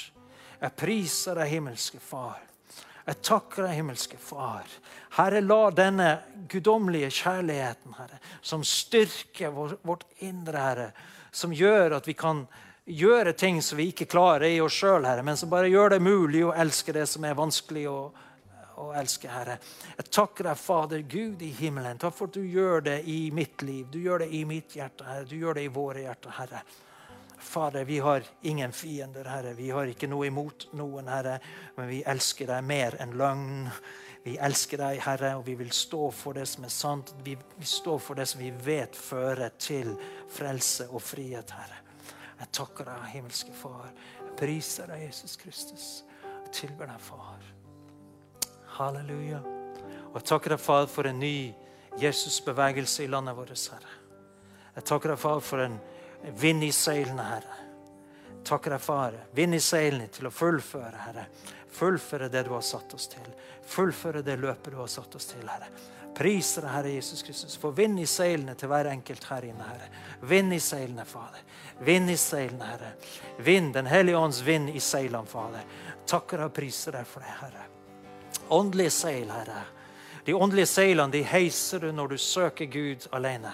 Jeg 0.59 0.75
priser 0.77 1.39
deg, 1.39 1.53
himmelske 1.55 2.03
Far. 2.03 2.43
Jeg 3.07 3.23
takker 3.25 3.65
deg, 3.65 3.77
himmelske 3.79 4.19
Far. 4.21 4.67
Herre, 5.17 5.41
la 5.41 5.63
denne 5.73 6.09
guddommelige 6.51 7.13
kjærligheten, 7.23 7.95
Herre, 7.97 8.19
som 8.43 8.67
styrker 8.67 9.55
vårt 9.55 10.05
indre, 10.27 10.59
Herre, 10.59 10.91
som 11.31 11.55
gjør 11.55 12.01
at 12.01 12.11
vi 12.11 12.19
kan 12.19 12.49
gjøre 12.89 13.33
ting 13.33 13.61
som 13.63 13.79
vi 13.79 13.91
ikke 13.93 14.09
klarer 14.09 14.49
i 14.49 14.61
oss 14.65 14.79
sjøl, 14.81 15.07
men 15.23 15.37
som 15.37 15.51
bare 15.51 15.69
gjør 15.69 15.97
det 15.97 16.01
mulig 16.03 16.45
å 16.47 16.55
elske 16.57 16.95
det 16.97 17.07
som 17.11 17.25
er 17.29 17.37
vanskelig 17.37 17.85
å, 17.91 17.99
å 18.81 18.89
elske, 18.97 19.29
Herre. 19.29 19.59
Jeg 19.99 20.11
takker 20.15 20.49
deg, 20.49 20.61
Fader 20.61 21.05
Gud 21.05 21.43
i 21.45 21.53
himmelen. 21.59 22.01
Takk 22.01 22.17
for 22.17 22.31
at 22.31 22.39
du 22.39 22.45
gjør 22.47 22.85
det 22.89 22.99
i 23.11 23.21
mitt 23.35 23.63
liv. 23.67 23.87
Du 23.93 24.01
gjør 24.01 24.25
det 24.25 24.31
i 24.35 24.45
mitt 24.49 24.77
hjerte, 24.79 25.07
Herre. 25.09 25.29
Du 25.29 25.37
gjør 25.37 25.59
det 25.59 25.67
i 25.69 25.73
våre 25.73 26.05
hjerter, 26.07 26.37
Herre. 26.39 26.63
Fader, 27.39 27.85
vi 27.87 28.01
har 28.03 28.25
ingen 28.43 28.73
fiender, 28.73 29.29
Herre. 29.31 29.55
Vi 29.55 29.71
har 29.71 29.87
ikke 29.87 30.09
noe 30.11 30.27
imot 30.27 30.71
noen, 30.79 31.11
Herre. 31.13 31.39
Men 31.77 31.91
vi 31.91 32.03
elsker 32.07 32.51
deg 32.51 32.67
mer 32.67 32.97
enn 33.03 33.17
løgn. 33.19 33.69
Vi 34.25 34.37
elsker 34.43 34.81
deg, 34.83 35.03
Herre, 35.05 35.37
og 35.39 35.45
vi 35.47 35.55
vil 35.61 35.71
stå 35.73 36.09
for 36.13 36.37
det 36.37 36.49
som 36.51 36.67
er 36.67 36.73
sant. 36.75 37.15
Vi, 37.25 37.37
vi 37.37 37.69
står 37.69 38.01
for 38.03 38.19
det 38.19 38.27
som 38.29 38.43
vi 38.43 38.51
vet 38.65 38.97
fører 38.97 39.55
til 39.61 39.95
frelse 40.35 40.89
og 40.91 41.05
frihet, 41.05 41.55
Herre. 41.55 41.88
Jeg 42.39 42.51
takker 42.55 42.87
deg, 42.87 43.07
himmelske 43.13 43.55
Far. 43.57 43.91
Jeg 44.23 44.35
priser 44.39 44.91
deg, 44.91 45.07
Jesus 45.09 45.37
Kristus. 45.41 45.87
Jeg 46.23 46.53
tilber 46.55 46.91
deg, 46.91 47.01
Far. 47.03 47.47
Halleluja. 48.79 49.41
Og 50.13 50.21
jeg 50.21 50.29
takker 50.31 50.55
deg, 50.55 50.63
Far, 50.63 50.87
for 50.91 51.11
en 51.11 51.19
ny 51.19 51.53
Jesusbevegelse 51.99 53.05
i 53.05 53.11
landet 53.11 53.37
vårt, 53.37 53.55
Herre. 53.73 53.97
Jeg 54.77 54.87
takker 54.87 55.15
deg, 55.15 55.19
Far, 55.19 55.41
for 55.43 55.65
en 55.65 55.81
vind 56.39 56.63
i 56.65 56.71
seilene, 56.75 57.27
Herre. 57.33 57.65
Takker 58.49 58.71
deg, 58.71 58.81
Far. 58.81 59.13
Vind 59.37 59.55
i 59.55 59.61
seilene 59.61 60.09
til 60.09 60.31
å 60.31 60.33
fullføre, 60.33 61.03
Herre. 61.05 61.27
Fullføre 61.79 62.31
det 62.33 62.47
du 62.47 62.55
har 62.55 62.65
satt 62.65 62.95
oss 62.97 63.11
til. 63.13 63.27
Fullføre 63.69 64.23
det 64.25 64.39
løpet 64.41 64.73
du 64.73 64.79
har 64.81 64.89
satt 64.89 65.19
oss 65.19 65.29
til, 65.35 65.45
Herre. 65.45 65.69
Priser 66.17 66.65
deg, 66.65 66.73
Herre 66.73 66.93
Jesus 66.95 67.21
Kristus. 67.23 67.59
Få 67.61 67.75
vind 67.77 68.01
i 68.01 68.07
seilene 68.09 68.57
til 68.57 68.73
hver 68.73 68.89
enkelt 68.89 69.29
her 69.29 69.45
inne, 69.51 69.69
Herre. 69.69 69.91
Vind 70.33 70.57
i 70.57 70.61
seilene, 70.65 71.05
Fader. 71.05 71.45
Vind 71.85 72.11
i 72.11 72.17
seilene, 72.17 72.71
Herre. 72.73 72.95
Vind, 73.45 73.75
Den 73.75 73.87
hellige 73.87 74.17
ånds 74.17 74.41
vind 74.47 74.73
i 74.73 74.81
seilene, 74.81 75.29
Fader. 75.29 75.69
Takker 76.09 76.47
og 76.47 76.55
priser 76.57 76.97
deg 76.97 77.07
for 77.07 77.21
det, 77.21 77.37
Herre. 77.43 77.69
Åndelige 78.49 78.97
seil, 78.97 79.29
Herre. 79.29 79.67
De 80.25 80.35
åndelige 80.35 80.73
seilene 80.73 81.13
de 81.13 81.23
heiser 81.25 81.85
du 81.85 81.93
når 81.93 82.17
du 82.17 82.19
søker 82.19 82.73
Gud 82.73 83.07
alene. 83.13 83.53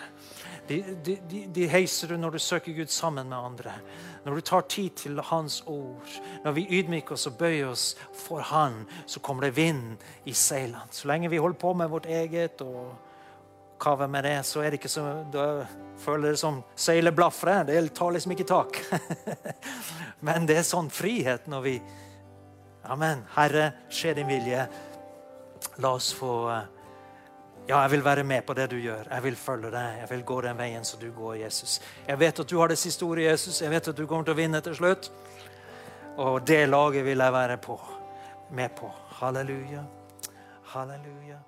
De, 0.69 0.79
de, 1.05 1.47
de, 1.53 1.67
heiser 1.69 2.09
du 2.09 2.17
når 2.17 2.37
du 2.37 2.39
søker 2.41 2.73
Gud 2.73 2.89
sammen 2.89 3.29
med 3.29 3.37
andre. 3.37 3.73
Når 4.25 4.35
du 4.35 4.41
tar 4.41 4.61
tid 4.73 4.91
til 4.97 5.21
Hans 5.21 5.63
ord, 5.67 6.15
når 6.45 6.53
vi 6.57 6.67
ydmyker 6.79 7.19
oss 7.19 7.27
og 7.29 7.37
bøyer 7.39 7.69
oss 7.69 7.91
for 8.17 8.41
Han, 8.41 8.85
så 9.07 9.21
kommer 9.21 9.45
det 9.45 9.57
vind 9.57 10.01
i 10.25 10.33
seilene. 10.33 10.89
Så 10.91 11.09
lenge 11.09 11.29
vi 11.31 11.43
holder 11.43 11.61
på 11.61 11.75
med 11.77 11.93
vårt 11.93 12.07
eget 12.07 12.65
og 12.65 12.95
kaver 13.81 14.09
med 14.09 14.25
det, 14.25 14.39
så 14.47 14.63
er 14.63 14.71
det 14.71 14.81
ikke 14.81 14.89
så 14.89 15.05
Da 15.33 15.67
føler 16.01 16.31
det 16.31 16.41
som 16.41 16.63
seilet 16.77 17.15
blafrer. 17.15 17.65
Det 17.69 17.95
tar 17.95 18.17
liksom 18.17 18.33
ikke 18.33 18.49
tak. 18.49 18.81
Men 20.27 20.49
det 20.49 20.59
er 20.59 20.67
sånn 20.67 20.89
frihet 20.91 21.49
når 21.51 21.69
vi 21.69 21.77
Amen. 22.85 23.23
Herre, 23.33 23.71
skje 23.89 24.13
din 24.19 24.29
vilje. 24.29 24.67
La 25.81 25.95
oss 25.97 26.11
få 26.13 26.33
uh, 26.53 26.74
ja, 27.69 27.81
jeg 27.81 27.91
vil 27.91 28.05
være 28.05 28.25
med 28.25 28.43
på 28.43 28.55
det 28.55 28.71
du 28.71 28.77
gjør. 28.77 29.09
Jeg 29.11 29.23
vil 29.25 29.37
følge 29.37 29.71
deg. 29.73 30.01
Jeg 30.01 30.11
vil 30.11 30.25
gå 30.25 30.41
den 30.41 30.59
veien 30.59 30.85
som 30.85 31.01
du 31.01 31.11
går, 31.13 31.35
Jesus. 31.35 31.81
Jeg 32.09 32.21
vet 32.21 32.41
at 32.41 32.51
du 32.51 32.59
har 32.59 32.69
det 32.69 32.79
siste 32.79 33.03
ordet, 33.03 33.25
Jesus. 33.25 33.63
Jeg 33.63 33.71
vet 33.71 33.89
at 33.89 33.97
du 33.97 34.07
kommer 34.07 34.25
til 34.25 34.37
å 34.37 34.37
vinne 34.37 34.61
til 34.61 34.77
slutt. 34.77 35.11
Og 36.17 36.47
det 36.47 36.69
laget 36.69 37.05
vil 37.05 37.19
jeg 37.19 37.33
være 37.33 37.57
på, 37.57 37.81
med 38.53 38.77
på. 38.77 38.93
Halleluja. 39.21 39.87
Halleluja. 40.75 41.41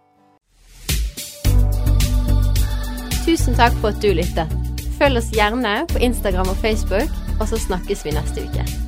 Tusen 3.26 3.54
takk 3.58 3.76
for 3.82 3.92
at 3.92 4.02
du 4.02 4.12
lyttet. 4.14 4.56
Følg 4.96 5.20
oss 5.20 5.30
gjerne 5.34 5.82
på 5.92 6.00
Instagram 6.00 6.48
og 6.48 6.56
Facebook, 6.64 7.12
og 7.40 7.48
så 7.50 7.60
snakkes 7.68 8.04
vi 8.06 8.16
neste 8.16 8.48
uke. 8.48 8.86